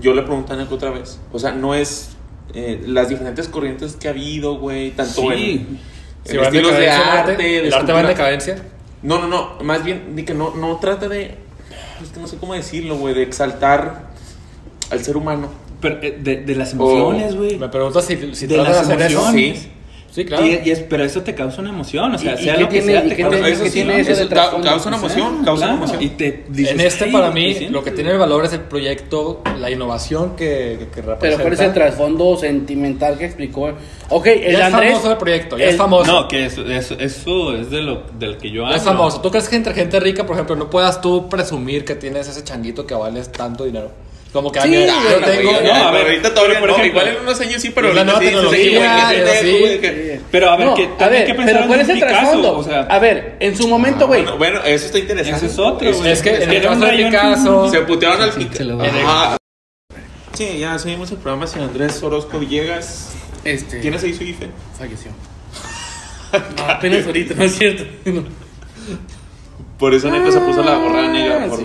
yo 0.00 0.12
le 0.14 0.22
pregunto 0.22 0.52
a 0.52 0.56
Neko 0.56 0.74
otra 0.74 0.90
vez, 0.90 1.20
o 1.32 1.38
sea, 1.38 1.52
no 1.52 1.74
es 1.74 2.10
eh, 2.54 2.82
las 2.86 3.08
diferentes 3.08 3.48
corrientes 3.48 3.94
que 3.96 4.08
ha 4.08 4.12
habido, 4.12 4.56
güey, 4.58 4.90
tanto 4.92 5.20
Sí. 5.32 5.66
en, 5.68 5.78
Si 6.24 6.36
estilos 6.36 6.76
de 6.76 6.90
arte, 6.90 7.32
arte, 7.32 7.42
de 7.42 7.58
el 7.68 7.72
arte 7.74 7.92
va 7.92 8.00
en 8.00 8.06
decadencia. 8.08 8.56
No, 9.02 9.18
no, 9.20 9.26
no, 9.28 9.62
más 9.62 9.84
bien 9.84 10.16
de 10.16 10.24
que 10.24 10.34
no, 10.34 10.52
no 10.56 10.78
trata 10.80 11.08
de, 11.08 11.36
es 12.02 12.10
que 12.10 12.20
no 12.20 12.26
sé 12.26 12.36
cómo 12.36 12.54
decirlo, 12.54 12.96
güey, 12.96 13.14
de 13.14 13.22
exaltar 13.22 14.10
al 14.90 15.04
ser 15.04 15.16
humano. 15.16 15.48
Pero, 15.80 15.98
eh, 16.02 16.18
de, 16.20 16.36
de 16.38 16.54
las 16.54 16.72
emociones, 16.72 17.36
güey. 17.36 17.58
Me 17.58 17.68
preguntas 17.68 18.04
si, 18.04 18.34
si 18.34 18.46
De 18.46 18.56
las 18.56 18.76
hacer 18.78 19.00
eso. 19.02 19.20
emociones. 19.20 19.58
Sí. 19.60 19.70
Sí, 20.16 20.24
claro. 20.24 20.46
Y, 20.46 20.62
y 20.64 20.70
es, 20.70 20.80
pero 20.80 21.04
eso 21.04 21.20
te 21.20 21.34
causa 21.34 21.60
una 21.60 21.68
emoción, 21.68 22.14
o 22.14 22.18
sea, 22.18 22.36
¿Y- 22.36 22.40
y 22.40 22.44
sea 22.44 22.56
lo 22.56 22.68
que 22.70 22.80
tiene- 22.80 22.92
sea, 22.92 23.02
te 23.02 23.16
causa 23.16 23.30
tiene- 23.36 23.50
eso 23.52 23.62
qué 23.64 23.68
sí, 23.68 23.74
tiene 23.74 24.00
eso 24.00 24.16
de 24.16 24.28
ca- 24.28 24.50
causa 24.62 24.88
una 24.88 24.96
emoción, 24.96 25.44
causa 25.44 25.66
una 25.66 25.74
emoción. 25.74 26.02
Y 26.02 26.08
te 26.08 26.44
dices, 26.48 26.72
en 26.72 26.80
este, 26.80 27.04
"Ay, 27.04 27.12
para 27.12 27.26
lo 27.28 27.32
mí, 27.34 27.52
siento". 27.52 27.78
lo 27.78 27.84
que 27.84 27.90
tiene 27.90 28.12
el 28.12 28.18
valor 28.18 28.46
es 28.46 28.52
el 28.54 28.60
proyecto, 28.60 29.42
la 29.60 29.70
innovación 29.70 30.34
que, 30.34 30.88
que 30.94 31.02
representa. 31.02 31.18
Pero 31.20 31.36
¿cuál 31.38 31.52
es 31.52 31.60
el 31.60 31.74
trasfondo 31.74 32.34
sentimental 32.38 33.18
que 33.18 33.26
explicó? 33.26 33.68
Ok, 34.08 34.26
el 34.26 34.52
Ya 34.52 34.68
es 34.68 34.72
Andrés. 34.74 34.92
famoso 34.92 35.10
el 35.12 35.18
proyecto, 35.18 35.58
ya 35.58 35.64
el- 35.64 35.70
es 35.72 35.76
famoso. 35.76 36.10
No, 36.10 36.28
que 36.28 36.46
eso, 36.46 36.64
eso, 36.64 36.94
eso 36.98 37.52
es 37.54 37.68
de 37.70 37.82
lo 37.82 38.04
del 38.18 38.38
que 38.38 38.50
yo 38.50 38.64
hablo. 38.64 38.74
Es 38.74 38.84
famoso. 38.84 39.20
¿Tú 39.20 39.30
crees 39.30 39.50
que 39.50 39.56
entre 39.56 39.74
gente 39.74 40.00
rica, 40.00 40.24
por 40.24 40.36
ejemplo, 40.36 40.56
no 40.56 40.70
puedas 40.70 41.02
tú 41.02 41.28
presumir 41.28 41.84
que 41.84 41.94
tienes 41.94 42.26
ese 42.26 42.42
changuito 42.42 42.86
que 42.86 42.94
vales 42.94 43.30
tanto 43.30 43.64
dinero? 43.64 43.90
Como 44.36 44.52
que, 44.52 44.58
ah, 44.58 44.62
Sí, 44.64 44.68
mira, 44.68 44.94
güey, 44.94 45.08
yo 45.10 45.16
Ah, 45.16 45.24
tengo... 45.24 45.52
no, 45.62 45.74
a 45.88 45.90
ver, 45.92 46.02
ahorita 46.08 46.34
todavía 46.34 46.54
no, 46.56 46.60
por 46.60 46.70
ejemplo, 46.70 46.90
igual 46.90 47.08
en 47.08 47.22
unos 47.22 47.40
años 47.40 47.62
sí, 47.62 47.70
pero 47.74 47.88
es 47.88 47.94
la 47.94 48.04
nueva 48.04 48.18
sí 48.20 48.24
dices, 48.26 48.40
tecnología, 48.42 49.08
"Oye, 49.08 49.16
y 49.16 49.22
qué 49.24 49.30
así". 49.30 49.40
pendejo, 49.46 49.58
güey, 49.66 49.80
que- 49.80 50.20
Pero 50.30 50.50
a 50.50 50.56
ver, 50.56 50.66
No, 50.66 50.74
que 50.74 50.82
a 50.98 51.08
ver, 51.08 51.26
que 51.26 51.34
pensar 51.34 51.46
pero 51.54 51.60
en 51.62 51.68
¿cuál 51.68 51.80
es 51.80 51.88
el 51.88 51.94
Picasso, 51.94 52.14
trasfondo? 52.20 52.58
O 52.58 52.62
sea, 52.62 52.80
a 52.82 52.98
ver, 52.98 53.36
en 53.40 53.56
su 53.56 53.66
momento, 53.68 54.06
güey. 54.06 54.22
Bueno, 54.22 54.36
bueno, 54.38 54.60
eso 54.64 54.86
está 54.86 54.98
interesante. 54.98 55.38
Ese 55.46 55.46
es 55.54 55.58
otro, 55.58 55.88
Eso 55.88 56.00
güey. 56.00 56.12
Es 56.12 56.20
que 56.20 56.34
en 56.34 56.50
el 56.52 56.62
caso 56.62 56.84
de. 56.84 56.92
Picasso... 57.04 57.70
Se 57.70 57.80
putearon 57.80 58.20
al 58.20 58.32
Sí, 58.32 58.38
Pica- 58.40 58.56
se 58.56 58.64
lo 58.64 58.76
voy 58.76 58.86
a- 58.86 58.90
Ajá. 58.90 59.36
Sí, 60.34 60.58
ya 60.58 60.78
seguimos 60.78 61.10
el 61.12 61.16
programa 61.16 61.46
sin 61.46 61.62
Andrés 61.62 62.02
Orozco 62.02 62.38
Villegas. 62.38 63.12
Este. 63.44 63.78
¿Tienes 63.78 64.04
ahí 64.04 64.12
su 64.12 64.22
IFE? 64.24 64.48
Falleció. 64.78 65.10
No, 66.58 66.64
apenas 66.68 67.06
ahorita, 67.06 67.34
no 67.34 67.44
es 67.44 67.56
cierto. 67.56 67.84
No. 68.04 68.24
Por 69.78 69.94
eso 69.94 70.10
Neko 70.10 70.30
se 70.32 70.40
puso 70.40 70.62
la 70.62 70.76
gorra 70.76 71.06
negra. 71.08 71.46
Por... 71.46 71.60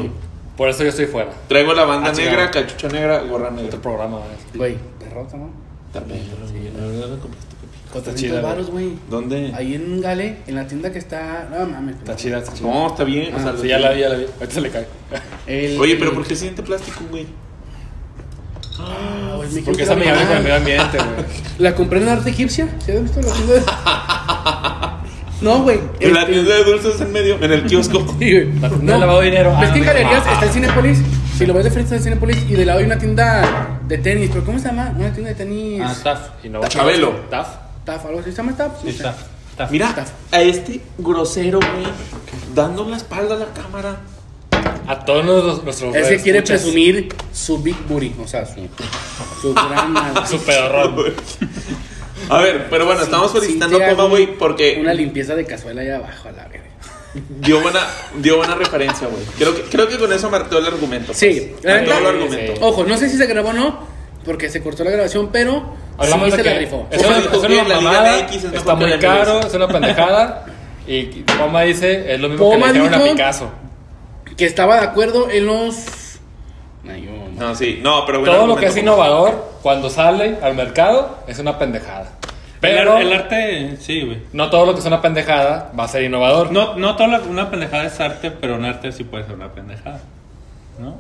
Ah, 0.51 0.53
sí. 0.53 0.57
Por 0.57 0.69
eso 0.69 0.83
yo 0.83 0.89
estoy 0.89 1.05
fuera. 1.05 1.31
Traigo 1.47 1.73
la 1.73 1.85
banda 1.85 2.09
Ah, 2.11 2.13
negra, 2.13 2.51
cachucha 2.51 2.87
negra, 2.89 3.21
gorra 3.23 3.49
negra. 3.51 3.67
Otro 3.67 3.81
programa, 3.81 4.17
güey. 4.17 4.29
Güey, 4.55 4.77
perrota, 4.99 5.37
¿no? 5.37 5.49
También. 5.93 6.21
¿Dónde 6.29 6.99
la 7.07 7.19
compraste, 7.21 7.55
papi? 7.55 7.91
Con 7.91 8.01
chida, 8.01 8.13
300 8.13 8.41
varos, 8.43 8.69
güey. 8.71 8.93
¿Dónde? 9.09 9.51
Ahí 9.55 9.75
en 9.75 9.99
Gale, 10.01 10.37
en 10.47 10.55
la 10.55 10.65
tienda 10.67 10.91
que 10.91 10.99
está. 10.99 11.49
No 11.51 11.65
mames. 11.65 11.95
Está 11.97 12.15
chida, 12.15 12.37
está 12.39 12.53
chida. 12.53 12.67
No, 12.69 12.87
está 12.87 13.03
bien. 13.03 13.33
o 13.35 13.39
sea, 13.39 13.49
Ah, 13.49 13.55
Sí, 13.61 13.67
ya 13.67 13.79
la 13.79 13.91
vi, 13.91 13.99
ya 14.01 14.09
la 14.09 14.15
vi. 14.15 14.25
Ahorita 14.25 14.51
se 14.53 14.61
le 14.61 14.69
cae. 14.69 14.87
El- 15.47 15.79
Oye, 15.79 15.95
pero 15.97 16.13
¿por 16.13 16.25
qué 16.25 16.35
siente 16.35 16.63
plástico, 16.63 17.01
güey? 17.09 17.27
Ah, 18.79 19.33
güey, 19.35 19.49
me 19.51 19.61
Porque 19.61 19.83
es 19.83 19.89
quiero 19.89 19.93
amigable 20.01 20.25
con 20.27 20.37
el 20.37 20.43
medio 20.43 20.55
ambiente, 20.55 20.97
güey. 20.97 21.25
La 21.59 21.75
compré 21.75 22.01
en 22.01 22.07
arte 22.09 22.29
egipcia. 22.29 22.67
¿Se 22.79 22.97
han 22.97 23.03
visto 23.03 23.21
la 23.21 23.31
tienda 23.33 23.53
de.? 23.55 23.61
No, 25.41 25.63
güey. 25.63 25.79
En 25.99 26.13
la 26.13 26.21
este- 26.21 26.33
tienda 26.33 26.55
de 26.55 26.63
dulces 26.63 27.01
en 27.01 27.11
medio, 27.11 27.37
en 27.41 27.51
el 27.51 27.65
kiosco. 27.65 27.99
Sí, 28.19 28.31
güey. 28.31 28.59
La 28.59 28.69
tienda 28.69 28.93
de 28.93 28.99
lavado 28.99 29.19
de 29.21 29.25
dinero. 29.25 29.55
¿Ves 29.59 29.69
Ah, 29.69 29.73
que 29.73 29.79
en 29.79 29.85
no. 29.85 29.93
galerías 29.93 30.27
está 30.27 30.45
el 30.45 30.51
Cinepolis? 30.51 30.99
Si 31.37 31.45
lo 31.47 31.53
ves 31.55 31.63
de 31.63 31.71
frente 31.71 31.85
está 31.85 31.95
el 31.95 32.03
Cinepolis 32.03 32.37
y 32.49 32.53
de 32.53 32.65
lado 32.65 32.79
hay 32.79 32.85
una 32.85 32.97
tienda 32.99 33.79
de 33.87 33.97
tenis. 33.97 34.29
¿Pero 34.31 34.45
cómo 34.45 34.59
se 34.59 34.67
llama? 34.67 34.93
Una 34.97 35.11
tienda 35.11 35.29
de 35.29 35.35
tenis. 35.35 35.81
Ah, 35.83 35.95
Taf. 36.03 36.19
Chabelo. 36.69 37.09
Taf. 37.29 37.47
Taf, 37.85 38.05
algo 38.05 38.19
así. 38.19 38.29
¿Se 38.31 38.37
llama 38.37 38.55
Taf? 38.55 38.73
Sí. 38.83 38.93
Taf. 38.93 39.15
Taf. 39.57 39.71
Mira, 39.71 39.93
a 40.31 40.41
este 40.41 40.81
grosero, 40.99 41.57
güey, 41.59 41.87
dando 42.55 42.87
la 42.87 42.97
espalda 42.97 43.35
a 43.35 43.39
la 43.39 43.47
cámara. 43.47 43.97
A 44.87 44.99
todos 45.05 45.25
nuestros, 45.25 45.63
nuestros 45.63 45.95
Es 45.95 46.07
que 46.07 46.17
quiere 46.21 46.39
escuchas. 46.39 46.61
presumir 46.61 47.09
su 47.33 47.61
big 47.61 47.75
booty, 47.87 48.13
o 48.23 48.27
sea, 48.27 48.45
su, 48.45 48.67
su 49.41 49.53
gran. 49.53 49.95
Su 50.27 50.37
pedorrón. 50.39 50.95
A 52.29 52.39
ver, 52.39 52.67
pero 52.69 52.85
bueno, 52.85 53.01
estamos 53.01 53.31
Sí, 53.31 53.39
felicitando 53.39 53.77
te 53.77 53.85
a 53.85 53.89
Poma, 53.95 54.05
güey, 54.09 54.27
porque 54.37 54.77
Una 54.79 54.93
limpieza 54.93 55.35
de 55.35 55.45
cazuela 55.45 55.81
allá 55.81 55.97
abajo, 55.97 56.29
a 56.29 56.31
la 56.31 56.43
verga. 56.47 56.65
dio 57.41 57.59
buena, 57.61 57.79
dio 58.17 58.37
buena 58.37 58.55
referencia, 58.55 59.07
güey. 59.07 59.23
Creo 59.37 59.53
que, 59.55 59.61
creo 59.63 59.87
que 59.87 59.97
con 59.97 60.11
eso 60.13 60.29
marcó 60.29 60.57
el 60.57 60.65
argumento. 60.65 61.13
Sí, 61.13 61.49
pues. 61.51 61.63
la 61.65 61.81
Marcó 61.81 61.91
el 61.97 62.05
argumento. 62.05 62.53
Sí. 62.55 62.59
Ojo, 62.61 62.83
no 62.85 62.97
sé 62.97 63.09
si 63.09 63.17
se 63.17 63.25
grabó 63.27 63.49
o 63.49 63.53
no, 63.53 63.79
porque 64.25 64.49
se 64.49 64.61
cortó 64.61 64.83
la 64.83 64.91
grabación, 64.91 65.29
pero 65.31 65.75
Hablamos 65.97 66.25
sí 66.25 66.31
de 66.31 66.37
se 66.37 66.43
que 66.43 66.49
la 66.53 66.59
rifó. 66.59 66.87
Es 66.91 67.05
una, 67.05 67.17
dijo 67.19 67.35
es 67.35 67.43
una 67.43 67.63
mamada, 67.75 68.19
es 68.19 68.43
está 68.43 68.75
muy 68.75 68.97
caro, 68.99 69.39
es 69.41 69.53
una 69.53 69.67
pendejada. 69.67 70.45
Y 70.87 71.03
Poma 71.37 71.61
dice, 71.63 72.13
es 72.13 72.19
lo 72.19 72.29
mismo 72.29 72.49
Poma 72.51 72.67
que 72.67 72.73
le 72.73 72.79
dijeron 72.85 73.01
a 73.01 73.11
Picasso. 73.11 73.51
Que 74.37 74.45
estaba 74.45 74.77
de 74.79 74.85
acuerdo 74.87 75.29
en 75.29 75.45
los... 75.45 75.75
Ay, 76.89 77.03
yo- 77.05 77.20
No, 77.41 77.55
sí, 77.55 77.79
no, 77.81 78.05
pero 78.05 78.19
bueno. 78.19 78.33
Todo 78.35 78.47
lo 78.47 78.55
que 78.55 78.67
es 78.67 78.77
innovador, 78.77 79.45
cuando 79.61 79.89
sale 79.89 80.37
al 80.41 80.55
mercado, 80.55 81.17
es 81.27 81.39
una 81.39 81.57
pendejada. 81.59 82.03
El, 82.03 82.59
Pero 82.75 82.93
ar- 82.93 83.01
el 83.01 83.11
arte, 83.13 83.77
sí, 83.81 84.01
güey. 84.03 84.19
no 84.33 84.51
todo 84.51 84.67
lo 84.67 84.73
que 84.75 84.81
es 84.81 84.85
una 84.85 85.01
pendejada 85.01 85.71
va 85.77 85.85
a 85.85 85.87
ser 85.87 86.03
innovador. 86.03 86.51
No, 86.51 86.75
no 86.75 86.95
toda 86.95 87.09
la- 87.09 87.19
una 87.21 87.49
pendejada 87.49 87.85
es 87.85 87.99
arte, 87.99 88.29
pero 88.29 88.55
un 88.55 88.65
arte 88.65 88.91
sí 88.91 89.03
puede 89.03 89.23
ser 89.25 89.33
una 89.33 89.51
pendejada. 89.51 89.99
¿No? 90.79 90.95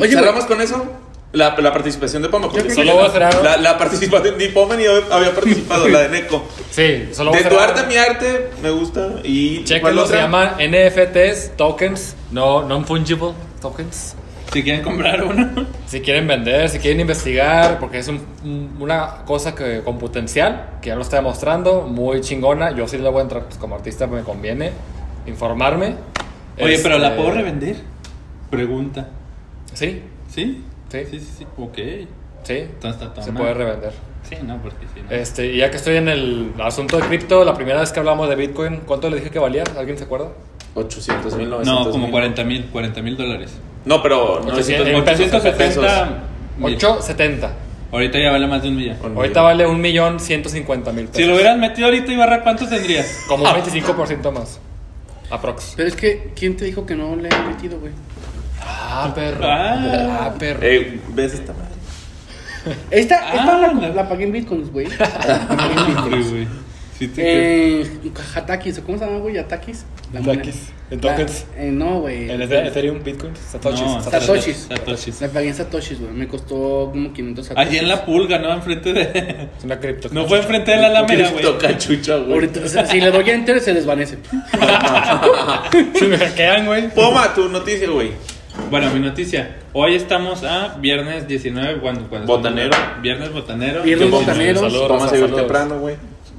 Oye, 0.00 0.10
¿Cerramos 0.12 0.46
con 0.46 0.60
eso? 0.62 0.84
La, 1.32 1.54
la 1.58 1.72
participación 1.72 2.22
de 2.22 2.30
Poma. 2.30 2.48
porque 2.50 2.70
Solo 2.70 2.94
voy 2.94 3.02
a 3.04 3.06
hacer 3.08 3.22
algo. 3.24 3.42
la, 3.42 3.58
la 3.58 3.76
participación 3.76 4.38
de 4.38 4.48
Poma 4.48 4.76
ni 4.76 4.86
había 4.86 5.34
participado, 5.34 5.86
la 5.88 6.00
de 6.00 6.08
Neko. 6.08 6.48
Sí, 6.70 7.10
solo 7.12 7.32
De 7.32 7.42
vamos 7.42 7.52
a 7.52 7.56
tu 7.56 7.62
arte 7.62 7.86
mi 7.86 7.96
arte, 7.96 8.50
me 8.62 8.70
gusta. 8.70 9.16
Y 9.22 9.56
¿cuál 9.56 9.64
Chequenlo, 9.66 10.00
se 10.06 10.14
otra? 10.14 10.20
llaman 10.22 10.54
NFTs, 10.58 11.56
tokens, 11.58 12.16
no 12.30 12.62
non-fungible 12.62 13.32
tokens. 13.60 14.14
Si 14.52 14.62
quieren 14.62 14.82
comprar 14.82 15.22
uno. 15.24 15.66
Si 15.86 16.00
quieren 16.00 16.26
vender, 16.26 16.68
si 16.68 16.78
quieren 16.78 17.00
investigar, 17.00 17.78
porque 17.78 17.98
es 17.98 18.08
un- 18.08 18.22
un- 18.44 18.76
una 18.80 19.24
cosa 19.26 19.54
que 19.54 19.80
con 19.84 19.98
potencial, 19.98 20.78
que 20.80 20.88
ya 20.88 20.94
lo 20.96 21.02
está 21.02 21.16
demostrando, 21.16 21.82
muy 21.82 22.20
chingona. 22.22 22.70
Yo 22.74 22.88
sí 22.88 22.96
le 22.98 23.08
voy 23.08 23.18
a 23.20 23.22
entrar 23.22 23.44
pues, 23.44 23.58
como 23.58 23.74
artista, 23.74 24.06
me 24.06 24.22
conviene 24.22 24.70
informarme. 25.26 25.94
Oye, 26.60 26.78
pero 26.82 26.98
la 26.98 27.08
Este, 27.08 27.18
puedo 27.20 27.32
revender. 27.34 27.76
Pregunta. 28.50 29.08
Sí, 29.74 30.02
¿Sí? 30.28 30.62
Sí. 30.88 31.04
Sí, 31.10 31.18
sí, 31.20 31.32
sí. 31.38 31.46
Ok. 31.58 31.76
sí, 32.44 32.54
Entonces 32.58 33.08
se 33.24 33.32
mal. 33.32 33.42
puede 33.42 33.54
revender. 33.54 33.92
Sí, 34.22 34.36
no, 34.42 34.56
porque 34.62 34.86
sí. 34.94 35.02
no. 35.02 35.10
Este, 35.14 35.52
y 35.52 35.58
ya 35.58 35.70
que 35.70 35.76
estoy 35.76 35.96
en 35.96 36.08
el 36.08 36.52
asunto 36.60 36.96
de 36.96 37.02
cripto, 37.04 37.44
la 37.44 37.54
primera 37.54 37.80
vez 37.80 37.92
que 37.92 37.98
hablamos 38.00 38.28
de 38.28 38.36
Bitcoin, 38.36 38.80
¿cuánto 38.86 39.10
le 39.10 39.16
dije 39.16 39.30
que 39.30 39.38
valía? 39.38 39.64
¿Alguien 39.78 39.98
se 39.98 40.04
acuerda? 40.04 40.28
800 40.74 41.34
mil, 41.36 41.48
no, 41.50 41.56
900 41.58 41.92
como 41.92 42.04
mil. 42.04 42.10
40 42.12 42.44
mil, 42.44 42.64
40 42.66 43.02
mil 43.02 43.16
dólares. 43.16 43.56
No, 43.86 44.02
pero 44.02 44.40
900 44.44 44.86
en 44.88 44.94
mil 44.94 45.04
pesos. 45.04 45.26
870 45.32 46.22
mil. 46.58 46.74
870. 46.76 47.52
Ahorita 47.92 48.18
ya 48.18 48.30
vale 48.32 48.46
más 48.46 48.62
de 48.62 48.68
un 48.68 48.76
millón. 48.76 48.96
Un 49.02 49.16
Ahorita 49.16 49.40
millón. 49.42 49.44
vale 49.44 49.66
1.150.000 49.92 50.84
pesos. 50.84 51.10
Si 51.16 51.24
lo 51.24 51.34
hubieras 51.34 51.56
metido 51.56 51.86
ahorita, 51.86 52.12
Ibarra, 52.12 52.42
¿cuánto 52.42 52.66
tendrías? 52.68 53.24
Como 53.28 53.44
un 53.44 53.50
25% 53.50 54.32
más. 54.32 54.58
Aprox. 55.30 55.74
Pero 55.76 55.88
es 55.88 55.96
que, 55.96 56.32
¿quién 56.36 56.56
te 56.56 56.64
dijo 56.64 56.84
que 56.84 56.94
no 56.94 57.16
le 57.16 57.28
he 57.28 57.42
metido, 57.48 57.78
güey? 57.80 57.92
Ah, 58.60 59.12
perro. 59.14 59.44
Ah. 59.44 60.18
Ah, 60.20 60.34
perro. 60.38 60.60
Eh, 60.62 61.00
¿Ves 61.10 61.34
esta 61.34 61.52
madre? 61.52 61.66
Esta, 62.90 63.20
Ah, 63.22 63.34
esta 63.36 63.58
la, 63.58 63.72
la- 63.72 63.88
la 63.90 64.08
pagué 64.08 64.24
en 64.24 64.32
bitcoins, 64.32 64.72
güey. 64.72 64.86
La 64.98 65.46
pagué 65.48 65.72
en 65.72 65.78
Sí, 65.78 65.84
bitcoins. 65.92 66.30
güey. 66.30 66.48
Sí 66.98 67.08
te. 67.08 67.80
Eh, 67.82 67.90
Hatakis, 68.34 68.80
¿cómo 68.80 68.98
se 68.98 69.04
llama, 69.06 69.18
güey? 69.18 69.34
La 69.34 69.42
moneda. 69.44 70.32
Hatakis. 70.32 70.68
¿En 70.88 71.00
La- 71.00 71.10
tokens? 71.12 71.46
eh, 71.56 71.70
no, 71.72 72.00
güey. 72.00 72.30
¿En 72.30 72.40
Ethe- 72.42 72.66
Ethereum, 72.68 73.02
Bitcoin, 73.02 73.32
Satoshis? 73.34 73.80
No, 73.82 74.02
Satoshis. 74.02 74.66
Satoshis. 74.68 75.20
La 75.20 75.28
pagué 75.28 75.48
en 75.48 75.54
Satoshis, 75.54 76.00
güey. 76.00 76.12
Me 76.12 76.28
costó 76.28 76.90
como 76.92 77.12
500 77.12 77.46
Satoshis. 77.46 77.68
Allí 77.68 77.78
en 77.78 77.88
la 77.88 78.04
pulga, 78.04 78.38
¿no? 78.38 78.52
Enfrente 78.52 78.92
de. 78.92 79.48
Es 79.58 79.64
una 79.64 79.80
cripto. 79.80 80.08
No 80.12 80.26
fue 80.26 80.38
enfrente 80.38 80.70
de 80.70 80.76
la 80.78 80.86
Alameda, 80.88 81.30
güey. 81.30 81.42
Cristo 81.42 81.58
cachucha, 81.58 82.16
güey. 82.18 82.32
Ahorita, 82.34 82.60
o 82.64 82.68
sea, 82.68 82.86
si 82.86 83.00
le 83.00 83.10
doy 83.10 83.28
a 83.30 83.34
enter, 83.34 83.60
se 83.60 83.74
desvanece. 83.74 84.18
Si 85.94 86.04
me 86.06 86.18
hackean, 86.18 86.66
güey. 86.66 86.88
Poma, 86.90 87.34
tu 87.34 87.48
noticia, 87.48 87.88
güey. 87.90 88.12
Bueno, 88.70 88.90
mi 88.92 89.00
noticia. 89.00 89.56
Hoy 89.72 89.94
estamos 89.94 90.42
a 90.44 90.76
viernes 90.78 91.26
19. 91.28 91.80
Cuando, 91.80 92.08
cuando 92.08 92.26
Botanero. 92.26 92.70
Viernes 93.02 93.32
botanero. 93.32 93.82
Viernes 93.82 94.10
botanero. 94.10 94.60
Saludos, 94.60 95.02
se 95.10 95.16
vio 95.16 95.24
saludos. 95.26 95.36
temprano, 95.42 95.78
güey. 95.80 95.96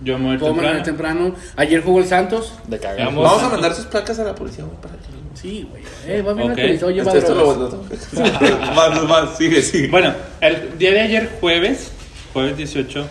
Yo 0.08 0.18
me 0.18 0.26
voy 0.28 0.38
Puedo 0.38 0.54
temprano. 0.54 0.84
temprano. 0.84 1.36
Ayer 1.58 1.84
jugó 1.84 2.00
el 2.00 2.06
Santos. 2.06 2.54
Le 2.70 2.80
cagamos. 2.80 3.24
Vamos 3.24 3.44
a 3.44 3.50
mandar 3.50 3.74
sus 3.74 3.86
placas 3.88 4.18
a 4.20 4.24
la 4.24 4.34
policía, 4.36 4.64
güey, 4.64 4.78
para 4.82 4.94
que... 4.96 5.08
Sí, 5.34 5.68
güey. 5.70 5.84
Eh, 6.08 6.22
va 6.22 6.34
bien 6.34 6.52
Ok. 6.52 6.58
actualizado, 6.58 6.92
lleva 6.92 7.12
Esto, 7.14 7.36
lo. 7.36 8.74
Más, 8.76 9.04
más, 9.04 9.38
sigue, 9.38 9.62
sigue. 9.62 9.88
Bueno, 9.90 10.14
el 10.42 10.78
día 10.78 10.92
de 10.92 11.02
ayer, 11.02 11.30
jueves, 11.42 11.92
jueves 12.34 12.58
18, 12.58 13.06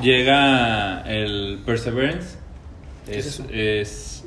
llega 0.00 1.02
el 1.06 1.60
Perseverance. 1.66 2.36
es 3.08 3.40
Es, 3.40 3.42
es 3.50 4.24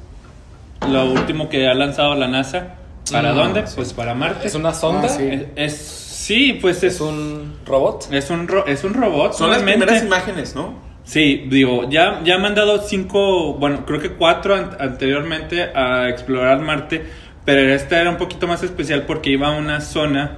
lo 0.87 1.11
último 1.11 1.49
que 1.49 1.67
ha 1.67 1.73
lanzado 1.73 2.13
la 2.15 2.27
NASA. 2.27 2.75
¿Para 3.11 3.33
Mm, 3.33 3.35
dónde? 3.35 3.63
Pues 3.75 3.93
para 3.93 4.13
Marte. 4.15 4.47
¿Es 4.47 4.55
una 4.55 4.73
sonda? 4.73 5.05
Ah, 5.05 5.09
sí. 5.09 5.23
Es, 5.27 5.45
es- 5.55 5.77
sí, 6.15 6.57
pues 6.59 6.77
es, 6.77 6.95
¿Es 6.95 7.01
un 7.01 7.55
robot? 7.65 8.07
es 8.11 8.29
un 8.31 8.47
ro- 8.47 8.65
es 8.65 8.83
un 8.83 8.93
robot. 8.95 9.33
Son 9.33 9.49
las 9.49 9.61
realmente. 9.61 9.85
primeras 9.85 10.03
imágenes, 10.05 10.55
¿no? 10.55 10.73
Sí, 11.05 11.45
digo, 11.49 11.87
ya, 11.89 12.21
ya 12.23 12.37
me 12.39 12.47
han 12.47 12.55
dado 12.55 12.81
cinco, 12.81 13.53
bueno, 13.53 13.85
creo 13.85 13.99
que 13.99 14.09
cuatro 14.13 14.55
an- 14.55 14.71
anteriormente 14.79 15.61
a 15.63 16.09
explorar 16.09 16.59
Marte, 16.61 17.05
pero 17.45 17.61
esta 17.73 18.01
era 18.01 18.09
un 18.09 18.17
poquito 18.17 18.47
más 18.47 18.63
especial 18.63 19.03
porque 19.03 19.29
iba 19.29 19.47
a 19.49 19.57
una 19.57 19.81
zona 19.81 20.37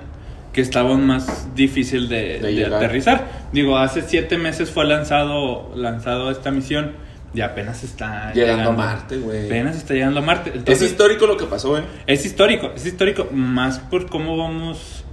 que 0.51 0.59
estaba 0.61 0.95
más 0.97 1.55
difícil 1.55 2.09
de, 2.09 2.39
De 2.39 2.51
de 2.53 2.65
aterrizar. 2.65 3.27
Digo, 3.53 3.77
hace 3.77 4.01
siete 4.01 4.37
meses 4.37 4.69
fue 4.69 4.85
lanzado, 4.85 5.71
lanzado 5.75 6.31
esta 6.31 6.51
misión 6.51 6.93
y 7.33 7.41
apenas 7.41 7.83
está 7.83 8.33
Llegando 8.33 8.71
a 8.71 8.73
Marte, 8.73 9.17
güey. 9.19 9.45
Apenas 9.45 9.77
está 9.77 9.93
llegando 9.93 10.19
a 10.19 10.23
Marte. 10.23 10.49
Es 10.49 10.55
Entonces, 10.57 10.91
histórico 10.91 11.27
lo 11.27 11.37
que 11.37 11.45
pasó, 11.45 11.77
¿eh? 11.77 11.83
es 12.07 12.25
histórico, 12.25 12.71
es 12.75 12.85
histórico, 12.85 13.27
más 13.31 13.79
por 13.79 14.09
cómo 14.09 14.35
vamos, 14.35 15.05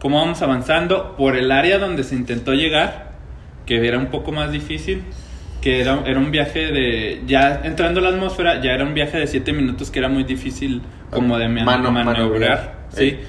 cómo 0.00 0.20
vamos 0.20 0.40
avanzando, 0.40 1.16
por 1.16 1.36
el 1.36 1.50
área 1.52 1.78
donde 1.78 2.02
se 2.04 2.14
intentó 2.14 2.54
llegar, 2.54 3.11
que 3.80 3.88
era 3.88 3.98
un 3.98 4.06
poco 4.06 4.32
más 4.32 4.52
difícil, 4.52 5.02
que 5.60 5.80
era, 5.80 6.02
era 6.06 6.18
un 6.18 6.30
viaje 6.30 6.72
de, 6.72 7.22
ya 7.26 7.60
entrando 7.64 8.00
a 8.00 8.02
la 8.02 8.08
atmósfera, 8.10 8.60
ya 8.60 8.72
era 8.72 8.84
un 8.84 8.94
viaje 8.94 9.18
de 9.18 9.26
7 9.26 9.52
minutos 9.52 9.90
que 9.90 9.98
era 10.00 10.08
muy 10.08 10.24
difícil 10.24 10.82
como 11.10 11.38
de 11.38 11.48
man- 11.48 11.64
Mano- 11.64 11.90
maniobrar, 11.92 12.86
sí. 12.90 13.04
Eh. 13.04 13.24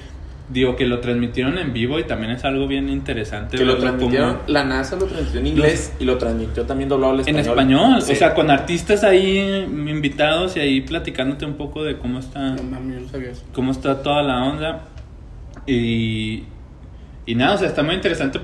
Digo 0.46 0.76
que 0.76 0.84
lo 0.84 1.00
transmitieron 1.00 1.56
en 1.56 1.72
vivo 1.72 1.98
y 1.98 2.04
también 2.04 2.32
es 2.32 2.44
algo 2.44 2.66
bien 2.66 2.90
interesante. 2.90 3.56
Que 3.56 3.64
lo 3.64 3.72
verlo 3.76 3.86
como- 3.86 3.98
transmitieron, 3.98 4.38
la 4.46 4.62
NASA 4.64 4.96
lo 4.96 5.06
transmitió 5.06 5.40
en 5.40 5.46
inglés 5.46 5.94
y 5.98 6.04
lo 6.04 6.18
transmitió 6.18 6.64
también 6.64 6.90
doblado 6.90 7.14
al 7.14 7.20
en 7.20 7.36
español. 7.38 7.48
español, 7.58 8.02
Sí. 8.02 8.12
o 8.12 8.16
sea, 8.16 8.34
con 8.34 8.50
artistas 8.50 9.04
ahí 9.04 9.38
invitados 9.66 10.58
y 10.58 10.60
ahí 10.60 10.80
platicándote 10.82 11.46
un 11.46 11.54
poco 11.54 11.82
de 11.82 11.96
cómo 11.96 12.18
está 12.18 12.40
No 12.56 12.62
no 12.78 13.08
sabía 13.08 13.30
eso. 13.30 13.42
cómo 13.54 13.70
está 13.72 14.02
toda 14.02 14.22
la 14.22 14.44
onda. 14.44 14.82
Y, 15.66 16.44
y 17.24 17.34
nada, 17.34 17.54
o 17.54 17.58
sea, 17.58 17.68
está 17.68 17.82
muy 17.82 17.94
interesante 17.94 18.38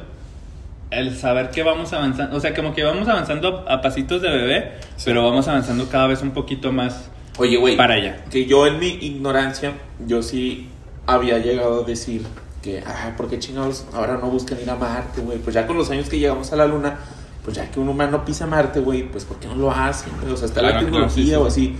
el 0.90 1.16
saber 1.16 1.50
que 1.50 1.62
vamos 1.62 1.92
avanzando. 1.92 2.36
O 2.36 2.40
sea, 2.40 2.54
como 2.54 2.74
que 2.74 2.82
vamos 2.82 3.08
avanzando 3.08 3.64
a, 3.68 3.80
pasitos 3.80 4.22
de 4.22 4.28
bebé, 4.28 4.72
pero 5.04 5.24
vamos 5.24 5.48
avanzando 5.48 5.88
cada 5.88 6.06
vez 6.08 6.22
un 6.22 6.32
poquito 6.32 6.72
más 6.72 7.10
Oye, 7.38 7.56
güey. 7.56 7.76
para 7.76 7.94
allá. 7.94 8.24
Que 8.30 8.46
yo 8.46 8.66
en 8.66 8.78
mi 8.78 8.88
ignorancia, 8.88 9.72
yo 10.06 10.22
sí 10.22 10.68
había 11.06 11.38
llegado 11.38 11.82
a 11.82 11.86
decir 11.86 12.22
que, 12.62 12.82
ah, 12.86 13.14
¿por 13.16 13.28
qué 13.28 13.38
chingados 13.38 13.86
ahora 13.92 14.18
no 14.18 14.28
buscan 14.28 14.60
ir 14.60 14.68
a 14.68 14.76
Marte, 14.76 15.20
güey? 15.20 15.38
Pues 15.38 15.54
ya 15.54 15.66
con 15.66 15.76
los 15.76 15.90
años 15.90 16.08
que 16.08 16.18
llegamos 16.18 16.52
a 16.52 16.56
la 16.56 16.66
Luna, 16.66 16.98
pues 17.44 17.56
ya 17.56 17.70
que 17.70 17.80
un 17.80 17.88
humano 17.88 18.24
pisa 18.24 18.46
Marte, 18.46 18.80
güey, 18.80 19.04
pues 19.04 19.24
¿por 19.24 19.38
qué 19.38 19.48
no 19.48 19.54
lo 19.54 19.70
hacen? 19.70 20.12
O 20.30 20.36
sea, 20.36 20.46
está 20.46 20.60
la 20.60 20.70
claro, 20.70 20.86
tecnología 20.86 21.24
sí, 21.24 21.30
sí. 21.30 21.34
o 21.34 21.46
así. 21.46 21.76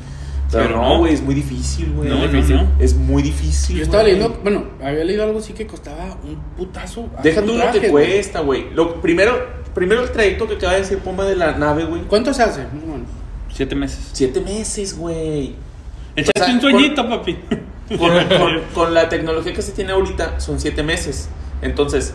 Pero 0.51 0.65
Pero 0.65 0.77
no, 0.83 0.89
no. 0.95 0.99
güey, 0.99 1.15
es 1.15 1.23
muy 1.23 1.35
difícil, 1.35 1.93
güey. 1.93 2.09
No, 2.09 2.17
es, 2.17 2.21
no, 2.23 2.37
difícil. 2.37 2.57
no. 2.57 2.69
es 2.79 2.95
muy 2.95 3.23
difícil. 3.23 3.77
Yo 3.77 3.83
estaba 3.85 4.03
leyendo, 4.03 4.41
bueno, 4.43 4.65
había 4.83 5.05
leído 5.05 5.23
algo 5.25 5.39
así 5.39 5.53
que 5.53 5.67
costaba 5.67 6.17
un 6.25 6.37
putazo. 6.57 7.09
Deja 7.23 7.43
tú 7.43 7.57
lo 7.57 7.71
que 7.71 7.89
cuesta, 7.89 8.41
güey. 8.41 8.73
Lo 8.75 9.01
primero, 9.01 9.39
primero 9.75 10.03
el 10.03 10.11
trayecto 10.11 10.49
que 10.49 10.55
acaba 10.57 10.73
de 10.75 10.81
decir 10.81 10.99
Poma 10.99 11.25
de 11.25 11.37
la 11.37 11.53
nave, 11.57 11.85
güey. 11.85 12.03
¿Cuánto 12.03 12.35
se 12.35 12.43
hace? 12.43 12.63
Más 12.65 12.83
o 12.83 12.87
menos. 12.87 13.09
Siete 13.53 13.75
meses. 13.77 14.11
Siete 14.13 14.41
meses, 14.41 14.97
güey. 14.99 15.55
O 16.17 16.23
sea, 16.45 16.53
un 16.53 16.61
sueñito, 16.61 17.09
papi. 17.09 17.37
Con, 17.91 17.99
con- 18.09 18.61
con 18.73 18.95
la 18.95 19.09
tecnología 19.09 19.53
que 19.53 19.63
se 19.63 19.73
tiene 19.73 19.91
ahorita 19.91 20.39
son 20.39 20.61
siete 20.61 20.85
meses. 20.85 21.29
Entonces, 21.61 22.15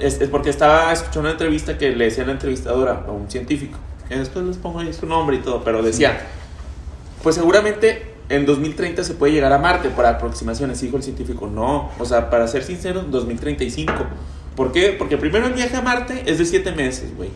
es, 0.00 0.20
es 0.20 0.28
porque 0.28 0.50
estaba 0.50 0.92
escuchando 0.92 1.20
una 1.20 1.30
entrevista 1.30 1.78
que 1.78 1.94
le 1.94 2.06
decía 2.06 2.24
a 2.24 2.26
la 2.26 2.32
entrevistadora 2.32 3.04
a 3.06 3.12
un 3.12 3.30
científico, 3.30 3.78
que 4.08 4.16
después 4.16 4.44
les 4.44 4.56
pongo 4.56 4.80
ahí 4.80 4.92
su 4.92 5.06
nombre 5.06 5.36
y 5.36 5.38
todo, 5.40 5.62
pero 5.62 5.80
decía, 5.80 6.26
pues 7.26 7.34
seguramente 7.34 8.06
en 8.28 8.46
2030 8.46 9.02
se 9.02 9.14
puede 9.14 9.32
llegar 9.32 9.52
a 9.52 9.58
Marte 9.58 9.88
por 9.88 10.06
aproximaciones, 10.06 10.80
dijo 10.80 10.96
el 10.96 11.02
científico. 11.02 11.48
No, 11.48 11.90
o 11.98 12.04
sea, 12.04 12.30
para 12.30 12.46
ser 12.46 12.62
sincero, 12.62 13.02
2035. 13.02 13.92
¿Por 14.54 14.70
qué? 14.70 14.94
Porque 14.96 15.18
primero 15.18 15.48
el 15.48 15.54
viaje 15.54 15.74
a 15.74 15.82
Marte 15.82 16.22
es 16.26 16.38
de 16.38 16.44
siete 16.44 16.70
meses, 16.70 17.16
güey. 17.16 17.30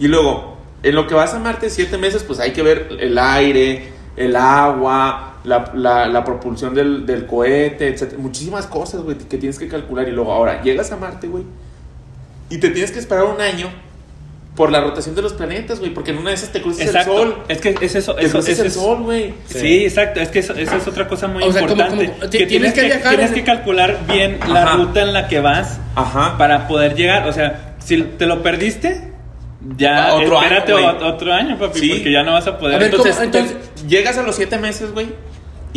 Y 0.00 0.08
luego, 0.08 0.56
en 0.82 0.94
lo 0.94 1.06
que 1.06 1.12
vas 1.12 1.34
a 1.34 1.40
Marte, 1.40 1.68
siete 1.68 1.98
meses, 1.98 2.22
pues 2.22 2.40
hay 2.40 2.54
que 2.54 2.62
ver 2.62 2.88
el 2.98 3.18
aire, 3.18 3.90
el 4.16 4.34
agua, 4.34 5.40
la, 5.44 5.72
la, 5.74 6.08
la 6.08 6.24
propulsión 6.24 6.72
del, 6.72 7.04
del 7.04 7.26
cohete, 7.26 7.88
etc. 7.88 8.14
Muchísimas 8.16 8.66
cosas, 8.66 9.02
güey, 9.02 9.18
que 9.18 9.36
tienes 9.36 9.58
que 9.58 9.68
calcular. 9.68 10.08
Y 10.08 10.12
luego, 10.12 10.32
ahora, 10.32 10.62
llegas 10.62 10.90
a 10.90 10.96
Marte, 10.96 11.28
güey, 11.28 11.44
y 12.48 12.56
te 12.56 12.70
tienes 12.70 12.92
que 12.92 12.98
esperar 12.98 13.24
un 13.24 13.42
año 13.42 13.68
por 14.58 14.72
la 14.72 14.80
rotación 14.80 15.14
de 15.14 15.22
los 15.22 15.34
planetas, 15.34 15.78
güey, 15.78 15.94
porque 15.94 16.10
en 16.10 16.18
una 16.18 16.30
de 16.30 16.34
esas 16.34 16.50
te 16.50 16.60
cruzas 16.60 16.84
Exacto. 16.84 17.12
el 17.12 17.18
sol. 17.30 17.38
Es 17.46 17.60
que 17.60 17.76
es 17.80 17.94
eso. 17.94 18.14
Te 18.16 18.24
eso, 18.24 18.32
cruzas 18.32 18.48
eso 18.52 18.62
el 18.62 18.66
es- 18.66 18.74
sol, 18.74 19.02
güey. 19.04 19.34
Sí, 19.46 19.84
exacto. 19.84 20.18
Es 20.20 20.28
que 20.30 20.40
eso, 20.40 20.52
eso 20.54 20.76
es 20.76 20.88
otra 20.88 21.06
cosa 21.06 21.28
muy 21.28 21.44
O 21.44 21.52
sea, 21.52 21.60
como- 21.62 21.72
importante. 21.74 22.10
como- 22.18 22.28
ti- 22.28 22.44
tienes 22.46 22.72
que 22.74 22.82
viajar 22.82 23.08
tienes 23.10 23.28
en- 23.28 23.34
que 23.36 23.44
calcular 23.44 24.00
bien 24.12 24.40
la 24.48 24.74
ruta 24.74 25.00
en 25.02 25.12
la 25.12 25.28
que 25.28 25.38
vas 25.38 25.78
Ajá. 25.94 26.36
para 26.36 26.66
poder 26.66 26.96
llegar. 26.96 27.28
O 27.28 27.32
sea, 27.32 27.76
si 27.78 28.02
te 28.02 28.26
lo 28.26 28.42
perdiste, 28.42 29.12
ya 29.76 30.08
Ah, 30.08 30.14
otro 30.16 30.36
año, 30.38 30.42
espérate 30.48 30.72
güey. 30.72 30.84
o- 30.84 31.06
otro 31.06 31.32
año, 31.32 31.56
papi, 31.56 31.78
Sí. 31.78 31.88
porque 31.90 32.10
ya 32.12 32.24
no 32.24 32.32
vas 32.32 32.46
a 32.48 32.58
poder. 32.58 32.74
A 32.74 32.78
ver, 32.78 32.90
Entonces. 32.90 33.16
Entonces- 33.20 33.56
llegas 33.88 34.18
a 34.18 34.24
los 34.24 34.34
siete 34.34 34.58
meses, 34.58 34.92
güey. 34.92 35.06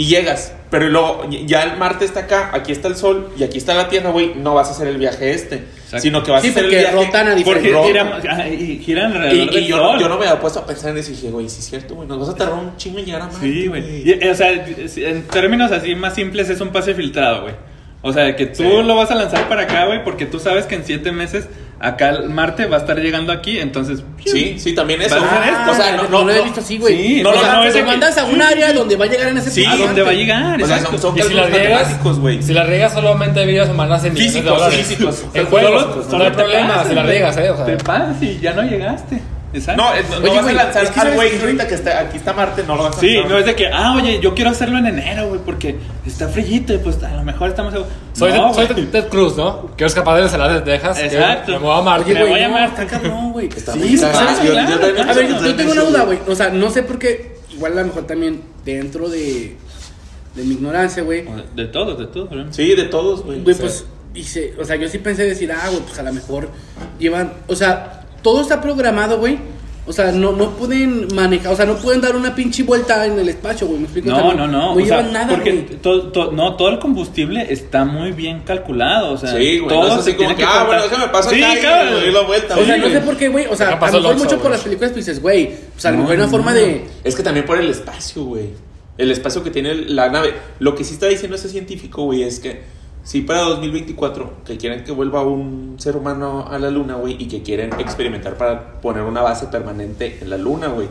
Y 0.02 0.06
llegas. 0.06 0.54
Pero 0.70 0.88
luego, 0.90 1.26
ya 1.30 1.64
el 1.64 1.78
Marte 1.78 2.06
está 2.06 2.22
acá, 2.22 2.50
aquí 2.54 2.72
está 2.72 2.88
el 2.88 2.96
Sol 2.96 3.30
y 3.38 3.44
aquí 3.44 3.58
está 3.58 3.74
la 3.74 3.90
Tierra, 3.90 4.10
güey. 4.12 4.34
No 4.36 4.54
vas 4.54 4.70
a 4.70 4.72
hacer 4.72 4.88
el 4.88 4.98
viaje 4.98 5.34
este. 5.34 5.56
Exacto. 5.56 6.00
Sino 6.00 6.24
que 6.24 6.32
vas 6.32 6.42
Sí, 6.42 6.48
a 6.48 6.52
hacer 6.52 6.64
el 6.64 6.70
porque 6.70 6.80
viaje. 6.80 6.96
rotan 6.96 7.28
a 7.28 7.36
porque 7.44 7.70
diferentes- 7.70 7.86
giran, 8.22 8.54
y 8.54 8.78
giran 8.78 9.12
alrededor 9.12 9.36
Y, 9.36 9.42
y 9.42 9.54
del 9.56 9.68
yo, 9.68 9.78
sol. 9.78 9.94
no, 9.96 10.00
yo 10.02 10.08
no 10.10 10.18
me 10.18 10.26
había 10.28 10.40
puesto 10.40 10.60
a 10.60 10.66
pensar 10.66 10.92
en 10.92 10.98
eso 11.00 11.12
y 11.12 11.16
dije, 11.16 11.30
güey, 11.30 11.50
sí 11.50 11.60
es 11.60 11.66
cierto, 11.70 11.96
güey. 11.96 12.08
Nos 12.08 12.20
vas 12.20 12.30
a 12.30 12.36
tardar 12.36 12.56
un 12.58 12.78
chingo 12.78 13.00
en 13.00 13.06
llegar 13.06 13.22
a 13.24 13.26
Marte. 13.26 13.42
Sí, 13.42 13.68
güey. 13.68 14.10
Y, 14.10 14.28
O 14.30 14.34
sea, 14.36 14.50
en 14.52 15.28
términos 15.28 15.72
así 15.74 15.94
más 15.94 16.16
simples 16.16 16.50
es 16.50 16.62
un 16.62 16.70
pase 16.70 16.94
filtrado, 16.96 17.42
güey. 17.44 17.54
O 18.02 18.14
sea, 18.14 18.36
que 18.36 18.48
tú 18.48 18.64
Sí. 18.64 18.84
lo 18.84 18.96
vas 18.96 19.12
a 19.12 19.16
lanzar 19.16 19.48
para 19.50 19.64
acá, 19.64 19.86
güey, 19.86 20.04
porque 20.04 20.26
tú 20.26 20.40
sabes 20.40 20.66
que 20.66 20.76
en 20.76 20.86
siete 20.86 21.12
meses 21.12 21.48
acá 21.82 22.10
el 22.12 22.30
Marte 22.30 22.66
va 22.68 22.78
a 22.78 22.80
estar 22.82 22.98
llegando 23.00 23.32
aquí, 23.34 23.60
entonces... 23.60 24.04
Sí, 24.26 24.56
sí, 24.60 24.74
también 24.76 25.02
eso. 25.02 25.16
A 25.16 25.48
esto. 25.50 25.72
o 25.72 25.76
sea, 25.76 25.96
no, 25.98 26.04
no, 26.08 26.24
lo 26.26 26.32
he 26.32 26.38
no. 26.38 26.44
visto 26.44 26.60
así, 26.60 26.78
güey. 26.78 26.96
Sí, 26.96 27.24
no, 27.24 27.30
o 27.30 27.34
no, 27.36 27.42
sea, 27.42 27.54
no, 27.66 27.72
te 27.72 27.84
mandas 27.84 28.18
a 28.18 28.26
un 28.26 28.42
área 28.42 28.72
donde 28.72 28.96
va 28.96 29.06
a 29.06 29.08
llegar 29.08 29.28
en 29.30 29.38
ese 29.40 29.50
Sí, 29.50 29.64
punto. 29.64 29.86
donde 29.88 30.02
va 30.04 30.10
a 30.12 30.14
llegar, 30.14 30.62
O 30.62 30.68
sea, 30.68 30.78
exacto. 30.78 30.98
son, 31.00 31.18
son 31.18 31.28
si 31.30 31.36
matemáticos, 31.36 32.20
güey. 32.20 32.44
si 32.44 32.54
la 32.54 32.64
riegas 32.64 32.94
solamente 32.94 33.40
hay 33.40 33.48
vidas 33.48 33.70
humanas 33.70 34.04
en 34.06 34.14
millones 34.14 34.34
de 34.34 34.40
Físicos, 34.42 34.60
dólares. 34.60 34.88
físicos. 34.88 35.26
En 35.34 35.46
juegos, 35.48 36.08
no 36.12 36.18
hay 36.24 36.30
te 36.30 36.38
problema 36.38 36.84
si 36.88 36.94
la 36.96 37.04
riegas, 37.04 37.38
eh. 37.38 37.50
O 37.50 37.56
sea, 37.58 37.66
Te 37.66 37.78
pasas 37.78 38.22
y 38.22 38.40
ya 38.40 38.54
no 38.54 38.62
llegaste. 38.64 39.22
Exacto. 39.54 39.84
No, 39.84 39.94
eh, 39.96 40.04
no, 40.10 40.20
no 40.20 40.24
Oye, 40.24 40.34
vas 40.36 40.44
güey, 40.44 40.56
a 40.58 40.64
lanzar 40.64 40.84
es 40.86 40.92
que 40.92 41.00
al 41.02 41.14
güey 41.14 41.40
ahorita 41.42 41.68
que 41.68 41.76
está, 41.76 42.00
aquí 42.00 42.18
está 42.18 42.34
Marte, 42.34 42.64
no 42.66 42.76
lo 42.78 42.84
vas 42.84 42.98
a 42.98 43.00
Sí, 43.02 43.14
lanzar. 43.14 43.32
no 43.32 43.38
es 43.38 43.46
de 43.46 43.56
que, 43.56 43.68
ah, 43.68 43.94
oye, 43.96 44.20
yo 44.22 44.34
quiero 44.34 44.50
hacerlo 44.52 44.78
en 44.78 44.88
enero, 44.88 45.28
güey, 45.28 45.42
porque 45.46 45.76
está 46.06 46.30
frillito 46.30 46.74
y 46.74 46.78
pues 46.78 47.02
a 47.04 47.16
lo 47.16 47.24
mejor 47.24 47.50
estamos... 47.50 47.74
soy, 48.14 48.32
no, 48.32 48.54
soy 48.54 48.68
güey. 48.68 48.86
Ted 48.86 49.10
Cruz, 49.10 49.36
¿no? 49.36 49.76
Que 49.76 49.86
es 49.86 49.94
capaz 49.94 50.22
de 50.22 50.30
salar 50.30 50.54
de 50.54 50.62
Texas. 50.62 50.98
que 51.00 51.06
Exacto. 51.08 51.52
Me 51.54 51.60
muevo 51.60 51.74
a 51.74 51.82
Marte. 51.82 52.06
Oye, 52.12 52.14
Me 52.14 52.20
güey, 52.22 52.32
voy 52.34 52.42
a 52.42 52.48
no, 52.48 52.54
Marte. 52.54 52.82
está 52.84 52.98
cabrón, 52.98 53.32
güey. 53.34 53.48
Está 53.48 53.74
Sí, 53.74 54.02
A 54.04 55.14
ver, 55.14 55.28
yo, 55.28 55.56
tengo 55.56 55.72
una 55.74 55.84
duda, 55.84 56.04
güey. 56.04 56.20
O 56.28 56.36
sea, 56.36 56.50
no 56.50 56.70
sé 56.70 56.84
por 56.84 56.98
qué, 57.00 57.36
igual 57.52 57.74
a 57.78 57.82
lo 57.82 57.88
mejor 57.88 58.08
también 58.08 58.42
dentro 58.66 59.10
de, 59.10 59.56
de 60.36 60.44
mi 60.44 60.54
ignorancia, 60.54 61.04
güey. 61.04 61.26
De 61.56 61.66
todos, 61.66 61.98
de 62.00 62.08
todos, 62.08 62.30
güey. 62.30 62.46
Sí, 62.52 62.74
de 62.76 62.86
todos, 62.86 63.24
güey. 63.24 63.42
Güey, 63.42 63.56
pues, 63.56 63.86
dice, 64.14 64.54
o 64.60 64.66
sea, 64.66 64.76
yo 64.76 64.88
sí 64.88 64.98
pensé 65.00 65.24
decir, 65.24 65.52
ah, 65.52 65.68
güey, 65.70 65.82
pues 65.82 65.98
a 66.00 66.04
lo 66.04 66.14
mejor 66.14 66.50
llevan, 67.00 67.34
o 67.48 67.56
sea, 67.56 68.01
todo 68.22 68.42
está 68.42 68.62
programado, 68.62 69.18
güey. 69.20 69.38
O 69.88 69.94
sea, 69.94 70.12
no, 70.12 70.32
no 70.34 70.52
pueden 70.52 71.08
manejar, 71.16 71.52
o 71.52 71.56
sea, 71.56 71.66
no 71.66 71.76
pueden 71.76 72.02
dar 72.02 72.16
una 72.16 72.36
pinche 72.36 72.62
vuelta 72.62 73.04
en 73.08 73.18
el 73.18 73.28
espacio, 73.28 73.66
güey. 73.66 73.80
¿Me 73.80 73.86
explico? 73.86 74.10
O 74.12 74.16
sea, 74.16 74.24
No, 74.24 74.34
no, 74.36 74.48
no. 74.48 74.70
No 74.70 74.76
sea, 74.76 74.84
llevan 74.86 75.12
nada, 75.12 75.28
porque 75.30 75.52
güey. 75.52 75.66
to- 75.82 76.04
to- 76.12 76.32
no, 76.32 76.56
todo 76.56 76.70
el 76.70 76.78
combustible 76.78 77.48
está 77.52 77.84
muy 77.84 78.12
bien 78.12 78.42
calculado. 78.42 79.14
O 79.14 79.18
sea, 79.18 79.32
Sí, 79.36 79.58
güey. 79.58 79.68
todo 79.68 79.88
No 79.88 79.88
es 79.88 79.94
así 79.94 80.12
se 80.12 80.18
como 80.18 80.30
tiene 80.30 80.36
que, 80.36 80.44
ah, 80.48 80.64
bueno, 80.68 80.84
déjame 80.84 81.08
paso 81.08 81.32
Sí, 81.32 81.42
acá 81.42 81.54
y 81.56 81.60
claro. 81.62 81.90
le 81.90 82.00
doy 82.02 82.12
la 82.12 82.22
vuelta. 82.22 82.54
O 82.54 82.64
sea, 82.64 82.78
güey. 82.78 82.80
no 82.80 83.00
sé 83.00 83.04
por 83.06 83.18
qué, 83.18 83.28
güey. 83.30 83.48
O 83.48 83.56
sea, 83.56 83.70
a 83.70 83.80
pasó 83.80 83.98
lo 83.98 84.04
mejor 84.10 84.18
mucho 84.24 84.40
por 84.40 84.52
las 84.52 84.62
películas, 84.62 84.92
pues 84.92 85.06
dices, 85.08 85.20
güey. 85.22 85.48
O 85.76 85.80
sea, 85.80 85.90
a 85.90 85.92
lo 85.94 85.98
No, 85.98 86.04
mejor 86.04 86.12
hay 86.14 86.18
una 86.18 86.26
no, 86.28 86.32
forma 86.32 86.52
no. 86.52 86.58
de. 86.58 86.86
Es 87.04 87.16
que 87.16 87.24
también 87.24 87.46
por 87.48 87.58
el 87.58 87.68
espacio, 87.70 88.24
güey. 88.24 88.50
El 89.00 89.10
espacio 89.10 89.44
que 89.44 89.50
tiene 89.50 89.74
la 89.74 90.10
nave. 90.10 90.36
Lo 90.60 90.76
que 90.76 90.84
sí 90.84 90.94
está 90.94 91.08
diciendo 91.08 91.36
ese 91.38 91.50
científico, 91.50 92.04
güey, 92.04 92.22
es 92.22 92.40
que 92.40 92.62
si 93.04 93.22
para 93.22 93.42
2024 93.42 94.34
que 94.46 94.58
quieren 94.58 94.84
que 94.84 94.92
vuelva 94.92 95.24
un 95.24 95.76
ser 95.80 95.96
humano 95.96 96.48
a 96.50 96.60
la 96.60 96.70
luna, 96.70 96.96
güey, 96.96 97.16
y 97.20 97.28
que 97.28 97.42
quieren 97.42 97.72
experimentar 97.80 98.36
para 98.38 98.80
poner 98.82 99.04
una 99.04 99.22
base 99.22 99.48
permanente 99.48 100.20
en 100.22 100.30
la 100.30 100.38
luna, 100.38 100.68
güey. 100.68 100.88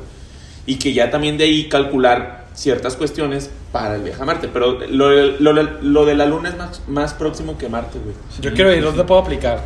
Y 0.66 0.76
que 0.76 0.92
ya 0.92 1.10
también 1.10 1.38
de 1.38 1.44
ahí 1.44 1.68
calcular 1.68 2.46
ciertas 2.54 2.96
cuestiones 2.96 3.50
para 3.72 3.94
el 3.96 4.02
viaje 4.02 4.20
a 4.22 4.24
Marte. 4.24 4.48
Pero 4.52 4.78
lo, 4.88 5.08
de- 5.08 5.36
lo, 5.40 5.54
de- 5.54 5.68
lo 5.82 6.04
de 6.04 6.14
la 6.14 6.26
luna 6.26 6.48
es 6.50 6.56
más, 6.56 6.82
más 6.88 7.14
próximo 7.14 7.56
que 7.56 7.68
Marte, 7.68 7.98
güey. 8.02 8.14
Yo 8.40 8.52
quiero 8.54 8.74
ir, 8.74 8.82
¿dónde 8.82 9.04
puedo 9.04 9.20
aplicar? 9.20 9.60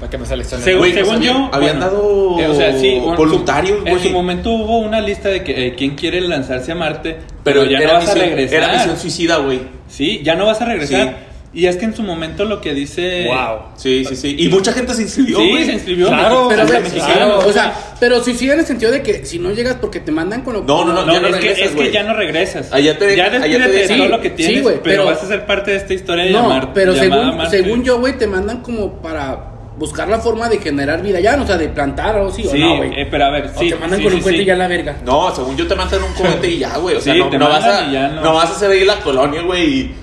Para 0.00 0.10
que 0.10 0.18
me 0.18 0.26
seleccionen. 0.26 0.64
Según, 0.64 0.80
Güey, 0.80 0.92
pues 0.92 1.04
según 1.06 1.16
habían- 1.20 1.36
yo. 1.36 1.50
habían 1.54 1.80
dado 1.80 2.40
eh, 2.40 2.46
o 2.48 2.54
sea, 2.54 2.76
sí, 2.78 2.98
bueno, 2.98 3.16
voluntarios, 3.16 3.78
su- 3.80 3.86
En 3.86 3.92
güey. 3.94 4.06
su 4.08 4.10
momento 4.12 4.50
hubo 4.50 4.78
una 4.80 5.00
lista 5.00 5.28
de 5.28 5.44
que 5.44 5.68
eh, 5.68 5.74
quién 5.76 5.94
quiere 5.94 6.20
lanzarse 6.22 6.72
a 6.72 6.74
Marte, 6.74 7.18
Pero, 7.44 7.60
pero, 7.60 7.64
ya 7.64 7.78
era, 7.78 7.86
no 7.86 7.92
vas 7.94 8.04
misión, 8.06 8.18
a 8.18 8.26
regresar. 8.26 8.58
era 8.58 8.72
misión 8.74 8.96
suicida, 8.98 9.36
güey. 9.38 9.60
Sí, 9.88 10.20
ya 10.24 10.34
no 10.34 10.46
vas 10.46 10.60
a 10.60 10.64
regresar. 10.64 11.23
Sí. 11.54 11.60
Y 11.60 11.66
es 11.66 11.76
que 11.76 11.84
en 11.84 11.94
su 11.94 12.02
momento 12.02 12.44
lo 12.44 12.60
que 12.60 12.74
dice. 12.74 13.26
Wow. 13.28 13.58
Sí, 13.76 14.04
sí, 14.04 14.16
sí. 14.16 14.34
Y 14.38 14.48
mucha 14.48 14.72
gente 14.72 14.92
se 14.94 15.02
inscribió, 15.02 15.38
Sí, 15.38 15.50
güey. 15.50 15.64
se 15.64 15.72
inscribió. 15.74 16.08
Claro, 16.08 16.46
Pero, 16.48 16.66
güey, 16.66 16.82
mexicanos. 16.82 17.44
o 17.44 17.52
sea, 17.52 17.74
pero 18.00 18.22
suicida 18.22 18.54
en 18.54 18.60
el 18.60 18.66
sentido 18.66 18.90
de 18.90 19.02
que 19.02 19.24
si 19.24 19.38
no 19.38 19.52
llegas 19.52 19.76
porque 19.80 20.00
te 20.00 20.10
mandan 20.12 20.42
con 20.42 20.54
lo 20.54 20.62
No, 20.64 20.84
no, 20.84 20.92
no, 20.92 21.04
No, 21.06 21.12
ya 21.12 21.20
no 21.20 21.28
es, 21.28 21.36
que, 21.36 21.52
es 21.52 21.70
que 21.70 21.90
ya 21.92 22.02
no 22.02 22.14
regresas. 22.14 22.72
Allá 22.72 22.98
te 22.98 23.16
ya 23.16 23.26
allá 23.26 23.40
te 23.40 23.48
despídete 23.48 23.72
de 23.72 23.78
dejan. 23.82 23.98
todo 23.98 24.08
lo 24.08 24.20
que 24.20 24.28
Sí, 24.30 24.34
tienes, 24.36 24.62
güey, 24.62 24.74
pero, 24.82 25.02
pero- 25.02 25.04
vas 25.06 25.22
a 25.22 25.28
ser 25.28 25.46
parte 25.46 25.70
de 25.70 25.76
esta 25.78 25.94
historia 25.94 26.24
de 26.24 26.30
No, 26.32 26.42
llamar, 26.42 26.72
pero 26.74 26.94
según, 26.94 27.36
Marte. 27.36 27.56
según 27.62 27.84
yo, 27.84 27.98
güey, 28.00 28.18
te 28.18 28.26
mandan 28.26 28.60
como 28.60 29.00
para 29.00 29.50
buscar 29.78 30.08
la 30.08 30.18
forma 30.20 30.48
de 30.48 30.58
generar 30.58 31.02
vida 31.02 31.18
ya, 31.20 31.36
o 31.40 31.46
sea, 31.46 31.56
de 31.56 31.68
plantar 31.68 32.16
o 32.18 32.30
sí, 32.30 32.42
Sí, 32.42 32.48
o 32.48 32.66
no, 32.66 32.76
güey. 32.76 32.92
eh, 33.00 33.08
pero 33.10 33.24
a 33.24 33.30
ver, 33.30 33.50
o 33.54 33.58
sí. 33.58 33.70
te 33.70 33.76
mandan 33.76 33.98
sí, 33.98 34.04
con 34.04 34.12
sí, 34.12 34.18
un 34.18 34.22
cohete 34.22 34.38
sí. 34.38 34.42
y 34.44 34.46
ya 34.46 34.54
la 34.56 34.68
verga. 34.68 34.96
No, 35.04 35.34
según 35.34 35.56
yo 35.56 35.66
te 35.66 35.74
mandan 35.74 36.00
un 36.02 36.12
cohete 36.14 36.48
y 36.48 36.58
ya, 36.58 36.76
güey. 36.78 36.96
O 36.96 37.00
sea, 37.00 37.12
Sí, 37.12 37.18
no, 37.18 37.28
te 37.28 37.38
no 37.38 37.48
vas 37.48 37.64
a, 37.64 37.86
no. 37.88 38.20
no 38.22 38.34
vas 38.34 38.50
a 38.50 38.52
hacer 38.54 38.70
ahí 38.70 38.84
la 38.84 39.00
colonia, 39.00 39.42
güey. 39.42 39.64
y- 39.80 39.94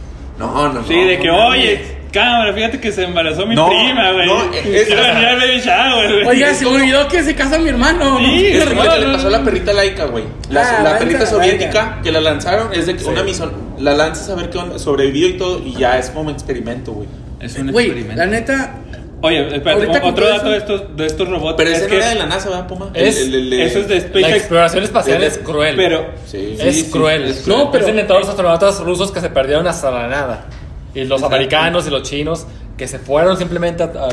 No, 0.41 0.73
no, 0.73 0.83
Sí, 0.85 0.95
no, 0.95 1.05
de 1.07 1.15
no, 1.17 1.21
que, 1.21 1.27
no, 1.27 1.47
oye, 1.47 1.81
cámara, 2.11 2.53
fíjate 2.53 2.79
que 2.79 2.91
se 2.91 3.03
embarazó 3.03 3.45
mi 3.45 3.55
No, 3.55 3.67
prima, 3.67 4.11
güey. 4.11 4.25
no, 4.27 4.53
es- 4.53 4.87
Quiero 4.87 5.01
venir 5.03 5.25
al 5.27 5.37
baby 5.39 5.59
shower, 5.59 6.13
güey. 6.13 6.27
Oiga, 6.27 6.53
se 6.53 6.65
me 6.65 6.71
olvidó 6.71 7.07
que 7.07 7.23
se 7.23 7.35
casa 7.35 7.57
mi 7.59 7.69
hermano. 7.69 8.19
¿no? 8.19 8.25
Sí, 8.25 8.47
Es 8.47 8.65
como 8.65 8.83
No, 8.83 8.89
lo 8.89 8.95
que 9.01 9.05
le 9.07 9.13
pasó 9.13 9.27
a 9.27 9.31
la 9.31 9.43
perrita 9.43 9.73
laica, 9.73 10.05
güey. 10.05 10.23
La, 10.49 10.61
Ah, 10.61 10.83
la 10.83 10.97
perrita 10.99 11.25
soviética 11.25 11.99
que 12.03 12.11
la 12.11 12.19
lanzaron 12.21 12.73
es 12.73 12.85
de 12.87 12.95
que 12.95 13.03
una 13.05 13.23
misión. 13.23 13.51
La 13.79 13.93
lanzas 13.93 14.29
a 14.29 14.35
ver 14.35 14.49
qué 14.49 14.57
onda, 14.57 14.77
sobrevivió 14.77 15.27
y 15.27 15.33
todo, 15.37 15.61
y 15.65 15.73
ya 15.73 15.97
es 15.97 16.09
como 16.09 16.29
experimento, 16.31 16.91
güey. 16.91 17.07
Es 17.39 17.57
un 17.57 17.71
Güey, 17.71 17.85
experimento. 17.87 18.19
la 18.21 18.25
neta, 18.27 18.75
Oye, 19.23 19.55
espérate, 19.55 19.85
Ahorita 19.87 20.07
otro 20.07 20.27
dato 20.27 20.49
de 20.49 20.57
estos, 20.57 20.95
de 20.97 21.05
estos 21.05 21.29
robots. 21.29 21.53
Pero 21.57 21.69
es 21.69 21.77
ese 21.77 21.85
no 21.85 21.89
que 21.91 21.97
era 21.97 22.09
de 22.09 22.15
la 22.15 22.25
NASA, 22.25 22.49
¿verdad, 22.49 22.67
Puma? 22.67 22.89
Es- 22.93 23.17
El- 23.21 23.35
el- 23.35 23.53
el- 23.53 23.61
eso 23.61 23.79
es 23.79 23.87
de 23.87 23.95
La 23.95 24.01
SpaceX. 24.01 24.35
exploración 24.37 24.83
espacial 24.83 25.23
es 25.23 25.37
cruel. 25.37 25.75
Pero, 25.75 26.05
Sí. 26.25 26.55
es 26.59 26.75
sí, 26.75 26.83
sí, 26.85 26.89
cruel. 26.91 27.23
es 27.25 27.41
cruel. 27.41 27.57
No, 27.59 27.71
pero- 27.71 27.87
en 27.87 28.07
todos 28.07 28.21
los 28.21 28.29
astronautas 28.29 28.79
rusos 28.79 29.11
que 29.11 29.21
se 29.21 29.29
perdieron 29.29 29.67
hasta 29.67 29.91
la 29.91 30.07
nada. 30.07 30.45
Y 30.93 31.01
los 31.05 31.19
Exacto. 31.21 31.25
americanos 31.27 31.87
y 31.87 31.89
los 31.91 32.03
chinos 32.03 32.45
que 32.77 32.87
se 32.87 32.97
fueron 32.99 33.37
simplemente 33.37 33.83
a, 33.83 33.85
a 33.85 34.09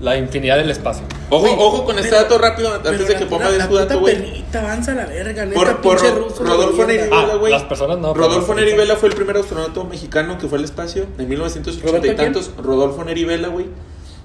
la 0.00 0.16
infinidad 0.16 0.56
del 0.56 0.70
espacio. 0.70 1.04
Ojo, 1.28 1.42
Güey, 1.42 1.54
ojo 1.58 1.84
con 1.84 1.96
este 1.98 2.10
pero- 2.10 2.22
dato 2.22 2.38
rápido 2.38 2.68
antes 2.74 2.90
pero 2.92 3.04
de 3.04 3.12
la 3.12 3.18
que 3.18 3.26
ponga 3.26 3.50
de 3.50 3.58
la 3.58 3.66
su 3.66 3.74
dato, 3.74 3.98
güey. 4.00 4.44
avanza 4.54 4.92
a 4.92 4.94
la 4.94 5.06
verga, 5.06 5.44
neta, 5.44 5.54
Por, 5.58 5.80
por 5.80 6.00
ruso. 6.00 6.44
Rodolfo. 6.44 6.84
Nerivela, 6.86 7.28
Ah, 7.32 7.36
güey. 7.36 7.52
las 7.52 7.62
personas 7.64 7.98
no, 7.98 8.14
Rodolfo 8.14 8.54
Nerivela 8.54 8.96
fue 8.96 9.08
el 9.08 9.14
primer 9.14 9.36
astronauta 9.36 9.82
mexicano 9.84 10.38
que 10.38 10.46
fue 10.48 10.58
al 10.58 10.64
espacio 10.64 11.06
en 11.18 11.28
1980 11.28 12.06
y 12.06 12.14
tantos. 12.14 12.50
Rodolfo 12.62 13.02
Nerivela, 13.04 13.48
güey. 13.48 13.66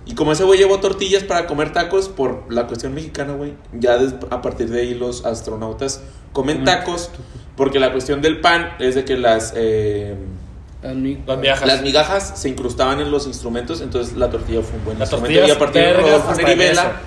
Y 0.08 0.16
como 0.16 0.32
ese 0.32 0.44
güey 0.46 0.58
llevó 0.60 0.80
tortillas 0.80 1.24
para 1.24 1.48
comer 1.48 1.74
tacos 1.74 2.08
por 2.10 2.46
la 2.52 2.66
cuestión 2.68 2.94
mexicana, 2.94 3.34
güey, 3.34 3.54
ya 3.74 3.98
des- 3.98 4.16
a 4.30 4.42
partir 4.42 4.70
de 4.70 4.82
ahí 4.82 4.94
los 4.94 5.26
astronautas 5.26 6.02
comen 6.34 6.58
Comen 6.60 6.64
tacos 6.66 7.10
porque 7.56 7.80
la 7.80 7.92
cuestión 7.92 8.22
del 8.22 8.40
pan 8.40 8.70
es 8.80 8.96
de 8.96 9.04
que 9.04 9.18
las 9.18 9.54
eh, 9.56 10.16
Las 10.84 11.38
miajas. 11.40 11.68
las 11.68 11.82
migajas 11.82 12.34
se 12.40 12.48
incrustaban 12.50 13.00
en 13.02 13.12
los 13.12 13.26
instrumentos, 13.28 13.82
entonces 13.82 14.16
la 14.16 14.30
tortilla 14.30 14.62
fue 14.62 14.78
un 14.80 14.86
buen 14.86 15.00
Las 15.00 15.12
instrumento 15.12 15.48
y 15.48 15.52
a 15.52 15.58
partir 15.60 15.82
de 15.82 15.94
Rodolfo 15.94 16.34
Nerivela. 16.36 17.02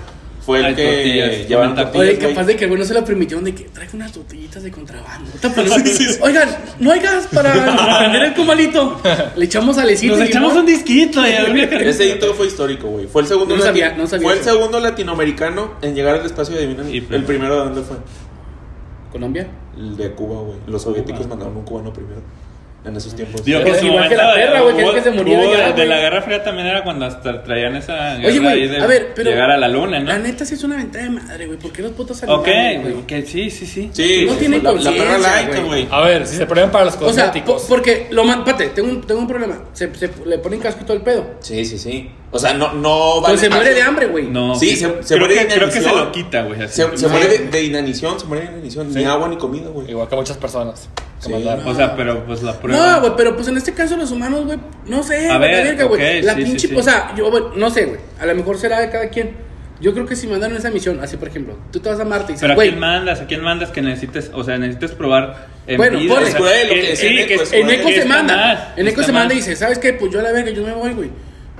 Fue 0.45 0.59
el 0.59 0.75
que 0.75 1.45
tacos. 1.45 1.75
tortillas, 1.75 1.95
Oye, 1.95 2.17
capaz 2.17 2.43
de 2.45 2.55
que 2.55 2.63
el 2.63 2.69
güey 2.69 2.79
no 2.79 2.85
se 2.85 2.93
lo 2.93 3.05
permitieron 3.05 3.43
de 3.43 3.53
que 3.53 3.63
traiga 3.65 3.91
unas 3.93 4.11
tortillitas 4.11 4.63
de 4.63 4.71
contrabando. 4.71 5.29
Oigan, 6.21 6.49
no 6.79 6.91
hay 6.91 6.99
gas 6.99 7.27
para 7.27 7.51
prender 7.99 8.23
el 8.23 8.33
comalito. 8.33 8.99
Le 9.35 9.45
echamos 9.45 9.75
salecita. 9.75 10.15
nos 10.15 10.25
y 10.25 10.29
echamos 10.29 10.53
un 10.53 10.65
disquito. 10.65 11.23
Ese 11.25 12.07
hito 12.07 12.33
fue 12.33 12.47
histórico, 12.47 12.87
güey. 12.87 13.07
Fue 13.07 13.21
el 13.21 13.27
segundo 13.27 13.55
No 13.55 13.63
sabía, 13.63 13.93
no 13.95 14.07
sabía 14.07 14.23
Fue 14.27 14.37
el 14.37 14.43
segundo 14.43 14.79
latinoamericano 14.79 15.73
en 15.81 15.95
llegar 15.95 16.19
al 16.19 16.25
espacio 16.25 16.55
y 16.55 16.57
adivinan 16.59 16.89
Y 16.89 16.97
el 16.97 17.03
primero. 17.05 17.27
primero 17.27 17.53
de 17.55 17.65
dónde 17.65 17.81
fue. 17.81 17.97
Colombia. 19.11 19.47
El 19.77 19.97
de 19.97 20.11
Cuba, 20.11 20.41
güey. 20.41 20.57
Los 20.67 20.81
soviéticos 20.81 21.27
mandaron 21.27 21.55
un 21.57 21.63
cubano 21.63 21.93
primero. 21.93 22.21
En 22.83 22.95
esos 22.97 23.15
tiempos. 23.15 23.45
Digo, 23.45 23.61
Pues 23.61 23.75
en 23.75 23.79
su 23.81 23.85
igual 23.85 24.09
que 24.09 24.15
la 24.15 24.33
perra, 24.33 24.61
güey, 24.61 24.75
que 24.75 24.81
es 24.83 24.89
que 24.91 25.01
se 25.03 25.11
muriera 25.11 25.43
hubo 25.43 25.53
ya, 25.55 25.71
de, 25.71 25.85
la 25.85 25.99
Guerra 25.99 26.21
Fría 26.23 26.43
también 26.43 26.65
era 26.67 26.83
cuando 26.83 27.05
hasta 27.05 27.43
traían 27.43 27.75
esa 27.75 28.17
Oye, 28.25 28.39
güey, 28.39 28.67
de 28.67 28.77
a 28.81 28.87
ver, 28.87 29.11
pero. 29.15 29.29
llegar 29.29 29.51
a 29.51 29.57
la 29.57 29.67
luna, 29.67 29.99
¿no? 29.99 30.07
La 30.07 30.17
neta 30.17 30.45
sí 30.45 30.55
es 30.55 30.63
una 30.63 30.77
ventaja 30.77 31.05
de 31.05 31.11
madre, 31.11 31.45
güey. 31.45 31.59
¿Por 31.59 31.71
qué 31.71 31.83
los 31.83 31.91
putos 31.91 32.23
Ok, 32.27 32.47
animales, 32.47 32.81
güey? 32.81 33.19
ok, 33.21 33.25
sí, 33.27 33.51
sí, 33.51 33.67
sí. 33.67 33.89
Sí, 33.93 34.23
No 34.25 34.33
sí, 34.33 34.39
tienen 34.39 34.63
la, 34.63 34.71
la 34.71 34.91
perra 34.91 35.17
laica, 35.19 35.59
güey. 35.61 35.87
A 35.91 36.01
ver, 36.01 36.25
si 36.25 36.37
se 36.37 36.45
prueban 36.47 36.71
para 36.71 36.85
los 36.85 36.95
O 36.95 36.97
sea, 36.97 37.07
po- 37.07 37.07
cosméticos. 37.15 37.65
porque 37.69 38.07
lo 38.09 38.23
man... 38.23 38.43
Pate, 38.43 38.69
tengo 38.69 38.89
un, 38.89 39.01
tengo 39.01 39.21
un 39.21 39.27
problema. 39.27 39.59
Se, 39.73 39.93
se 39.93 40.09
le 40.25 40.39
ponen 40.39 40.59
casco 40.59 40.79
y 40.81 40.85
todo 40.85 40.97
el 40.97 41.03
pedo. 41.03 41.35
Sí, 41.41 41.63
sí, 41.65 41.77
sí. 41.77 42.09
O 42.33 42.39
sea, 42.39 42.53
no, 42.53 42.71
no 42.73 43.19
vale 43.21 43.33
Pues 43.35 43.41
se 43.41 43.49
muere 43.49 43.73
de 43.73 43.81
hambre, 43.81 44.07
güey. 44.07 44.27
No. 44.27 44.55
Sí, 44.55 44.77
se- 44.77 45.03
se 45.03 45.17
muere 45.17 45.33
que, 45.35 45.39
de 45.41 45.47
creo 45.47 45.67
que 45.67 45.73
se 45.73 45.79
inanición. 45.79 46.05
lo 46.05 46.11
quita, 46.13 46.43
güey. 46.43 46.59
Se, 46.69 46.97
se 46.97 47.03
No. 47.05 47.09
muere 47.09 47.27
de, 47.27 47.37
de 47.49 47.63
inanición, 47.63 48.19
se 48.19 48.25
muere 48.25 48.45
de 48.45 48.51
inanición. 48.53 48.87
Ni 48.87 48.93
Sí. 48.93 49.03
agua 49.03 49.27
ni 49.27 49.37
comida, 49.37 49.67
güey. 49.69 49.89
Igual 49.91 50.07
que 50.07 50.15
muchas 50.15 50.37
personas. 50.37 50.87
que 51.19 51.27
Sí. 51.27 51.33
mandaron. 51.33 51.67
O 51.67 51.75
sea, 51.75 51.95
pero 51.95 52.25
pues 52.25 52.41
la 52.41 52.53
prueba. 52.59 52.93
No, 52.95 52.99
güey, 53.01 53.13
pero 53.15 53.35
pues 53.35 53.47
en 53.47 53.55
este 53.57 53.73
caso 53.73 53.95
los 53.95 54.09
humanos, 54.11 54.43
güey, 54.45 54.57
no 54.87 55.03
sé, 55.03 55.29
A 55.29 55.37
güey, 55.37 55.51
la 55.51 55.57
ver, 55.57 55.63
verga, 55.67 55.83
güey. 55.83 56.19
ok, 56.19 56.23
la 56.25 56.35
pinche, 56.35 56.67
sí. 56.67 56.75
o 56.75 56.81
sea, 56.81 57.13
yo, 57.15 57.29
güey, 57.29 57.43
no 57.57 57.69
sé, 57.69 57.85
güey, 57.85 57.99
a 58.19 58.25
lo 58.25 58.33
mejor 58.33 58.57
será 58.57 58.79
de 58.79 58.89
cada 58.89 59.07
quien. 59.09 59.35
Yo 59.79 59.93
creo 59.93 60.07
que 60.07 60.15
si 60.15 60.25
mandaron 60.25 60.57
esa 60.57 60.71
misión, 60.71 60.99
así 60.99 61.17
por 61.17 61.27
ejemplo, 61.27 61.57
tú 61.71 61.79
te 61.79 61.89
vas 61.89 61.99
a 61.99 62.05
Marte 62.05 62.31
y 62.31 62.35
dices, 62.35 62.41
Pero 62.47 62.59
a 62.59 62.63
quién 62.63 62.79
mandas, 62.79 63.19
a 63.21 63.27
quién 63.27 63.41
mandas 63.43 63.69
que 63.69 63.83
necesites, 63.83 64.31
o 64.33 64.43
sea, 64.43 64.57
necesites 64.57 64.91
probar 64.93 65.47
en 65.67 65.77
Bueno, 65.77 65.99
vida, 65.99 66.13
ponle. 66.15 66.29
o 66.29 66.31
sea, 66.31 66.39
güey, 66.39 66.63
lo 66.67 66.73
que 66.73 66.81
que- 66.81 66.87
decía 66.87 67.09
sí, 67.09 67.15
Neko, 67.15 67.27
que 67.27 67.33
es- 67.35 67.53
en 67.53 67.63
güey, 67.65 67.75
Eco 67.81 67.89
se 67.89 68.05
manda, 68.05 68.73
en 68.77 68.87
Eco 68.87 69.03
se 69.03 69.11
manda 69.11 69.33
y 69.35 69.37
dice, 69.37 69.55
¿sabes 69.55 69.77
qué? 69.77 69.93
Pues 69.93 70.11
yo 70.11 70.19
a 70.21 70.23
la 70.23 70.31
verga, 70.31 70.49
yo 70.49 70.63
me 70.63 70.73
voy, 70.73 70.91
güey. 70.93 71.09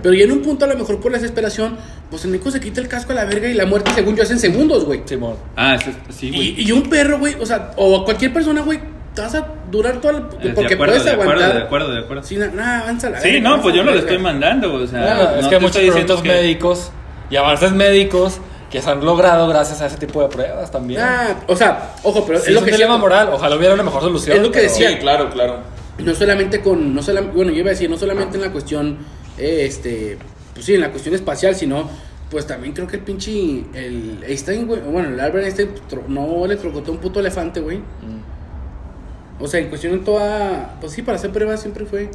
Pero 0.01 0.13
ya 0.15 0.23
en 0.25 0.31
un 0.31 0.41
punto, 0.41 0.65
a 0.65 0.67
lo 0.67 0.75
mejor 0.77 0.99
por 0.99 1.11
la 1.11 1.17
desesperación, 1.19 1.77
pues 2.09 2.25
en 2.25 2.33
Eco 2.35 2.49
se 2.51 2.59
quita 2.59 2.81
el 2.81 2.87
casco 2.87 3.11
a 3.11 3.15
la 3.15 3.25
verga 3.25 3.47
y 3.47 3.53
la 3.53 3.65
muerte, 3.65 3.91
según 3.93 4.15
yo, 4.15 4.23
hace 4.23 4.33
en 4.33 4.39
segundos, 4.39 4.85
güey. 4.85 5.01
Simón. 5.05 5.35
Ah, 5.55 5.75
eso- 5.75 5.91
sí, 6.09 6.29
güey. 6.29 6.59
Y, 6.61 6.67
y 6.67 6.71
un 6.71 6.83
perro, 6.89 7.19
güey, 7.19 7.35
o 7.39 7.45
sea, 7.45 7.71
o 7.77 8.03
cualquier 8.03 8.33
persona, 8.33 8.61
güey, 8.61 8.79
te 9.13 9.21
vas 9.21 9.35
a 9.35 9.45
durar 9.69 9.99
toda 10.01 10.13
la. 10.13 10.19
Eh, 10.19 10.23
de 10.43 10.49
Porque 10.53 10.73
acuerdo, 10.75 10.93
puedes 10.93 11.03
de 11.05 11.11
acuerdo, 11.11 11.31
aguantar. 11.33 11.55
de 11.57 11.63
acuerdo, 11.63 11.93
de 11.93 11.99
acuerdo. 11.99 12.23
Sí, 12.23 12.37
nada, 12.37 12.51
nah, 12.55 12.79
avanza 12.81 13.09
la 13.09 13.19
Sí, 13.21 13.31
verga, 13.31 13.49
no, 13.49 13.61
pues 13.61 13.75
yo 13.75 13.83
no 13.83 13.91
lo 13.91 13.99
estoy 13.99 14.17
mandando, 14.19 14.73
o 14.73 14.87
sea, 14.87 15.01
Claro, 15.01 15.35
es 15.37 15.43
no 15.43 15.49
que 15.49 15.49
te 15.49 15.55
hay 15.55 15.61
muchos 15.61 15.81
productos 15.81 16.21
que- 16.21 16.27
médicos 16.29 16.91
y 17.29 17.35
avances 17.35 17.71
médicos 17.73 18.39
que 18.69 18.81
se 18.81 18.89
han 18.89 19.03
logrado 19.03 19.49
gracias 19.49 19.81
a 19.81 19.87
ese 19.87 19.97
tipo 19.97 20.21
de 20.21 20.29
pruebas 20.29 20.71
también. 20.71 21.01
Ah, 21.01 21.35
o 21.47 21.55
sea, 21.57 21.93
ojo, 22.03 22.25
pero 22.25 22.39
Sí, 22.39 22.45
es 22.47 22.53
lo 22.53 22.59
es 22.59 22.65
que 22.65 22.71
un 22.71 22.77
dilema 22.77 22.93
decía- 22.93 23.01
moral. 23.01 23.29
Ojalá 23.33 23.55
hubiera 23.57 23.73
una 23.73 23.83
mejor 23.83 24.01
solución. 24.01 24.37
Es 24.37 24.41
lo 24.41 24.49
que 24.49 24.59
pero- 24.59 24.71
decía. 24.71 24.89
Sí, 24.91 24.95
claro, 24.97 25.29
claro. 25.29 25.57
no 25.99 26.15
solamente 26.15 26.61
con 26.61 26.95
no 26.95 27.03
solamente 27.03 27.35
bueno 27.35 27.51
yo 27.51 27.59
iba 27.59 27.67
a 27.67 27.71
decir 27.73 27.87
no 27.89 27.97
solamente 27.97 28.37
en 28.37 28.41
la 28.43 28.51
cuestión 28.51 28.97
eh, 29.41 29.65
este 29.65 30.17
pues 30.53 30.65
sí 30.65 30.73
en 30.75 30.81
la 30.81 30.91
cuestión 30.91 31.15
espacial 31.15 31.55
sino 31.55 31.89
pues 32.29 32.47
también 32.47 32.73
creo 32.73 32.87
que 32.87 32.97
el 32.97 33.03
pinche 33.03 33.63
el 33.73 34.23
Einstein 34.25 34.67
güey 34.67 34.81
bueno 34.81 35.09
el 35.09 35.19
Albert 35.19 35.45
Einstein 35.45 35.69
tro- 35.89 36.07
no 36.07 36.45
electrocutó 36.45 36.91
un 36.91 36.99
puto 36.99 37.19
elefante 37.19 37.59
güey 37.59 37.77
Mm. 37.79 39.43
o 39.43 39.47
sea 39.47 39.59
en 39.59 39.69
cuestión 39.69 39.93
en 39.93 40.03
toda 40.03 40.77
pues 40.79 40.93
sí 40.93 41.01
para 41.01 41.17
hacer 41.17 41.31
pruebas 41.31 41.61
siempre 41.61 41.85
fue 41.85 42.09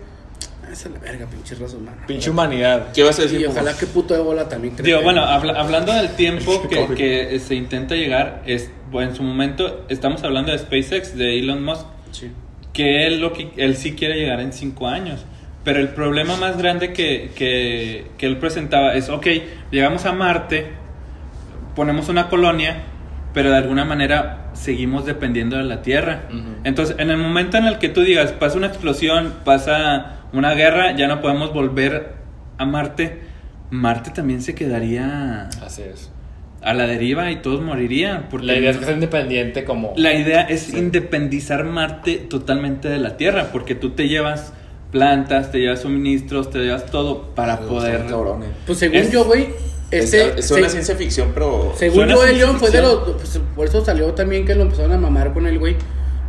"Ah, 0.64 0.68
esa 0.72 0.88
es 0.88 0.94
la 0.94 1.00
verga 1.00 1.26
pinche 1.26 1.54
raza 1.54 1.76
humana 1.76 2.04
Pinche 2.06 2.30
humanidad. 2.30 2.92
¿Qué 2.92 3.02
vas 3.02 3.18
a 3.18 3.22
decir? 3.22 3.40
y 3.40 3.44
ojalá 3.46 3.76
que 3.76 3.86
puto 3.86 4.14
ébola 4.14 4.48
también 4.48 4.74
Digo, 4.76 4.84
crezca. 4.84 5.02
bueno, 5.04 5.22
habla- 5.24 5.60
hablando 5.60 5.92
del 5.92 6.08
tiempo 6.16 6.62
que, 6.68 6.86
que 6.94 7.38
se 7.40 7.54
intenta 7.54 7.94
llegar, 7.94 8.42
es, 8.46 8.70
bueno, 8.90 9.10
en 9.10 9.16
su 9.16 9.22
momento 9.22 9.84
estamos 9.88 10.22
hablando 10.24 10.50
de 10.52 10.58
SpaceX, 10.58 11.16
de 11.16 11.38
Elon 11.38 11.62
Musk, 11.64 11.84
sí. 12.12 12.30
que 12.72 13.06
él, 13.06 13.20
lo 13.20 13.32
que, 13.32 13.50
él 13.56 13.76
sí 13.76 13.94
quiere 13.94 14.16
llegar 14.16 14.40
en 14.40 14.52
cinco 14.52 14.86
años. 14.88 15.24
Pero 15.66 15.80
el 15.80 15.88
problema 15.88 16.36
más 16.36 16.56
grande 16.56 16.92
que, 16.92 17.32
que, 17.34 18.06
que 18.18 18.26
él 18.26 18.38
presentaba 18.38 18.94
es, 18.94 19.08
ok, 19.08 19.26
llegamos 19.72 20.06
a 20.06 20.12
Marte, 20.12 20.68
ponemos 21.74 22.08
una 22.08 22.28
colonia, 22.28 22.84
pero 23.34 23.50
de 23.50 23.56
alguna 23.56 23.84
manera 23.84 24.50
seguimos 24.52 25.06
dependiendo 25.06 25.56
de 25.56 25.64
la 25.64 25.82
Tierra. 25.82 26.28
Entonces, 26.62 26.94
en 27.00 27.10
el 27.10 27.16
momento 27.16 27.56
en 27.56 27.64
el 27.64 27.78
que 27.78 27.88
tú 27.88 28.02
digas, 28.02 28.30
pasa 28.30 28.56
una 28.56 28.68
explosión, 28.68 29.34
pasa 29.44 30.20
una 30.32 30.54
guerra, 30.54 30.92
ya 30.94 31.08
no 31.08 31.20
podemos 31.20 31.52
volver 31.52 32.12
a 32.58 32.64
Marte, 32.64 33.22
Marte 33.70 34.12
también 34.12 34.42
se 34.42 34.54
quedaría 34.54 35.48
Así 35.64 35.82
es. 35.82 36.12
a 36.62 36.74
la 36.74 36.86
deriva 36.86 37.32
y 37.32 37.42
todos 37.42 37.60
morirían. 37.60 38.28
Porque 38.30 38.46
La 38.46 38.54
idea 38.54 38.70
es 38.70 38.76
que 38.76 38.84
sea 38.84 38.94
independiente 38.94 39.64
como... 39.64 39.94
la 39.96 40.14
idea 40.14 40.42
es 40.42 40.72
independizar 40.72 41.64
Marte 41.64 42.18
totalmente 42.18 42.88
de 42.88 42.98
la 42.98 43.16
Tierra, 43.16 43.48
porque 43.50 43.74
tú 43.74 43.90
te 43.90 44.06
llevas 44.06 44.52
plantas, 44.96 45.50
te 45.52 45.58
llevas 45.58 45.80
suministros, 45.80 46.50
te 46.50 46.58
llevas 46.58 46.86
todo 46.86 47.22
para 47.34 47.54
Está 47.54 47.66
poder... 47.66 48.04
pues 48.66 48.78
según 48.78 48.96
Es- 48.96 49.10
yo 49.12 49.24
güey 49.24 49.48
Es, 49.90 50.12
ese 50.12 50.38
es 50.38 50.50
una 50.50 50.64
se- 50.64 50.70
ciencia 50.70 50.96
ficción, 50.96 51.30
pero. 51.32 51.72
Según 51.76 52.08
yo, 52.08 52.24
el 52.24 52.38
León 52.38 52.56
fue 52.58 52.70
de 52.70 52.82
los. 52.82 52.98
pues, 53.12 53.40
por 53.54 53.66
eso 53.66 53.84
salió 53.84 54.12
también 54.14 54.44
que 54.44 54.54
lo 54.54 54.62
empezaron 54.62 54.92
a 54.92 54.98
mamar 54.98 55.32
con 55.32 55.46
el 55.46 55.58
güey. 55.58 55.76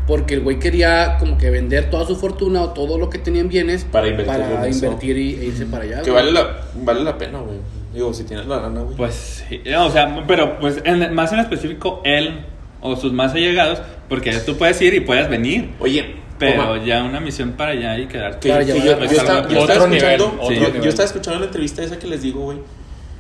Porque 0.06 0.36
el 0.36 0.40
güey 0.42 0.58
quería 0.60 1.18
como 1.20 1.38
que 1.38 1.50
vender 1.50 1.90
toda 1.90 2.06
su 2.06 2.16
fortuna 2.16 2.62
o 2.62 2.70
todo 2.70 2.98
lo 2.98 3.10
que 3.10 3.18
tenía 3.18 3.42
en 3.42 3.50
bienes 3.50 3.84
Para 3.84 4.08
invertirlo 4.08 4.46
en 4.46 4.52
para 4.56 4.68
eso. 4.68 4.86
invertir 4.86 5.18
y, 5.18 5.34
e 5.34 5.46
irse 5.48 5.66
para 5.66 5.84
allá. 5.84 6.02
Que 6.02 6.12
güey. 6.12 6.24
vale 6.24 6.32
la, 6.32 6.62
vale 6.76 7.04
la 7.04 7.18
pena, 7.18 7.40
güey. 7.40 7.58
Digo, 7.94 8.14
si 8.14 8.24
tienes 8.24 8.46
la 8.46 8.62
lana, 8.62 8.82
güey. 8.84 8.96
Pues, 8.96 9.44
sí, 9.50 9.60
o 9.76 9.90
sea, 9.90 10.24
pero 10.28 10.60
pues 10.60 10.80
en- 10.86 11.14
más 11.14 11.34
en 11.34 11.40
específico 11.40 12.00
él 12.06 12.40
o 12.80 12.96
sus 12.96 13.12
más 13.12 13.34
allegados, 13.34 13.82
porque 14.08 14.32
tú 14.46 14.56
puedes 14.56 14.80
ir 14.82 14.94
y 14.94 15.00
puedes 15.02 15.28
venir, 15.30 15.72
Oye, 15.80 16.17
pero 16.40 16.64
Puma, 16.64 16.84
ya 16.86 17.04
una 17.04 17.20
misión 17.20 17.54
para 17.54 17.72
allá 17.72 17.98
y 17.98 18.08
quedarte. 18.08 18.48
llevar 18.48 18.66
yo, 18.66 18.76
a 18.76 18.78
yo 18.78 18.96
la 18.96 19.06
estaba, 19.06 19.48
yo 19.50 19.60
estaba 19.62 19.88
nivel, 19.88 20.22
otro 20.22 20.52
yo- 20.52 20.90
estaba 20.90 21.06
escuchando 21.06 21.40
la 21.40 21.46
entrevista 21.46 21.82
esa 21.84 21.98
que 22.00 22.08
les 22.08 22.22
digo, 22.22 22.42
güey. 22.42 22.60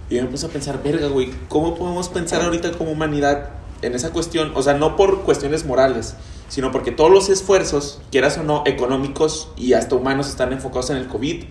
Y 0.10 0.16
yo 0.16 0.22
me 0.24 0.30
puse 0.30 0.46
a 0.46 0.50
pensar, 0.50 0.82
verga, 0.84 1.08
güey, 1.08 1.32
¿cómo 1.50 1.76
podemos 1.76 2.08
pensar 2.10 2.42
ahorita 2.42 2.72
como 2.72 2.92
humanidad 2.92 3.50
en 3.82 3.94
esa 3.96 4.12
cuestión? 4.12 4.52
O 4.56 4.62
sea, 4.64 4.74
no 4.74 4.96
por 4.96 5.24
cuestiones 5.24 5.66
morales, 5.66 6.16
sino 6.48 6.72
porque 6.72 6.92
todos 6.92 7.12
los 7.12 7.28
esfuerzos, 7.30 8.02
quieras 8.12 8.38
o 8.38 8.44
no, 8.44 8.64
económicos 8.66 9.50
y 9.58 9.74
hasta 9.74 9.96
humanos, 9.96 10.30
están 10.30 10.54
enfocados 10.54 10.90
en 10.92 10.98
el 10.98 11.08
COVID. 11.08 11.44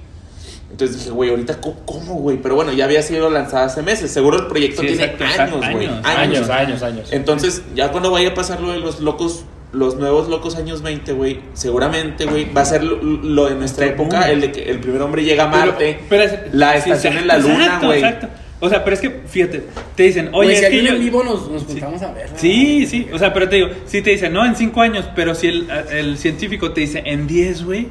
Entonces 0.70 0.96
dije, 0.98 1.10
güey, 1.10 1.30
ahorita, 1.30 1.60
¿cómo, 1.60 2.14
güey? 2.14 2.38
Pero 2.42 2.54
bueno, 2.56 2.72
ya 2.72 2.86
había 2.86 3.00
sido 3.02 3.30
lanzada 3.30 3.66
hace 3.66 3.82
meses. 3.82 4.10
Seguro 4.10 4.38
el 4.38 4.46
proyecto 4.46 4.80
Sí, 4.82 4.88
tiene 4.88 5.04
exacto, 5.04 5.24
exacto, 5.24 5.56
años, 5.62 5.72
güey. 5.74 5.86
años. 5.86 6.04
Años, 6.06 6.48
años, 6.50 6.82
años. 6.82 7.12
Entonces, 7.12 7.62
ya 7.74 7.92
cuando 7.92 8.10
vaya 8.10 8.30
a 8.30 8.34
pasar 8.34 8.60
lo 8.60 8.72
de 8.72 8.78
los 8.80 9.00
locos, 9.00 9.44
los 9.72 9.96
nuevos 9.96 10.28
locos 10.28 10.56
años 10.56 10.82
20, 10.82 11.12
güey, 11.12 11.40
seguramente, 11.54 12.24
güey, 12.24 12.50
va 12.52 12.62
a 12.62 12.64
ser 12.64 12.82
lo, 12.84 12.96
lo 13.02 13.46
de 13.46 13.56
nuestra 13.56 13.86
época, 13.86 14.30
el 14.30 14.40
de 14.40 14.52
que 14.52 14.70
el 14.70 14.78
primer 14.80 15.02
hombre 15.02 15.24
llega 15.24 15.44
a 15.44 15.48
Marte, 15.48 15.98
Pero- 16.08 16.22
pero 16.22 16.22
es- 16.46 16.54
la 16.54 16.72
sí, 16.80 16.90
estación 16.90 17.18
en 17.18 17.26
la 17.26 17.34
exacto, 17.34 17.52
luna, 17.52 17.64
exacto, 17.66 17.86
güey. 17.86 17.98
exacto. 17.98 18.28
O 18.58 18.68
sea, 18.70 18.84
pero 18.84 18.94
es 18.94 19.00
que, 19.02 19.10
fíjate, 19.10 19.64
te 19.94 20.02
dicen, 20.04 20.30
oye, 20.32 20.46
Güey, 20.48 20.52
es 20.52 20.58
si 20.60 20.64
hay 20.64 20.70
que 20.72 20.82
yo- 20.82 20.94
en 20.94 21.00
vivo 21.00 21.22
nos, 21.22 21.50
nos 21.50 21.60
Sí. 21.62 21.68
juntamos 21.72 22.00
a 22.00 22.12
ver. 22.12 22.30
Sí, 22.36 22.86
sí, 22.86 23.06
o 23.12 23.18
sea, 23.18 23.34
pero 23.34 23.48
te 23.50 23.56
digo, 23.56 23.68
si 23.84 24.00
te 24.00 24.10
dicen, 24.10 24.32
no, 24.32 24.46
en 24.46 24.56
5 24.56 24.80
años, 24.80 25.04
pero 25.14 25.34
si 25.34 25.48
el, 25.48 25.68
el 25.92 26.16
científico 26.16 26.72
te 26.72 26.80
dice, 26.80 27.02
en 27.04 27.26
10, 27.26 27.64
güey, 27.64 27.88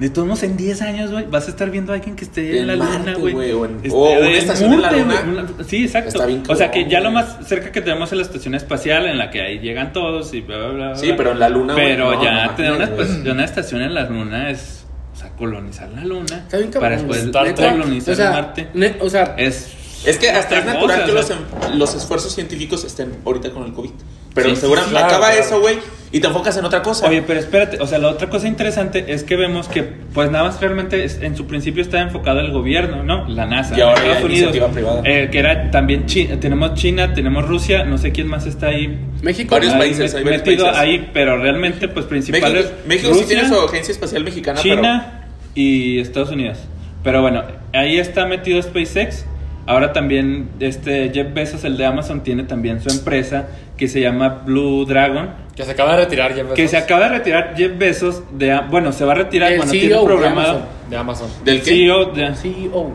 de 0.00 0.10
todos 0.10 0.26
modos, 0.26 0.42
en 0.42 0.56
10 0.56 0.80
años, 0.82 1.12
güey, 1.12 1.26
vas 1.26 1.46
a 1.46 1.50
estar 1.50 1.70
viendo 1.70 1.92
a 1.92 1.96
alguien 1.96 2.16
que 2.16 2.24
esté 2.24 2.56
en, 2.62 2.68
En 2.70 2.78
la 2.78 2.84
luna, 2.98 3.14
güey. 3.18 3.52
o 3.52 3.64
en- 3.66 3.76
Este, 3.76 3.90
o 3.92 4.18
una 4.18 4.30
estación 4.30 4.72
en 4.72 4.82
la 4.82 4.90
luna. 4.92 5.20
güey, 5.22 5.28
una- 5.44 5.64
sí, 5.68 5.84
exacto. 5.84 6.08
Está 6.08 6.26
bien 6.26 6.42
o 6.48 6.56
sea, 6.56 6.70
que 6.70 6.88
ya 6.88 7.00
lo 7.00 7.10
más 7.10 7.36
cerca 7.46 7.70
que 7.70 7.82
tenemos 7.82 8.10
es 8.10 8.16
la 8.16 8.22
estación 8.24 8.54
espacial, 8.54 9.06
en 9.06 9.18
la 9.18 9.30
que 9.30 9.42
ahí 9.42 9.58
llegan 9.60 9.92
todos 9.92 10.32
y 10.34 10.40
bla, 10.40 10.56
bla, 10.56 10.68
bla. 10.68 10.96
Sí, 10.96 11.12
pero 11.16 11.32
en 11.32 11.38
la 11.38 11.48
luna, 11.50 11.74
Pero 11.76 12.12
no, 12.14 12.24
ya 12.24 12.46
no 12.46 12.54
tener 12.54 12.72
una, 12.72 13.44
estación 13.44 13.82
en 13.82 13.94
la 13.94 14.04
luna 14.08 14.50
es, 14.50 14.84
o 15.12 15.16
sea, 15.18 15.30
colonizar 15.36 15.90
la 15.90 16.04
luna. 16.04 16.38
Está 16.38 16.56
bien. 16.56 16.70
Para 16.70 16.96
después 16.96 17.18
colonizar 17.18 18.12
o 18.14 18.16
sea, 18.16 18.30
Marte. 18.30 18.68
ne- 18.74 18.96
o 19.00 19.10
sea, 19.10 19.34
Es 19.36 19.76
Es 20.06 20.16
que 20.16 20.30
hasta 20.30 20.60
es 20.60 20.64
natural 20.64 20.80
cosa, 20.96 21.04
que 21.04 21.10
o 21.10 21.14
los, 21.14 21.26
sea. 21.26 21.36
em- 21.72 21.78
los 21.78 21.94
esfuerzos 21.94 22.34
científicos 22.34 22.84
estén 22.84 23.12
ahorita 23.26 23.50
con 23.50 23.64
el 23.64 23.74
COVID. 23.74 23.90
Pero 24.34 24.50
Sí, 24.50 24.54
sí, 24.54 24.60
seguramente 24.62 24.92
claro, 24.92 25.06
acaba 25.08 25.26
claro. 25.28 25.40
eso, 25.44 25.60
güey, 25.60 25.78
y 26.12 26.20
te 26.20 26.26
enfocas 26.26 26.56
en 26.56 26.64
otra 26.64 26.82
cosa. 26.82 27.08
Oye, 27.08 27.22
pero 27.22 27.38
espérate, 27.40 27.78
o 27.80 27.86
sea, 27.86 27.98
la 27.98 28.08
otra 28.08 28.28
cosa 28.28 28.46
interesante 28.48 29.12
es 29.12 29.22
que 29.24 29.36
vemos 29.36 29.68
que, 29.68 29.82
pues 29.82 30.30
nada 30.30 30.44
más 30.44 30.60
realmente 30.60 31.04
es- 31.04 31.20
en 31.22 31.36
su 31.36 31.46
principio 31.46 31.82
estaba 31.82 32.02
enfocado 32.02 32.40
el 32.40 32.50
gobierno, 32.52 33.02
¿no? 33.02 33.28
La 33.28 33.46
NASA, 33.46 33.76
Y 33.76 33.80
ahora 33.80 34.00
Estados 34.00 34.24
Unidos, 34.24 34.56
privada. 34.72 35.02
eh, 35.04 35.28
que 35.32 35.38
era 35.38 35.70
también 35.70 36.06
China, 36.06 36.38
tenemos 36.40 36.74
China, 36.74 37.12
tenemos 37.14 37.46
Rusia, 37.46 37.84
no 37.84 37.98
sé 37.98 38.12
quién 38.12 38.26
más 38.28 38.46
está 38.46 38.68
ahí. 38.68 38.98
México. 39.22 39.54
Varios 39.54 39.72
ahí 39.74 39.80
países, 39.80 40.14
hay 40.14 40.24
varios 40.24 40.42
metido 40.44 40.64
países. 40.66 40.80
ahí, 40.82 41.10
pero 41.12 41.38
realmente, 41.38 41.88
pues 41.88 42.06
principal 42.06 42.52
México, 42.52 42.70
México 42.86 43.08
sí 43.14 43.20
Rusia, 43.22 43.26
tiene 43.40 43.48
su 43.48 43.60
agencia 43.60 43.92
espacial 43.92 44.24
mexicana, 44.24 44.60
pero 44.62 44.74
China 44.76 45.24
y 45.54 45.98
Estados 46.00 46.30
Unidos. 46.30 46.58
Pero 47.04 47.22
bueno, 47.22 47.42
ahí 47.72 47.98
está 47.98 48.26
metido 48.26 48.60
SpaceX. 48.62 49.24
Ahora 49.66 49.92
también 49.92 50.48
este 50.60 51.10
Jeff 51.12 51.32
Bezos, 51.32 51.64
el 51.64 51.76
de 51.76 51.86
Amazon, 51.86 52.22
tiene 52.22 52.42
también 52.44 52.80
su 52.80 52.88
empresa 52.90 53.48
que 53.76 53.88
se 53.88 54.00
llama 54.00 54.42
Blue 54.44 54.84
Dragon. 54.84 55.30
Que 55.54 55.64
se 55.64 55.72
acaba 55.72 55.96
de 55.96 56.04
retirar 56.04 56.34
Jeff 56.34 56.46
Que 56.54 56.62
Bezos 56.62 56.70
se 56.70 56.76
acaba 56.76 57.02
de 57.04 57.08
retirar 57.10 57.54
Jeff 57.56 57.78
Bezos 57.78 58.22
de 58.32 58.58
bueno, 58.70 58.92
se 58.92 59.04
va 59.04 59.12
a 59.12 59.16
retirar 59.16 59.52
El 59.52 59.58
bueno, 59.58 59.70
CEO 59.72 59.80
tiene 59.80 59.96
de 60.00 60.04
programado 60.06 60.50
Amazon. 60.50 60.68
de 60.90 60.96
Amazon. 60.96 61.28
¿del 61.44 61.58
qué? 61.62 61.64
CEO 61.70 62.04
de 62.06 62.34
CEO. 62.34 62.90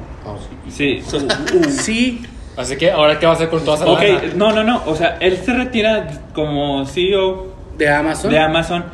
sí. 0.70 1.01
Sí. 1.70 2.22
Así 2.57 2.78
que 2.78 2.89
ahora 2.89 3.20
qué 3.20 3.26
va 3.26 3.34
a 3.34 3.36
hacer 3.36 3.49
con 3.49 3.63
toda 3.66 3.76
esa 3.78 3.86
Ok, 3.86 4.01
lana? 4.01 4.22
no, 4.36 4.51
no, 4.53 4.63
no, 4.63 4.82
o 4.86 4.95
sea, 4.95 5.18
él 5.20 5.38
se 5.43 5.53
retira 5.53 6.07
como 6.34 6.86
CEO 6.86 7.47
De 7.78 7.89
Amazon. 7.89 8.32
de 8.32 8.39
Amazon 8.39 8.86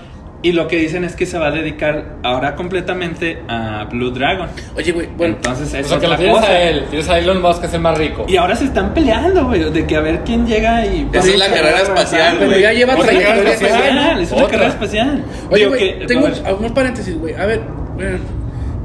y 0.44 0.54
lo 0.54 0.68
que 0.68 0.78
dicen 0.78 1.04
es 1.04 1.16
que 1.16 1.26
se 1.28 1.38
va 1.38 1.48
a 1.48 1.52
dedicar 1.52 2.16
ahora 2.24 2.56
completamente 2.56 3.40
a 3.48 3.84
Blue 3.92 4.10
Dragon. 4.12 4.48
Oye, 4.76 4.92
güey, 4.92 5.08
bueno. 5.16 5.36
Entonces 5.36 5.72
O 5.74 5.78
es 5.78 5.88
sea, 5.88 6.00
que 6.00 6.08
lo 6.08 6.14
otra 6.14 6.18
tienes 6.24 6.40
cosa. 6.42 6.52
a 6.52 6.62
él, 6.62 6.86
tienes 6.90 7.10
a 7.10 7.20
Elon 7.20 7.42
Musk 7.42 7.62
que 7.62 7.68
es 7.68 7.74
el 7.76 7.82
más 7.82 7.98
rico. 7.98 8.26
Y 8.28 8.38
ahora 8.38 8.56
se 8.56 8.66
están 8.66 8.94
peleando, 8.94 9.46
güey, 9.46 9.72
de 9.72 9.86
que 9.86 9.96
a 9.96 10.00
ver 10.02 10.22
quién 10.26 10.48
llega 10.48 10.84
y 10.86 11.08
es 11.14 11.38
la 11.38 11.48
carrera 11.48 11.82
espacial, 11.82 12.36
Pero 12.40 12.50
güey. 12.52 12.62
ya 12.64 12.74
lleva 12.74 12.94
Otra 12.94 13.06
trayectoria 13.06 13.36
carrera 13.36 13.54
espacial. 13.54 13.82
espacial. 13.98 14.22
Es 14.22 14.32
una 14.32 14.38
Otra. 14.44 14.52
carrera 14.52 14.70
espacial. 14.74 15.24
Oye, 15.52 15.66
güey, 15.68 16.06
tengo 16.08 16.28
algunos 16.46 16.72
paréntesis, 16.72 17.18
güey. 17.20 17.36
A 17.36 17.46
ver, 17.46 17.62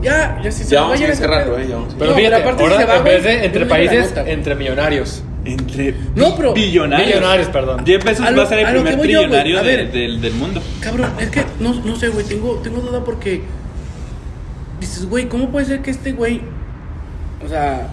ya, 0.02 0.38
ya 0.44 0.50
si 0.52 0.62
se 0.64 0.70
Ya 0.70 0.82
va 0.82 0.88
vamos 0.88 1.02
a 1.02 1.06
pedo. 1.06 1.58
eh, 1.58 1.66
ya 1.68 1.74
vamos 1.76 1.94
a- 1.94 1.98
Pero 1.98 2.14
fíjate, 2.14 2.36
pero 2.36 2.42
aparte 2.42 2.58
si 2.58 2.70
ahora 2.70 2.80
se 2.80 2.86
va, 2.86 2.96
en 2.98 3.04
vez 3.04 3.24
de 3.24 3.44
entre 3.46 3.66
países, 3.66 4.14
entre 4.26 4.54
millonarios. 4.54 5.22
Entre 5.46 5.94
No, 6.14 6.34
pero- 6.36 6.52
billonarios. 6.54 7.08
Millonarios, 7.08 7.48
perdón. 7.48 7.84
Jeff 7.86 8.04
Bezos 8.04 8.26
A 8.26 8.30
lo- 8.30 8.38
va 8.38 8.42
a 8.44 8.46
ser 8.46 8.58
el 8.60 8.66
a 8.66 8.70
primer 8.70 8.94
yo, 8.94 9.00
trillonario 9.00 9.58
a 9.58 9.62
de- 9.62 9.76
ver. 9.76 9.92
del, 9.92 10.20
del 10.20 10.32
mundo. 10.34 10.62
Cabrón, 10.80 11.10
es 11.20 11.30
que 11.30 11.44
no, 11.60 11.74
no 11.74 11.96
sé, 11.96 12.08
güey, 12.08 12.24
tengo, 12.26 12.56
tengo 12.62 12.80
duda 12.80 13.04
porque 13.04 13.42
dices, 14.80 15.06
güey, 15.08 15.28
¿cómo 15.28 15.50
puede 15.50 15.66
ser 15.66 15.80
que 15.82 15.90
este 15.90 16.12
güey, 16.12 16.40
o 17.44 17.48
sea, 17.48 17.88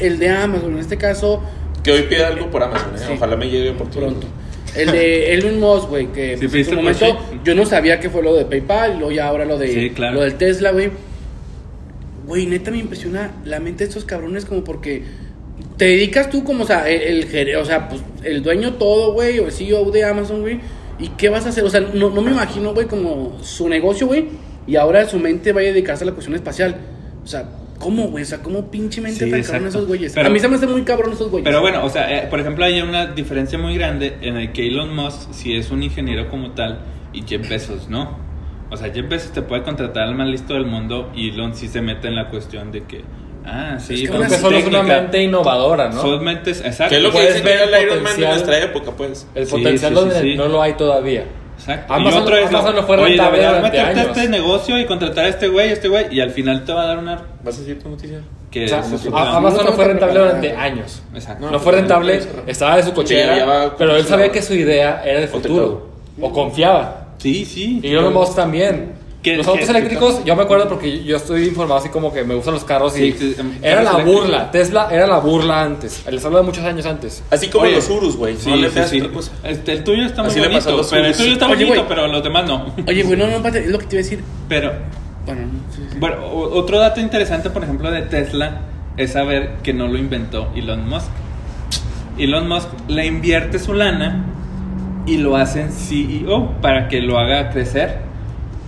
el 0.00 0.18
de 0.18 0.30
Amazon, 0.30 0.72
en 0.72 0.78
este 0.78 0.96
caso, 0.96 1.42
Que 1.82 1.92
hoy 1.92 2.02
pide 2.02 2.24
algo 2.24 2.50
por 2.50 2.62
Amazon, 2.62 2.94
¿eh? 2.94 2.98
Sí. 2.98 3.12
Ojalá 3.16 3.36
me 3.36 3.48
llegue 3.48 3.72
por 3.72 3.88
pronto. 3.88 4.26
El 4.76 4.90
de 4.92 5.32
Elon 5.34 5.58
Musk, 5.60 5.88
güey, 5.88 6.06
que 6.12 6.36
Sí, 6.36 6.48
pues, 6.48 6.66
en 6.68 6.74
su 6.74 6.76
momento 6.76 7.18
yo 7.44 7.54
no 7.54 7.64
sabía 7.64 7.98
que 8.00 8.10
fue 8.10 8.22
lo 8.22 8.34
de 8.34 8.44
PayPal, 8.44 8.94
y 8.94 8.98
luego 8.98 9.12
ya 9.12 9.26
ahora 9.28 9.44
lo 9.44 9.56
de 9.58 9.72
Sí, 9.72 9.90
claro. 9.90 10.14
lo 10.16 10.20
del 10.22 10.34
Tesla, 10.34 10.72
güey. 10.72 10.90
Güey, 12.26 12.46
neta 12.46 12.70
me 12.70 12.76
impresiona 12.78 13.30
la 13.44 13.58
mente 13.58 13.84
de 13.84 13.88
estos 13.88 14.04
cabrones 14.04 14.44
como 14.44 14.62
porque 14.62 15.02
te 15.78 15.86
dedicas 15.86 16.28
tú 16.28 16.44
como, 16.44 16.64
o 16.64 16.66
sea, 16.66 16.88
el, 16.88 17.24
el 17.34 17.56
o 17.56 17.64
sea, 17.64 17.88
pues 17.88 18.02
el 18.24 18.42
dueño 18.42 18.74
todo, 18.74 19.12
güey, 19.12 19.38
o 19.38 19.46
el 19.46 19.52
CEO 19.52 19.90
de 19.90 20.04
Amazon, 20.04 20.40
güey. 20.42 20.60
¿Y 20.98 21.08
qué 21.10 21.28
vas 21.28 21.46
a 21.46 21.50
hacer? 21.50 21.64
O 21.64 21.70
sea, 21.70 21.80
no, 21.80 22.10
no 22.10 22.20
me 22.20 22.32
imagino, 22.32 22.74
güey, 22.74 22.86
como 22.86 23.38
su 23.42 23.68
negocio, 23.68 24.08
güey, 24.08 24.26
y 24.66 24.74
ahora 24.76 25.06
su 25.06 25.18
mente 25.18 25.52
vaya 25.52 25.70
a 25.70 25.72
dedicarse 25.72 26.02
a 26.04 26.08
la 26.08 26.12
cuestión 26.12 26.34
espacial. 26.34 26.76
O 27.22 27.26
sea, 27.26 27.48
¿cómo, 27.78 28.08
güey? 28.08 28.24
O 28.24 28.26
sea, 28.26 28.38
¿cómo 28.42 28.68
pinche 28.70 29.00
mente 29.00 29.24
Sí, 29.24 29.30
tan 29.30 29.38
exacto. 29.38 29.52
cabrón 29.52 29.68
esos 29.68 29.86
güeyes? 29.86 30.12
Pero- 30.14 30.26
a 30.26 30.30
mí 30.30 30.40
se 30.40 30.48
me 30.48 30.56
hace 30.56 30.66
muy 30.66 30.82
cabrón 30.82 31.12
esos 31.12 31.30
güeyes. 31.30 31.44
Pero 31.44 31.60
bueno, 31.60 31.84
o 31.84 31.88
sea, 31.88 32.18
eh, 32.18 32.26
por 32.28 32.40
ejemplo, 32.40 32.64
hay 32.64 32.80
una 32.80 33.06
diferencia 33.06 33.58
muy 33.58 33.74
grande 33.76 34.16
en 34.20 34.36
el 34.36 34.52
que 34.52 34.66
Elon 34.66 34.94
Musk 34.94 35.32
si 35.32 35.54
es 35.54 35.70
un 35.70 35.84
ingeniero 35.84 36.28
como 36.28 36.50
tal 36.50 36.80
y 37.12 37.22
Jeff 37.22 37.48
Bezos 37.48 37.88
no. 37.88 38.18
O 38.70 38.76
sea, 38.76 38.92
Jeff 38.92 39.08
Bezos 39.08 39.32
te 39.32 39.42
puede 39.42 39.62
contratar 39.62 40.02
al 40.02 40.16
más 40.16 40.26
listo 40.26 40.54
del 40.54 40.66
mundo 40.66 41.10
y 41.14 41.30
Elon 41.30 41.54
sí 41.54 41.68
se 41.68 41.80
mete 41.80 42.08
en 42.08 42.16
la 42.16 42.28
cuestión 42.28 42.72
de 42.72 42.82
que, 42.82 43.02
ah, 43.48 43.78
sí, 43.78 43.94
Es 43.94 44.00
que 44.02 44.06
pero 44.08 44.18
Porque 44.20 44.34
es 44.34 44.40
solo 44.40 44.56
es 44.58 44.66
una 44.66 44.78
técnica. 44.80 45.00
mente 45.00 45.22
innovadora, 45.22 45.88
¿no? 45.88 46.00
Son 46.02 46.22
mentes, 46.24 46.60
exacto. 46.60 46.90
Que 46.90 46.96
es 46.96 47.02
lo 47.02 47.08
que 47.10 47.12
Puedes 47.18 47.34
dicen 47.34 47.42
que 47.46 47.48
ver 47.52 47.68
era 47.68 47.78
el 47.78 47.82
el 47.84 47.90
Iron 47.92 48.02
Man 48.04 48.20
de 48.20 48.26
nuestra 48.26 48.58
época, 48.58 48.90
pues. 48.96 49.26
El 49.34 49.46
Sí, 49.46 49.50
potencial 49.52 49.92
sí, 49.92 49.98
sí, 49.98 50.04
donde 50.04 50.20
sí. 50.20 50.34
no 50.36 50.48
lo 50.48 50.62
hay 50.62 50.72
todavía. 50.74 51.24
Exacto. 51.58 51.92
Amazon- 51.92 52.20
y 52.20 52.22
otro 52.22 52.36
es, 52.36 52.46
Amazon 52.48 52.76
no 52.76 52.82
fue 52.84 52.96
oye, 52.96 53.06
rentable 53.08 53.38
deberías 53.38 53.56
durante 53.56 53.78
meterte 53.78 54.00
a 54.00 54.02
años. 54.04 54.16
este 54.16 54.28
negocio 54.30 54.78
y 54.78 54.86
contratar 54.86 55.24
a 55.24 55.28
este 55.28 55.48
güey, 55.48 55.70
este 55.72 55.88
güey, 55.88 56.06
y 56.14 56.20
al 56.20 56.30
final 56.30 56.64
te 56.64 56.72
va 56.72 56.82
a 56.82 56.86
dar 56.86 56.98
una... 56.98 57.20
¿Vas 57.42 57.56
a 57.56 57.60
decir 57.60 57.82
tu 57.82 57.88
noticia? 57.88 58.20
Que 58.50 58.64
O 58.64 58.68
sea. 58.68 58.82
Amazon 59.36 59.66
no 59.66 59.72
fue 59.72 59.84
rentable 59.86 60.18
durante 60.20 60.52
años. 60.54 61.02
Exacto. 61.14 61.46
No, 61.46 61.52
No, 61.52 61.58
fue 61.58 61.72
rentable, 61.72 62.20
estaba 62.46 62.76
de 62.76 62.82
su 62.84 62.92
cochera, 62.94 63.74
pero 63.76 63.96
él 63.96 64.06
sabía 64.06 64.30
que 64.30 64.40
su 64.40 64.54
idea 64.54 65.02
era 65.04 65.18
de 65.20 65.26
O 65.26 65.28
futuro. 65.28 65.88
O 66.20 66.32
confiaba. 66.32 67.08
Sí, 67.18 67.44
sí. 67.44 67.80
Y 67.82 67.88
Elon 67.88 68.14
Musk 68.14 68.36
también. 68.36 68.92
¿Qué- 69.22 69.36
los 69.36 69.46
autos 69.48 69.64
qué- 69.64 69.70
eléctricos, 69.70 70.24
yo 70.24 70.36
me 70.36 70.42
acuerdo 70.42 70.68
porque 70.68 71.02
yo 71.04 71.16
estoy 71.16 71.44
informado 71.46 71.80
así 71.80 71.88
como 71.88 72.12
que 72.12 72.22
me 72.22 72.34
gustan 72.34 72.54
los 72.54 72.64
carros 72.64 72.96
y 72.98 73.12
Sí, 73.12 73.34
era 73.62 73.82
la 73.82 73.96
burla. 73.96 74.50
Tesla 74.52 74.88
era 74.92 75.06
la 75.08 75.18
burla 75.18 75.62
antes. 75.62 76.04
Les 76.10 76.24
hablo 76.24 76.38
de 76.38 76.44
muchos 76.44 76.64
años 76.64 76.86
antes. 76.86 77.22
Así 77.30 77.48
como 77.48 77.64
Oye, 77.64 77.74
los 77.76 77.90
Urus, 77.90 78.16
güey. 78.16 78.36
Sí, 78.36 78.50
no 78.50 78.68
sí, 78.70 78.80
sí. 78.88 79.00
cosa. 79.08 79.32
Este, 79.42 79.72
el 79.72 79.82
tuyo 79.84 80.04
está 80.06 80.22
muy 80.22 80.30
Así 80.30 80.40
bonito, 80.40 80.76
los 80.76 80.86
pero 80.88 81.06
el 81.06 81.16
tuyo 81.16 81.32
está 81.32 81.48
Oye, 81.48 81.64
bonito, 81.64 81.86
pero 81.88 82.06
los 82.06 82.22
demás 82.22 82.46
no. 82.46 82.72
Oye, 82.86 83.02
güey, 83.02 83.18
no, 83.18 83.26
no, 83.26 83.46
es 83.48 83.66
lo 83.68 83.78
que 83.78 83.86
te 83.86 83.96
iba 83.96 84.00
a 84.00 84.04
decir. 84.04 84.22
Pero, 84.48 84.72
Bueno, 85.26 85.42
no, 85.42 85.74
sí, 85.74 85.82
sí. 85.90 85.96
bueno, 85.98 86.16
otro 86.32 86.78
dato 86.78 87.00
interesante, 87.00 87.50
por 87.50 87.64
ejemplo, 87.64 87.90
de 87.90 88.02
Tesla 88.02 88.60
es 88.96 89.12
saber 89.12 89.56
que 89.64 89.72
no 89.74 89.88
lo 89.88 89.98
inventó 89.98 90.48
Elon 90.54 90.88
Musk. 90.88 91.08
Elon 92.18 92.48
Musk 92.48 92.68
le 92.88 93.06
invierte 93.06 93.58
su 93.58 93.74
lana 93.74 94.24
y 95.06 95.16
lo 95.18 95.36
hace 95.36 95.62
en 95.62 95.72
CEO 95.72 96.52
para 96.60 96.88
que 96.88 97.00
lo 97.00 97.18
haga 97.18 97.50
crecer, 97.50 97.98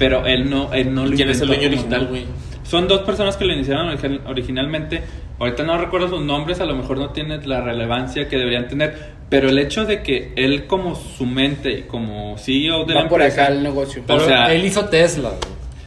pero 0.01 0.27
él 0.27 0.51
no, 0.51 0.73
él 0.73 0.93
no 0.93 1.07
lo 1.07 1.15
¿Quién 1.15 1.29
es 1.31 1.41
el 1.43 1.47
dueño 1.49 1.69
original, 1.69 2.07
güey? 2.09 2.25
Son 2.65 2.89
dos 2.89 3.03
personas 3.03 3.37
que 3.37 3.45
lo 3.45 3.53
iniciaron 3.53 3.89
origi- 3.97 4.21
originalmente. 4.27 5.03
Ahorita 5.39 5.63
no 5.63 5.77
recuerdo 5.79 6.09
sus 6.09 6.23
nombres, 6.23 6.61
a 6.61 6.65
lo 6.65 6.75
mejor 6.75 6.99
no 6.99 7.11
tiene 7.11 7.39
la 7.47 7.61
relevancia 7.61 8.29
que 8.29 8.37
deberían 8.37 8.67
tener, 8.69 8.95
pero 9.29 9.49
el 9.49 9.59
hecho 9.59 9.85
de 9.85 10.03
que 10.03 10.33
él 10.37 10.67
como 10.67 10.95
su 10.95 11.27
mente 11.27 11.71
y 11.73 11.83
como 11.83 12.37
CEO 12.39 12.85
de 12.85 12.95
la 12.95 13.03
Va 13.03 13.09
por 13.09 13.21
empresa, 13.21 13.45
acá 13.45 13.53
el 13.53 13.63
negocio. 13.63 14.03
Pero 14.07 14.21
O 14.23 14.27
sea- 14.27 14.53
él 14.55 14.65
hizo 14.65 14.87
Tesla. 14.87 15.29
güey. 15.31 15.41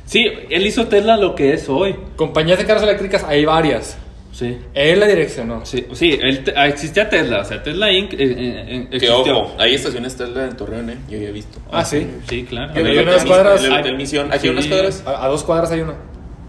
sí, 0.05 0.25
él 0.49 0.65
hizo 0.67 0.87
Tesla 0.87 1.17
lo 1.17 1.33
que 1.35 1.53
es 1.53 1.67
hoy. 1.69 1.95
Compañías 2.15 2.59
de 2.59 2.65
carros 2.65 2.83
eléctricas 2.83 3.23
hay 3.23 3.45
varias. 3.45 3.97
Sí. 4.33 4.57
Él 4.73 4.99
la 4.99 5.05
direccionó. 5.05 5.63
Sí, 5.63 5.85
sí 5.93 6.17
él 6.19 6.43
te- 6.43 6.53
ah, 6.57 6.67
existía 6.67 7.07
Tesla, 7.07 7.41
o 7.41 7.45
sea, 7.45 7.61
Tesla 7.61 7.91
Inc. 7.91 8.13
eh, 8.13 8.17
eh, 8.19 8.87
eh, 8.91 8.97
Que 8.99 9.09
ojo, 9.11 9.55
hay 9.59 9.75
estaciones 9.75 10.15
Tesla 10.17 10.45
en 10.45 10.57
Torreón, 10.57 10.89
¿eh? 10.89 10.97
Yo 11.07 11.19
ya 11.19 11.29
he 11.29 11.31
visto. 11.31 11.59
Ah, 11.71 11.85
sí. 11.85 12.07
Sí, 12.27 12.43
claro. 12.43 12.73
Unas 12.73 13.25
cuadras- 13.25 13.63
el 13.63 13.71
hotel 13.71 13.95
Misión. 13.95 14.33
Aquí 14.33 14.47
hay 14.47 14.53
unas 14.53 14.63
Sí. 14.65 14.69
cuadras. 14.71 15.03
A, 15.05 15.25
a 15.25 15.27
dos 15.27 15.43
cuadras 15.43 15.71
hay 15.71 15.81
uno. 15.81 15.93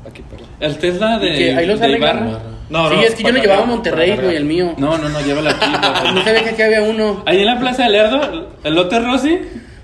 Aquí, 0.08 0.22
perdón. 0.22 0.48
El 0.60 0.78
Tesla 0.78 1.18
de, 1.18 1.32
que 1.34 1.54
ahí 1.54 1.66
los 1.66 1.78
de 1.78 1.86
arreglan. 1.86 2.28
Ibarra. 2.28 2.42
No, 2.70 2.88
sí, 2.88 2.94
no, 2.96 3.02
es 3.02 3.14
que 3.14 3.22
yo 3.22 3.32
lo 3.32 3.38
llevaba 3.42 3.62
a 3.62 3.66
Monterrey, 3.66 4.16
güey, 4.16 4.36
el 4.36 4.44
mío. 4.46 4.72
No, 4.78 4.96
no, 4.96 5.10
no, 5.10 5.20
llévala 5.20 5.50
aquí. 5.50 5.66
No 6.14 6.24
sabía 6.24 6.42
que 6.42 6.50
aquí 6.50 6.62
había 6.62 6.80
uno. 6.82 7.22
Ahí 7.26 7.40
en 7.40 7.46
la 7.46 7.60
Plaza 7.60 7.82
del 7.84 7.92
Lerdo, 7.92 8.48
el 8.64 8.74
lote 8.74 8.98
Rossi. 9.00 9.38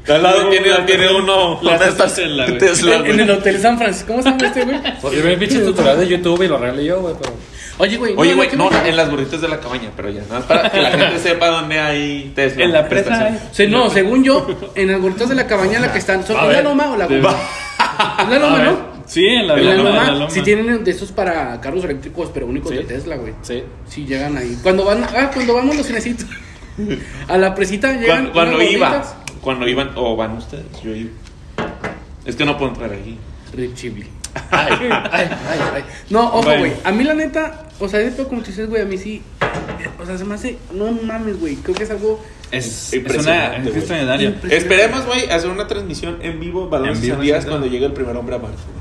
Al 0.09 0.23
lado 0.23 0.49
tiene, 0.49 0.71
tiene 0.87 1.15
uno. 1.15 1.61
La 1.63 1.73
una 1.77 1.79
Tesla. 1.79 2.47
Tesla, 2.59 2.97
En, 3.05 3.21
el 3.21 3.31
Hotel 3.31 3.59
San 3.59 3.77
Francisco. 3.77 4.13
¿Cómo 4.15 4.23
se 4.23 4.31
llama 4.31 4.47
este, 4.47 4.65
güey? 4.65 4.79
Pues 5.03 5.15
yo 5.15 5.23
vi 5.23 5.33
un 5.35 5.39
pinche 5.39 5.59
tutorial 5.61 6.01
de 6.01 6.09
YouTube 6.09 6.43
y 6.43 6.49
lo 6.49 6.57
arreglé 6.57 6.85
yo, 6.87 7.01
güey, 7.03 7.15
pero... 7.21 7.35
Oye, 7.81 7.97
güey. 7.97 8.15
Oye, 8.17 8.35
güey, 8.35 8.49
¿qué 8.51 8.57
no, 8.57 8.71
en 8.71 8.95
las 8.97 9.11
burritas 9.11 9.41
de 9.41 9.49
la 9.49 9.59
cabaña, 9.59 9.91
pero 9.97 10.11
ya, 10.11 10.21
nada 10.23 10.35
más 10.41 10.45
para 10.45 10.71
que 10.71 10.81
la 10.81 10.91
gente 10.99 11.19
sepa 11.19 11.49
dónde 11.49 11.81
hay 11.81 12.33
Tesla. 12.35 12.65
En 12.65 12.73
la 12.73 12.89
presa 12.89 13.25
hay. 13.25 13.39
Sí, 13.53 13.67
no, 13.69 13.89
según 13.89 14.23
yo, 14.23 14.47
en 14.75 14.93
las 14.93 15.01
gorritas 15.01 15.31
de 15.31 15.35
la 15.35 15.47
cabaña 15.47 15.81
la 15.81 15.91
que 15.93 15.99
están. 15.99 16.27
¿Son 16.27 16.37
A 16.37 16.47
¿Es 16.47 16.53
la 16.53 16.63
loma 16.63 16.93
o 16.93 16.97
la 16.97 17.07
goma? 17.07 17.35
Es 18.23 18.29
la 18.29 18.39
loma. 18.39 18.59
¿no? 18.65 18.91
Sí, 19.07 19.27
en 19.27 19.47
la, 19.49 19.55
En 19.59 19.67
la 19.67 19.75
loma, 19.75 19.89
en 19.91 19.97
la 19.97 20.13
loma, 20.13 20.31
si 20.31 20.43
tienen 20.43 20.85
de 20.85 20.91
esos 20.91 21.11
para 21.11 21.59
carros 21.61 21.83
eléctricos, 21.85 22.31
pero 22.33 22.47
únicos 22.47 22.71
Sí. 22.71 22.77
de 22.77 22.85
Tesla, 22.85 23.17
güey. 23.17 23.33
Sí. 23.43 23.63
Sí, 23.89 24.05
llegan 24.05 24.37
ahí. 24.37 24.59
Cuando 24.63 24.85
van, 24.85 25.03
ah, 25.05 25.31
cuando 25.33 25.55
vamos 25.55 25.77
los 25.77 25.87
cinecitos. 25.87 26.27
A 27.29 27.37
la 27.39 27.55
presita 27.55 27.93
llegan. 27.93 28.31
Cuando, 28.31 28.33
cuando 28.33 28.63
iba, 28.63 29.03
cuando 29.41 29.67
iban, 29.69 29.91
o 29.97 30.17
van 30.17 30.37
ustedes, 30.37 30.65
yo 30.85 30.95
iba. 30.95 31.11
Es 32.25 32.37
que 32.37 32.45
no 32.45 32.57
puedo 32.57 32.73
entrar 32.73 32.93
aquí. 32.93 33.19
Richie 33.55 33.91
Ay, 34.51 34.73
ay, 34.81 35.09
ay, 35.13 35.59
ay. 35.75 35.85
No, 36.11 36.27
ojo, 36.29 36.43
Bueno. 36.43 36.59
güey. 36.61 36.73
A 36.85 36.93
mí, 36.93 37.05
la 37.05 37.15
neta, 37.15 37.69
o 37.79 37.89
sea, 37.89 37.99
de 38.01 38.11
todo 38.11 38.29
como 38.29 38.43
tú 38.43 38.49
dices, 38.49 38.69
güey, 38.69 38.83
a 38.83 38.85
mí 38.85 38.97
sí. 38.99 39.23
O 40.01 40.07
sea, 40.07 40.17
se 40.19 40.25
me 40.25 40.35
hace. 40.35 40.59
No 40.73 40.91
mames, 40.93 41.41
güey. 41.41 41.57
Creo 41.57 41.75
que 41.75 41.83
es 41.85 41.91
algo. 41.91 42.23
Es, 42.51 42.93
es 42.93 43.17
una 43.19 43.57
es. 43.57 43.67
Impresionante. 43.67 44.57
Esperemos, 44.57 45.07
güey, 45.07 45.31
hacer 45.31 45.51
una 45.51 45.67
transmisión 45.67 46.19
en 46.23 46.41
vivo, 46.41 46.69
sandías, 46.71 47.45
sí, 47.45 47.49
cuando 47.49 47.67
llegue 47.67 47.87
el 47.87 47.93
primer 47.93 48.17
hombre 48.17 48.37
a 48.37 48.39
Marte. 48.39 48.57
güey. 48.57 48.81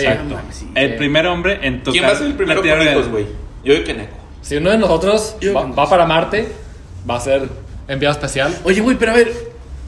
Sí. 0.00 0.06
Exacto. 0.06 0.24
No 0.24 0.34
mames, 0.36 0.54
sí. 0.56 0.68
El 0.74 0.96
primer 0.96 1.26
hombre 1.26 1.58
en 1.62 1.78
tocar 1.82 1.92
¿Quién 1.92 2.04
va 2.04 2.08
a 2.08 2.16
ser 2.16 2.26
el 2.26 2.34
primero 2.34 2.62
hijos, 2.84 3.08
güey? 3.08 3.26
Yo 3.64 3.72
digo 3.74 3.84
que 3.84 3.94
Neko. 3.94 4.16
Si 4.42 4.56
uno 4.56 4.70
de 4.70 4.78
nosotros 4.78 5.36
va, 5.54 5.62
va 5.66 5.88
para 5.88 6.06
Marte, 6.06 6.48
va 7.08 7.16
a 7.16 7.20
ser 7.20 7.48
enviado 7.88 8.14
especial. 8.14 8.56
Oye, 8.64 8.80
güey, 8.80 8.96
pero 8.96 9.12
a 9.12 9.14
ver. 9.14 9.32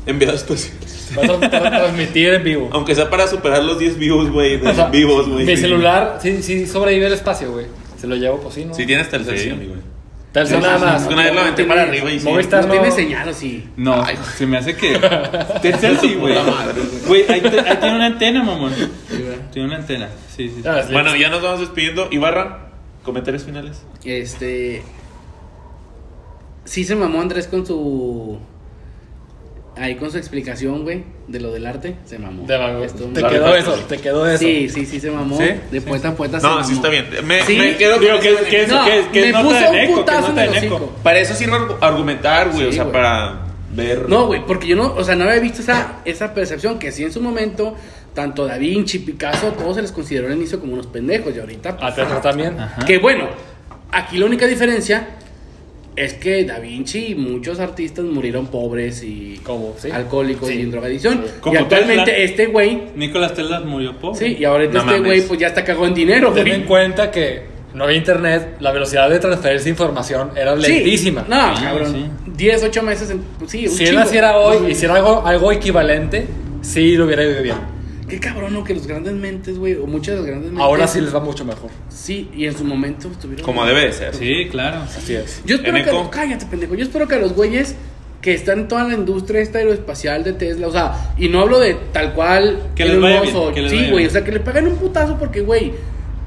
Enviado 0.07 0.35
especial. 0.37 0.77
Va 1.19 1.23
a 1.23 1.27
tra- 1.27 1.51
tra- 1.51 1.71
transmitir 1.71 2.35
en 2.35 2.45
vivo. 2.45 2.71
Aunque 2.73 2.95
sea 2.95 3.09
para 3.11 3.27
superar 3.27 3.63
los 3.65 3.79
10 3.79 3.99
views, 3.99 4.31
güey, 4.31 4.57
O 4.65 4.75
sea, 4.75 4.87
vivos, 4.89 5.29
güey. 5.29 5.45
Mi 5.47 5.57
Sí. 5.57 5.63
celular 5.63 6.19
sí, 6.23 6.43
sí 6.43 6.67
sobrevive 6.67 7.07
el 7.07 7.13
espacio, 7.15 7.53
güey. 7.53 7.67
Se 7.99 8.07
lo 8.07 8.17
llevo, 8.17 8.39
pues 8.41 8.55
sí, 8.55 8.65
¿no? 8.65 8.75
Si 8.75 8.87
tienes 8.87 9.09
Telcel, 9.11 9.37
Sí. 9.39 9.45
sí, 9.45 9.51
amigo. 9.51 9.73
güey. 9.73 9.91
Telcel 10.33 10.61
nada 10.61 10.79
más. 10.79 11.07
Una 11.09 11.25
vez 11.25 11.35
lo 11.35 11.41
aventé 11.41 11.65
para 11.65 11.83
arriba 11.83 12.09
y 12.11 12.21
sí. 12.21 12.25
Movistar 12.29 12.61
No 12.63 12.69
no. 12.69 12.73
tiene 12.75 12.91
señal 12.93 13.29
o 13.29 13.33
sí. 13.35 13.69
No, 13.77 14.01
Ay. 14.03 14.17
se 14.39 14.47
me 14.47 14.59
hace 14.59 14.77
que. 14.77 14.97
Telcel 15.63 15.99
sí, 15.99 16.15
güey. 16.15 16.37
Güey, 17.09 17.23
ahí, 17.29 17.43
ahí 17.67 17.77
tiene 17.81 17.97
una 17.97 18.07
antena, 18.07 18.43
mamón. 18.45 18.73
Sí. 18.77 18.89
Tiene 19.53 19.67
una 19.69 19.79
antena. 19.79 20.09
Sí, 20.37 20.49
sí. 20.49 20.55
sí. 20.63 20.69
Ah, 20.69 20.83
sí. 20.87 20.93
Bueno, 20.93 21.17
ya 21.17 21.29
nos 21.31 21.43
vamos 21.43 21.59
despidiendo. 21.61 22.07
Ibarra, 22.13 22.71
comentarios 23.03 23.43
finales. 23.43 23.83
Este. 24.05 24.83
Sí 26.65 26.85
se 26.85 26.95
mamó 26.95 27.21
Andrés 27.21 27.49
con 27.49 27.67
su. 27.67 28.39
Ahí 29.81 29.95
con 29.97 30.11
su 30.11 30.19
explicación, 30.19 30.83
güey, 30.83 31.05
de 31.27 31.41
lo 31.41 31.51
del 31.53 31.67
arte. 31.67 31.97
Se 32.05 32.19
mamó. 32.19 32.43
Estuvo 32.85 33.09
Te 33.15 33.23
quedó 33.23 33.57
eso, 33.57 33.73
te 33.89 33.97
quedó 33.97 34.27
eso. 34.29 34.39
Sí, 34.39 34.69
sí, 34.69 34.85
sí 34.85 35.01
se 35.01 35.11
mamó. 35.11 35.39
¿Sí? 35.39 35.45
De 35.71 35.81
poeta 35.81 36.09
a 36.09 36.41
se 36.41 36.47
No, 36.47 36.53
mamó. 36.57 36.65
sí 36.65 36.75
está 36.75 36.89
bien. 36.91 37.07
Me, 37.25 37.43
Sí. 37.45 37.57
me 37.57 37.77
quedo 37.77 37.99
Digo, 37.99 38.13
con 38.13 38.21
que- 38.21 38.37
que-. 38.51 38.67
No, 38.67 38.85
que- 38.85 39.07
que 39.13 39.21
me 39.27 39.33
nota 39.33 39.43
puso 39.45 39.59
de 39.61 39.69
un 39.71 39.77
eco, 39.77 39.95
que 39.95 40.01
putazo 40.01 40.29
nota 40.29 40.45
en 40.45 40.53
de 40.53 40.59
el 40.59 40.65
eco. 40.65 40.75
hocico. 40.77 40.93
Para 41.03 41.19
eso 41.21 41.35
sirve 41.35 41.53
argu- 41.55 41.77
argumentar, 41.81 42.49
güey. 42.51 42.61
Sí, 42.61 42.67
o 42.69 42.73
sea, 42.73 42.83
güey. 42.85 42.93
para 42.93 43.41
ver. 43.73 44.09
No, 44.09 44.27
güey, 44.27 44.45
porque 44.47 44.67
yo 44.67 44.77
no, 44.77 44.93
o 44.95 45.03
sea, 45.03 45.17
no 45.17 45.25
había 45.25 45.41
visto 45.41 45.63
esa, 45.63 46.01
esa 46.05 46.35
percepción 46.35 46.79
que 46.79 46.93
sí 46.93 47.05
en 47.05 47.13
su 47.13 47.23
momento, 47.23 47.75
tanto 48.15 48.45
Da 48.47 48.59
Vinci, 48.59 48.99
Picasso, 48.99 49.53
todos 49.53 49.77
se 49.77 49.83
les 49.83 49.93
consideró 49.93 50.27
al 50.27 50.35
inicio 50.35 50.61
como 50.61 50.75
unos 50.75 50.89
pendejos 50.89 51.35
y 51.35 51.41
ahorita. 51.41 51.79
pues, 51.79 51.99
A 51.99 52.21
también. 52.21 52.61
Ajá. 52.61 52.85
Que 52.85 52.99
bueno, 52.99 53.29
aquí 53.93 54.19
la 54.19 54.27
única 54.27 54.47
diferencia 54.47 55.09
es 56.05 56.15
que 56.15 56.45
Da 56.45 56.59
Vinci 56.59 57.09
y 57.09 57.15
muchos 57.15 57.61
artistas 57.61 58.05
murieron 58.05 58.47
pobres 58.49 59.03
y 59.03 59.41
¿Cómo? 59.43 59.75
¿Sí? 59.79 59.91
alcohólicos 59.91 60.49
Sí. 60.49 60.55
y 60.55 60.61
en 60.63 60.71
drogadicción. 60.71 61.25
Como 61.41 61.55
y 61.55 61.59
actualmente 61.59 62.05
Tesla. 62.13 62.25
este 62.25 62.47
güey, 62.47 62.83
Nicolás 62.97 63.35
Tesla 63.35 63.61
murió 63.61 63.97
pobre. 63.99 64.19
sí, 64.19 64.37
y 64.39 64.45
ahorita 64.45 64.73
No 64.85 64.91
este 64.91 65.01
güey 65.07 65.23
pues 65.23 65.39
ya 65.41 65.49
está 65.49 65.65
cagado 65.65 65.87
en 65.87 65.95
dinero, 65.95 66.33
Ten 66.33 66.49
en 66.49 66.63
cuenta 66.65 67.11
que 67.11 67.43
no 67.75 67.85
había 67.85 67.97
internet, 67.99 68.57
la 68.61 68.73
velocidad 68.73 69.09
de 69.09 69.19
transferencia 69.21 69.65
de 69.65 69.71
información 69.71 70.31
era 70.37 70.61
Sí, 70.61 70.73
lentísima. 70.73 71.25
No, 71.29 71.57
Sí, 71.57 71.63
cabrón. 71.65 71.93
sí. 71.93 72.07
10, 72.37 72.65
8 72.65 72.83
meses, 72.83 73.11
en, 73.11 73.21
pues 73.39 73.51
sí, 73.51 73.67
un 73.69 73.73
Si 73.75 73.83
él 73.85 73.89
chingo. 73.91 74.01
naciera 74.01 74.39
hoy, 74.39 74.73
hiciera 74.73 74.95
algo, 74.97 75.23
algo 75.27 75.53
equivalente, 75.53 76.27
sí 76.63 76.97
lo 76.97 77.05
hubiera 77.05 77.23
ido 77.25 77.43
bien. 77.43 77.57
Qué 78.11 78.19
cabrón, 78.21 78.53
¿no? 78.53 78.65
Que 78.65 78.75
los 78.75 78.87
grandes 78.87 79.15
mentes, 79.15 79.57
güey, 79.59 79.75
o 79.77 79.87
muchas 79.87 80.15
de 80.17 80.21
las 80.21 80.27
grandes 80.27 80.51
mentes. 80.51 80.65
Ahora 80.65 80.87
sí 80.87 81.01
les 81.01 81.15
va 81.15 81.21
mucho 81.21 81.45
mejor. 81.45 81.71
Sí, 81.89 82.29
y 82.35 82.47
en 82.47 82.57
su 82.57 82.65
momento 82.65 83.09
estuvieron. 83.11 83.45
Como 83.45 83.65
debe 83.65 83.87
de 83.87 83.93
ser. 83.93 84.15
Sí, 84.15 84.49
claro. 84.51 84.83
Así 84.83 85.15
es. 85.15 85.41
Yo 85.47 85.57
espero 85.57 85.75
que. 85.75 85.81
Eneco. 85.83 86.11
Cállate, 86.11 86.47
pendejo. 86.47 86.75
Yo 86.75 86.83
espero 86.85 87.07
que 87.09 87.15
a 87.15 87.19
los 87.19 87.33
güeyes 87.35 87.77
que 88.21 88.35
están 88.35 88.59
en 88.61 88.69
toda 88.69 88.85
la 88.85 88.95
industria 88.95 89.41
esta 89.41 89.59
aeroespacial 89.59 90.25
de 90.25 90.35
Tesla, 90.35 90.67
o 90.69 90.73
sea, 90.73 91.13
y 91.17 91.29
no 91.29 91.41
hablo 91.41 91.59
de 91.59 91.75
tal 91.93 92.13
cual. 92.13 92.59
Que 92.75 92.85
les 92.85 93.01
vaya 93.01 93.21
Musk 93.21 93.33
bien, 93.33 93.37
o- 93.49 93.53
que 93.55 93.63
les 93.63 93.71
Sí, 93.73 93.91
güey, 93.91 94.07
o 94.07 94.11
sea, 94.11 94.23
que 94.25 94.33
le 94.33 94.41
paguen 94.41 94.67
un 94.67 94.77
putazo 94.77 95.17
porque, 95.19 95.41
güey. 95.41 95.73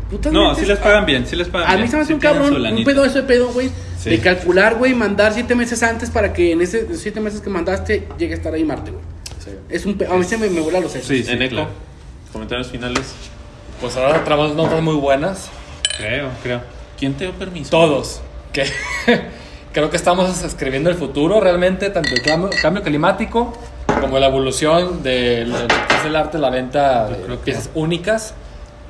putas 0.10 0.32
No, 0.34 0.48
mentes, 0.48 0.64
sí 0.64 0.70
les 0.70 0.80
pagan 0.80 1.06
bien, 1.06 1.26
sí 1.28 1.36
les 1.36 1.48
pagan 1.50 1.68
A 1.70 1.72
bien. 1.74 1.84
mí 1.84 1.88
se 1.90 1.96
me 1.98 2.02
hace 2.04 2.08
sí 2.10 2.14
un 2.14 2.20
cabrón, 2.20 2.66
un 2.66 2.84
pedo 2.84 3.04
ese 3.06 3.24
pedo, 3.24 3.48
güey. 3.50 3.70
Sí. 4.00 4.10
De 4.12 4.20
calcular, 4.20 4.76
güey, 4.76 4.94
mandar 4.94 5.34
siete 5.34 5.54
meses 5.56 5.82
antes 5.84 6.10
para 6.10 6.34
que 6.34 6.52
en 6.52 6.62
esos 6.62 6.82
siete 6.96 7.20
meses 7.20 7.42
que 7.42 7.50
mandaste 7.50 8.08
llegue 8.18 8.34
a 8.34 8.38
estar 8.38 8.54
ahí 8.54 8.64
Marte, 8.64 8.92
güey. 8.92 9.04
Es 9.70 9.86
un 9.86 9.98
pe- 9.98 10.08
A 10.08 10.14
mí 10.14 10.24
se 10.24 10.38
me, 10.38 10.50
me 10.50 10.62
vuela 10.62 10.80
los 10.80 10.92
sesos. 10.92 11.08
Sí, 11.08 11.24
sí, 11.24 11.32
en 11.32 11.42
eco, 11.42 11.56
claro. 11.56 11.70
comentarios 12.32 12.68
finales. 12.68 13.14
Pues 13.82 13.96
ahora 13.98 14.24
traemos 14.24 14.56
notas 14.56 14.82
muy 14.82 14.96
buenas. 14.96 15.50
Creo, 15.98 16.30
creo. 16.42 16.62
¿Quién 16.98 17.14
te 17.16 17.26
dio 17.26 17.34
permiso? 17.34 17.70
Todos. 17.72 18.22
Que 18.54 18.66
creo 19.74 19.90
que 19.90 19.98
estamos 19.98 20.44
escribiendo 20.44 20.90
el 20.90 20.96
futuro 20.96 21.40
realmente, 21.42 21.90
tanto 21.90 22.10
el 22.14 22.22
cambio, 22.22 22.50
cambio 22.62 22.84
climático 22.84 23.54
como 24.00 24.20
la 24.20 24.28
evolución 24.28 25.04
del, 25.04 25.52
del, 25.52 25.68
del 26.04 26.16
arte, 26.16 26.38
la 26.38 26.50
venta 26.50 27.08
de 27.10 27.18
que- 27.28 27.38
piezas 27.38 27.70
únicas, 27.74 28.34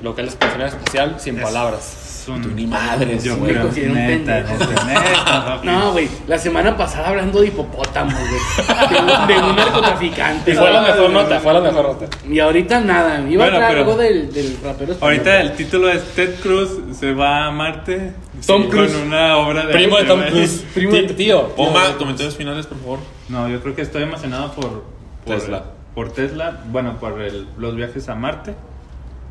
lo 0.02 0.16
que 0.16 0.22
es 0.22 0.26
la 0.28 0.32
exploración 0.32 0.68
espacial, 0.80 1.16
sin 1.20 1.38
palabras. 1.40 1.96
Es 2.24 2.30
un- 2.30 2.42
Tú 2.42 2.50
ni 2.56 2.66
madres, 2.66 3.22
Yo 3.22 3.36
güey. 3.36 3.52
creo, 3.52 3.66
un 3.68 3.94
neta, 3.96 4.44
pendejo. 4.46 4.54
neta, 4.70 4.86
neta, 4.86 5.46
papi. 5.46 5.68
No, 5.68 5.92
güey, 5.92 6.08
la 6.26 6.38
semana 6.38 6.78
pasada 6.78 7.10
hablando 7.10 7.42
de 7.42 7.48
hipopótamos, 7.48 8.14
güey. 8.14 8.88
De, 8.90 9.00
un- 9.02 9.28
de 9.28 9.50
un 9.50 9.56
narcotraficante. 9.58 10.52
Y 10.52 10.56
fue 10.56 10.72
la 10.72 10.82
mejor 10.84 11.10
nota, 11.10 11.40
fue 11.42 11.54
la 11.54 11.60
mejor 11.60 11.84
nota. 11.86 12.06
Y 12.26 12.40
ahorita 12.40 12.80
nada. 12.80 13.20
Iba 13.30 13.44
Bueno, 13.44 13.58
a 13.58 13.60
traer 13.60 13.74
pero- 13.78 13.80
algo 13.92 13.98
del, 14.02 14.32
del 14.34 14.58
rapero 14.64 14.94
español. 14.94 15.02
Ahorita 15.02 15.42
el 15.42 15.52
título 15.54 15.90
es 15.90 16.02
Ted 16.16 16.36
Cruz 16.42 16.70
se 16.98 17.14
va 17.14 17.48
a 17.48 17.52
Marte 17.52 18.14
Tom 18.48 18.64
sí, 18.64 18.70
Cruise. 18.70 18.94
con 18.94 19.02
una 19.08 19.38
obra 19.38 19.66
de 19.66 19.74
Primo 19.74 19.98
de 19.98 20.04
Tom. 20.06 20.22
Cruise. 20.22 20.64
Primo 20.74 20.94
de- 20.94 21.04
Tío, 21.04 21.16
tío. 21.16 21.48
Poma, 21.56 21.82
comentarios 21.98 22.38
finales, 22.38 22.68
por 22.68 22.80
favor. 22.80 23.00
No, 23.28 23.50
yo 23.50 23.60
creo 23.62 23.76
que 23.76 23.82
estoy 23.82 24.04
emocionado 24.04 24.54
por, 24.54 24.86
por 25.26 25.36
Tesla. 25.36 25.64
Por 25.94 26.12
Tesla, 26.14 26.62
bueno, 26.72 26.98
por 27.02 27.22
el- 27.22 27.48
los 27.58 27.76
viajes 27.76 28.08
a 28.08 28.16
Marte, 28.16 28.56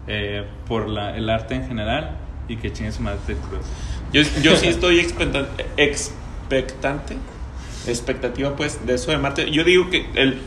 eh, 0.07 0.45
por 0.69 0.89
la, 0.89 1.17
el 1.17 1.31
arte 1.31 1.55
en 1.55 1.67
general 1.67 2.17
y 2.49 2.57
que 2.57 2.73
chingue 2.73 2.93
su 2.93 3.03
madre 3.03 3.19
Ted 3.27 3.37
Cruz. 3.37 3.65
Yo, 4.13 4.23
yo 4.43 4.57
sí 4.57 4.69
estoy 4.69 4.99
expectan- 5.01 5.49
expectante, 5.77 7.17
expectativa 7.87 8.55
pues 8.57 8.85
de 8.87 8.95
eso 8.95 9.11
de 9.11 9.19
Marte. 9.19 9.51
Yo 9.51 9.65
digo 9.65 9.89
que 9.91 10.07
el, 10.15 10.39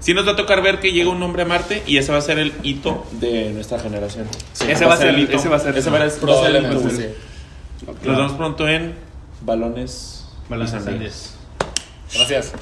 sí 0.00 0.12
nos 0.14 0.26
va 0.26 0.32
a 0.32 0.36
tocar 0.36 0.62
ver 0.62 0.80
que 0.80 0.92
llega 0.92 1.08
un 1.10 1.22
hombre 1.22 1.42
a 1.42 1.46
Marte 1.46 1.82
y 1.86 1.96
ese 1.96 2.12
va 2.12 2.18
a 2.18 2.22
ser 2.22 2.38
el 2.38 2.52
hito 2.62 3.06
de 3.12 3.50
nuestra 3.52 3.78
generación. 3.78 4.26
Ese 4.68 4.84
va 4.84 4.94
a 4.94 4.96
ser 4.96 5.14
el- 5.14 5.32
ese 5.32 5.48
va 5.48 5.56
a 5.56 5.60
ser- 5.60 5.76
ese 5.78 5.90
va 5.90 6.02
a 6.04 6.10
ser- 6.10 6.20
Probablemente, 6.20 6.76
hito. 6.76 6.90
sí. 6.90 7.06
Nos 8.04 8.16
vemos 8.16 8.32
pronto 8.32 8.68
en 8.68 8.94
Balones. 9.42 10.26
Balones. 10.48 11.34
Gracias. 12.14 12.52